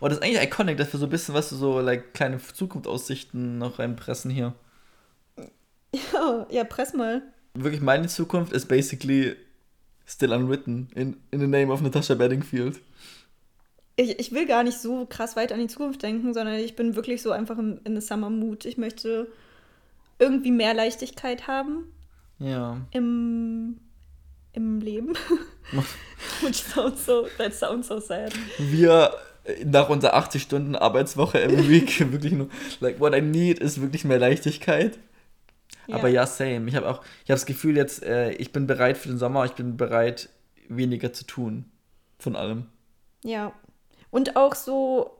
Oh, 0.00 0.08
das 0.08 0.18
ist 0.18 0.24
eigentlich 0.24 0.42
iconic, 0.42 0.78
dass 0.78 0.92
wir 0.92 0.98
so 0.98 1.06
ein 1.06 1.10
bisschen, 1.10 1.32
was 1.32 1.48
so 1.48 1.78
like, 1.80 2.12
kleine 2.12 2.38
Zukunftsaussichten 2.38 3.58
noch 3.58 3.78
reinpressen 3.78 4.32
hier. 4.32 4.52
Ja, 5.94 6.46
ja, 6.50 6.64
press 6.64 6.92
mal. 6.92 7.22
Wirklich, 7.54 7.80
meine 7.80 8.08
Zukunft 8.08 8.52
ist 8.52 8.66
basically 8.66 9.36
still 10.04 10.32
unwritten 10.32 10.88
in, 10.96 11.18
in 11.30 11.38
the 11.38 11.46
name 11.46 11.72
of 11.72 11.82
Natasha 11.82 12.16
Bedingfield. 12.16 12.80
Ich, 13.94 14.18
ich 14.18 14.32
will 14.32 14.46
gar 14.46 14.64
nicht 14.64 14.78
so 14.78 15.06
krass 15.06 15.36
weit 15.36 15.52
an 15.52 15.60
die 15.60 15.68
Zukunft 15.68 16.02
denken, 16.02 16.34
sondern 16.34 16.56
ich 16.56 16.74
bin 16.74 16.96
wirklich 16.96 17.22
so 17.22 17.30
einfach 17.30 17.58
in, 17.58 17.78
in 17.84 17.94
the 17.94 18.04
summer 18.04 18.28
mood. 18.28 18.64
Ich 18.64 18.76
möchte 18.76 19.28
irgendwie 20.20 20.52
mehr 20.52 20.74
Leichtigkeit 20.74 21.48
haben 21.48 21.86
Ja. 22.38 22.78
im, 22.92 23.80
im 24.52 24.80
Leben. 24.80 25.14
Which 26.42 26.62
sounds 26.62 27.04
so, 27.06 27.26
that 27.38 27.54
sounds 27.54 27.88
so 27.88 27.98
sad. 27.98 28.32
Wir 28.58 29.12
nach 29.64 29.88
unserer 29.88 30.14
80 30.14 30.42
Stunden 30.42 30.76
Arbeitswoche 30.76 31.40
every 31.42 31.68
week 31.80 32.12
wirklich 32.12 32.32
nur, 32.32 32.48
like, 32.80 33.00
what 33.00 33.14
I 33.14 33.20
need 33.20 33.58
ist 33.58 33.80
wirklich 33.80 34.04
mehr 34.04 34.18
Leichtigkeit. 34.18 34.98
Aber 35.90 36.08
ja, 36.08 36.24
same. 36.26 36.68
Ich 36.68 36.76
habe 36.76 36.88
auch, 36.88 37.02
ich 37.24 37.30
habe 37.30 37.38
das 37.40 37.46
Gefühl 37.46 37.76
jetzt, 37.76 38.04
äh, 38.04 38.30
ich 38.32 38.52
bin 38.52 38.66
bereit 38.68 38.96
für 38.96 39.08
den 39.08 39.18
Sommer, 39.18 39.44
ich 39.44 39.52
bin 39.52 39.76
bereit, 39.76 40.28
weniger 40.68 41.12
zu 41.12 41.24
tun. 41.24 41.64
Von 42.18 42.36
allem. 42.36 42.66
Ja. 43.24 43.52
Und 44.10 44.36
auch 44.36 44.54
so 44.54 45.16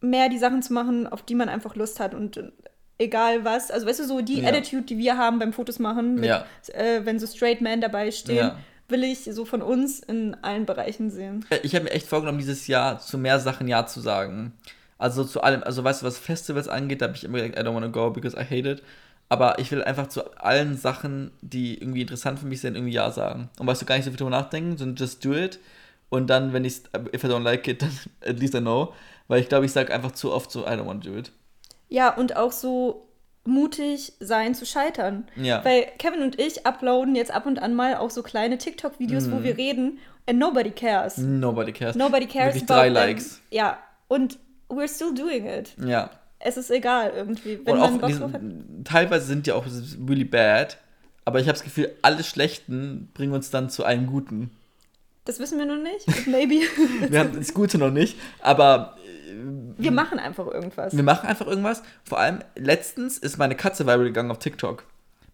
mehr 0.00 0.28
die 0.30 0.38
Sachen 0.38 0.62
zu 0.62 0.72
machen, 0.72 1.06
auf 1.06 1.22
die 1.22 1.34
man 1.34 1.48
einfach 1.48 1.74
Lust 1.76 2.00
hat 2.00 2.14
und 2.14 2.52
egal 2.98 3.44
was. 3.44 3.70
Also 3.70 3.86
weißt 3.86 4.00
du, 4.00 4.04
so 4.06 4.20
die 4.20 4.40
Ja. 4.40 4.48
Attitude, 4.48 4.82
die 4.84 4.98
wir 4.98 5.16
haben 5.18 5.38
beim 5.38 5.52
Fotos 5.52 5.78
machen, 5.78 6.16
mit, 6.16 6.24
Ja. 6.26 6.44
äh, 6.72 7.04
wenn 7.04 7.18
so 7.18 7.26
Straight 7.26 7.60
Men 7.60 7.80
dabei 7.80 8.10
stehen, 8.10 8.36
Ja. 8.36 8.58
will 8.88 9.02
ich 9.04 9.24
so 9.24 9.44
von 9.44 9.62
uns 9.62 10.00
in 10.00 10.36
allen 10.42 10.66
Bereichen 10.66 11.10
sehen. 11.10 11.44
Äh, 11.50 11.58
Ich 11.62 11.74
habe 11.74 11.84
mir 11.84 11.90
echt 11.92 12.06
vorgenommen, 12.06 12.38
dieses 12.38 12.66
Jahr 12.66 12.98
zu 12.98 13.18
mehr 13.18 13.40
Sachen 13.40 13.66
Ja 13.68 13.86
zu 13.86 14.00
sagen. 14.00 14.52
Also 14.98 15.24
zu 15.24 15.42
allem, 15.42 15.62
also 15.64 15.82
weißt 15.82 16.02
du, 16.02 16.06
was 16.06 16.18
Festivals 16.18 16.68
angeht, 16.68 17.00
da 17.00 17.06
habe 17.06 17.16
ich 17.16 17.24
immer 17.24 17.38
gesagt, 17.38 17.58
I 17.58 17.62
don't 17.62 17.74
wanna 17.74 17.88
go 17.88 18.10
because 18.10 18.36
I 18.36 18.44
hate 18.44 18.68
it. 18.70 18.82
Aber 19.28 19.58
ich 19.58 19.70
will 19.72 19.82
einfach 19.82 20.06
zu 20.08 20.36
allen 20.36 20.76
Sachen, 20.76 21.30
die 21.40 21.78
irgendwie 21.78 22.02
interessant 22.02 22.38
für 22.38 22.46
mich 22.46 22.60
sind, 22.60 22.76
irgendwie 22.76 22.92
Ja 22.92 23.10
sagen. 23.10 23.48
Und 23.58 23.66
weißt 23.66 23.82
du, 23.82 23.86
gar 23.86 23.96
nicht 23.96 24.04
so 24.04 24.10
viel 24.10 24.18
drüber 24.18 24.30
nachdenken, 24.30 24.76
sondern 24.76 24.96
just 24.96 25.24
do 25.24 25.32
it. 25.34 25.58
Und 26.10 26.28
dann, 26.28 26.52
wenn 26.52 26.64
ich 26.64 26.82
if 27.12 27.24
I 27.24 27.26
don't 27.26 27.42
like 27.42 27.66
it, 27.66 27.82
dann 27.82 27.90
at 28.24 28.38
least 28.38 28.54
I 28.54 28.60
know. 28.60 28.92
Weil 29.26 29.40
ich 29.40 29.48
glaube, 29.48 29.64
ich 29.64 29.72
sage 29.72 29.92
einfach 29.92 30.12
zu 30.12 30.30
oft 30.32 30.50
so, 30.52 30.64
I 30.66 30.70
don't 30.72 30.86
want 30.86 31.02
to 31.04 31.10
do 31.10 31.16
it. 31.18 31.32
Ja, 31.94 32.08
und 32.14 32.34
auch 32.36 32.50
so 32.52 33.06
mutig 33.44 34.14
sein 34.20 34.54
zu 34.54 34.66
scheitern. 34.66 35.28
Ja. 35.36 35.64
Weil 35.64 35.86
Kevin 35.98 36.22
und 36.22 36.40
ich 36.40 36.66
uploaden 36.66 37.14
jetzt 37.14 37.30
ab 37.30 37.46
und 37.46 37.60
an 37.60 37.74
mal 37.74 37.96
auch 37.96 38.10
so 38.10 38.22
kleine 38.22 38.58
TikTok-Videos, 38.58 39.26
Mhm. 39.26 39.32
wo 39.32 39.42
wir 39.44 39.56
reden 39.56 39.98
and 40.26 40.38
nobody 40.38 40.70
cares. 40.70 41.18
Nobody 41.18 41.72
cares. 41.72 41.94
Nobody 41.94 42.26
cares 42.26 42.54
Wirklich 42.54 42.66
drei 42.66 42.88
about 42.88 42.94
them. 42.94 43.06
Likes. 43.08 43.40
Ja, 43.50 43.78
und 44.08 44.38
we're 44.68 44.92
still 44.92 45.14
doing 45.14 45.46
it. 45.46 45.76
Ja. 45.84 46.10
Es 46.40 46.56
ist 46.56 46.70
egal 46.70 47.12
irgendwie, 47.14 47.60
wenn 47.64 47.78
Und 47.78 48.00
man 48.00 48.08
diesen, 48.10 48.84
teilweise 48.84 49.26
sind 49.26 49.46
die 49.46 49.52
auch 49.52 49.64
really 50.08 50.24
bad. 50.24 50.78
Aber 51.24 51.38
ich 51.40 51.46
habe 51.46 51.54
das 51.54 51.62
Gefühl, 51.62 51.90
alle 52.02 52.22
Schlechten 52.24 53.10
bringen 53.14 53.32
uns 53.32 53.50
dann 53.50 53.70
zu 53.70 53.84
einem 53.84 54.06
Guten. 54.06 54.50
Das 55.26 55.38
wissen 55.38 55.58
wir 55.58 55.64
noch 55.64 55.82
nicht. 55.82 56.26
Maybe. 56.26 56.60
Wir 57.10 57.20
haben 57.20 57.34
das 57.38 57.54
Gute 57.54 57.78
noch 57.78 57.90
nicht, 57.90 58.18
aber 58.42 58.96
wir 59.76 59.90
machen 59.90 60.18
einfach 60.18 60.46
irgendwas. 60.46 60.96
wir 60.96 61.02
machen 61.02 61.26
einfach 61.28 61.46
irgendwas. 61.46 61.82
Vor 62.04 62.18
allem, 62.18 62.40
letztens 62.56 63.18
ist 63.18 63.38
meine 63.38 63.54
Katze 63.54 63.86
viral 63.86 64.04
gegangen 64.04 64.30
auf 64.30 64.38
TikTok. 64.38 64.84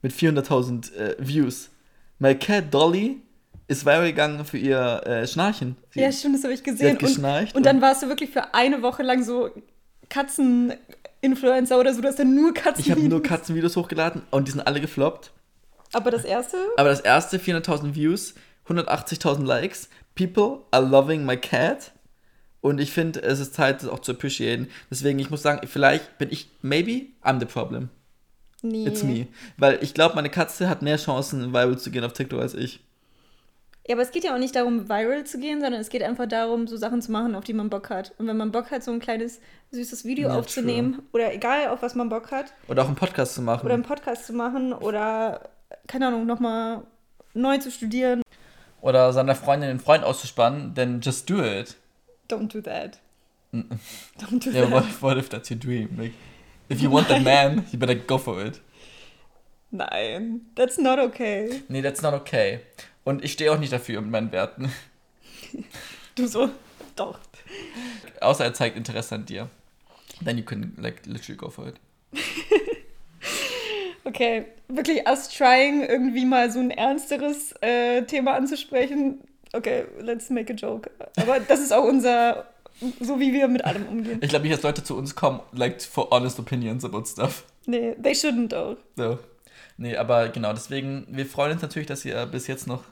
Mit 0.03 0.13
400.000 0.13 0.95
äh, 0.95 1.17
Views. 1.19 1.71
My 2.19 2.35
cat 2.35 2.73
Dolly 2.73 3.21
ist 3.69 3.85
viral 3.87 4.07
gegangen 4.07 4.45
für 4.45 4.59
ihr 4.59 5.03
äh, 5.07 5.27
Schnarchen. 5.27 5.77
Sie, 5.91 6.01
Ja, 6.01 6.11
stimmt, 6.11 6.37
das 6.37 6.45
habe 6.45 6.55
ich 6.55 6.63
gesehen. 6.63 6.99
geschnarcht 6.99 7.55
und, 7.55 7.59
und 7.59 7.67
dann 7.67 7.81
warst 7.81 8.03
du 8.03 8.09
wirklich 8.09 8.31
für 8.31 8.55
eine 8.55 8.83
Woche 8.83 9.03
lang 9.03 9.23
so 9.23 9.51
Katzen-Influencer 10.09 11.79
oder 11.79 11.95
so, 11.95 12.01
du 12.01 12.09
hast 12.09 12.19
dann 12.19 12.35
nur 12.35 12.53
Katzen. 12.55 12.85
ich 12.85 12.91
habe 12.91 13.01
nur 13.03 13.23
Katzenvideos 13.23 13.77
hochgeladen 13.77 14.23
und 14.31 14.49
die 14.49 14.53
sind 14.53 14.61
alle 14.61 14.81
gefloppt. 14.81 15.33
Aber 15.93 16.11
das 16.11 16.25
erste? 16.25 16.57
Aber 16.77 16.89
das 16.89 17.01
erste 17.01 17.39
400.000 17.39 17.95
Views, 17.95 18.35
180.000 18.69 19.45
Likes. 19.45 19.89
People 20.15 20.61
are 20.71 20.85
loving 20.85 21.25
my 21.25 21.37
cat. 21.37 21.93
Und 22.61 22.81
ich 22.81 22.93
finde, 22.93 23.23
es 23.23 23.41
ist 23.41 23.55
Zeit, 23.55 23.83
das 23.83 23.89
auch 23.89 24.01
zu 24.01 24.13
appreciaten. 24.13 24.69
Deswegen, 24.91 25.19
ich 25.19 25.31
muss 25.31 25.43
sagen, 25.43 25.67
vielleicht 25.67 26.19
bin 26.19 26.31
ich, 26.31 26.51
maybe, 26.63 27.07
I'm 27.25 27.41
the 27.41 27.47
problem. 27.47 27.89
Nee. 28.63 28.87
It's 28.87 29.03
me. 29.03 29.27
Weil 29.57 29.79
ich 29.83 29.95
glaube, 29.95 30.15
meine 30.15 30.29
Katze 30.29 30.69
hat 30.69 30.83
mehr 30.83 30.99
Chancen, 30.99 31.53
viral 31.53 31.79
zu 31.79 31.91
gehen 31.91 32.05
auf 32.05 32.13
TikTok 32.13 32.41
als 32.41 32.55
ich. 32.55 32.81
Ja, 33.89 33.95
aber 33.95 34.03
es 34.03 34.11
geht 34.11 34.25
ja 34.25 34.35
auch 34.35 34.39
nicht 34.39 34.55
darum, 34.55 34.89
viral 34.91 35.25
zu 35.25 35.39
gehen, 35.41 35.61
sondern 35.63 35.81
es 35.81 35.89
geht 35.89 36.03
einfach 36.03 36.27
darum, 36.29 36.67
so 36.67 36.77
Sachen 36.77 37.01
zu 37.01 37.11
machen, 37.11 37.35
auf 37.35 37.45
die 37.45 37.55
man 37.55 37.71
Bock 37.71 37.89
hat. 37.89 38.13
Und 38.19 38.27
wenn 38.27 38.37
man 38.37 38.53
Bock 38.53 38.71
hat, 38.71 38.85
so 38.85 38.93
ein 38.93 39.01
kleines, 39.01 39.41
süßes 39.71 40.05
Video 40.05 40.29
Ja, 40.29 40.39
aufzunehmen, 40.39 41.01
oder 41.13 41.33
egal, 41.33 41.69
auf 41.69 41.81
was 41.81 41.95
man 41.95 42.11
Bock 42.11 42.31
hat, 42.31 42.53
Oder 42.69 42.83
auch 42.83 42.87
einen 42.87 42.97
Podcast 42.97 43.35
zu 43.35 43.43
machen. 43.43 43.65
oder 43.65 43.75
einen 43.75 43.83
Podcast 43.83 44.27
zu 44.27 44.35
machen, 44.35 44.75
oder, 44.75 45.49
keine 45.87 46.09
Ahnung, 46.09 46.27
nochmal 46.27 46.83
neu 47.33 47.57
zu 47.57 47.71
studieren. 47.71 48.21
Oder 48.83 49.13
seiner 49.15 49.35
Freundin 49.35 49.71
den 49.71 49.81
Freund 49.81 50.05
auszuspannen, 50.05 50.75
then 50.75 51.01
just 51.01 51.29
do 51.29 51.43
it. 51.43 51.77
Don't 52.31 52.49
do 52.53 52.61
that. 52.63 52.99
Don't 53.53 54.39
do 54.45 54.51
Yeah, 54.55 54.63
that. 54.67 54.71
what, 54.71 54.85
if- 54.85 55.03
what 55.03 55.19
if 55.19 55.29
that's 55.29 55.51
your 55.51 55.59
dream? 55.59 55.89
Like, 55.99 56.13
if 56.69 56.81
you 56.81 56.89
want 56.91 57.09
that 57.09 57.23
man, 57.33 57.67
you 57.73 57.79
better 57.79 57.95
go 57.97 58.19
for 58.19 58.41
it. 58.43 58.61
Nein, 59.73 60.41
that's 60.57 60.79
not 60.79 60.99
okay. 60.99 61.63
Nee, 61.69 61.81
that's 61.83 62.03
not 62.03 62.15
okay. 62.15 62.61
Und 63.05 63.25
ich 63.25 63.33
stehe 63.33 63.53
auch 63.53 63.59
nicht 63.59 63.73
dafür 63.73 64.01
mit 64.01 64.11
meinen 64.11 64.33
Werten. 64.33 64.71
Du 66.17 66.27
so, 66.27 66.51
doch. 66.97 67.19
Außer 68.21 68.45
er 68.45 68.53
zeigt 68.53 68.77
Interesse 68.77 69.15
an 69.15 69.27
dir. 69.27 69.49
Then 70.25 70.37
you 70.39 70.45
can, 70.45 70.75
like, 70.77 71.07
literally 71.07 71.37
go 71.37 71.49
for 71.51 71.69
it. 71.69 71.75
Okay, 74.05 74.47
wirklich 74.69 75.07
us 75.07 75.29
trying, 75.29 75.83
irgendwie 75.83 76.25
mal 76.25 76.51
so 76.51 76.59
ein 76.59 76.71
ernsteres 76.71 77.53
äh, 77.63 78.03
Thema 78.03 78.35
anzusprechen. 78.35 79.21
Okay, 79.53 79.85
let's 80.01 80.31
make 80.31 80.53
a 80.53 80.57
joke. 80.57 80.91
Aber 81.17 81.41
das 81.41 81.61
ist 81.61 81.73
auch 81.73 81.85
unser, 81.85 82.47
so 83.01 83.19
wie 83.19 83.33
wir 83.33 83.49
mit 83.49 83.65
allem 83.65 83.87
umgehen. 83.87 84.21
Ich 84.23 84.29
glaube 84.31 84.45
nicht, 84.45 84.55
dass 84.57 84.63
Leute 84.63 84.85
zu 84.85 84.97
uns 84.97 85.15
kommen, 85.15 85.41
like, 85.53 85.83
for 85.83 86.11
honest 86.11 86.39
opinions 86.39 86.85
about 86.85 87.05
stuff. 87.07 87.45
Nee, 87.67 87.95
they 88.03 88.13
shouldn't 88.13 88.55
auch. 88.55 88.77
So. 88.97 89.19
Nee, 89.77 89.97
aber 89.97 90.29
genau, 90.29 90.53
deswegen, 90.53 91.07
wir 91.11 91.27
freuen 91.27 91.53
uns 91.53 91.63
natürlich, 91.63 91.89
dass 91.89 92.05
ihr 92.05 92.27
bis 92.27 92.47
jetzt 92.47 92.67
noch 92.67 92.85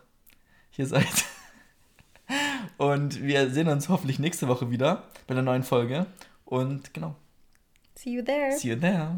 hier 0.71 0.87
seid. 0.87 1.07
Und 2.77 3.23
wir 3.23 3.51
sehen 3.51 3.69
uns 3.69 3.89
hoffentlich 3.89 4.19
nächste 4.19 4.49
Woche 4.49 4.71
wieder 4.71 5.05
bei 5.27 5.33
einer 5.35 5.43
neuen 5.43 5.63
Folge. 5.63 6.07
Und 6.45 6.93
genau, 6.95 7.15
See 7.95 8.11
you 8.11 8.23
there. 8.23 8.53
see 8.53 8.69
you 8.71 8.77
there. 8.77 9.17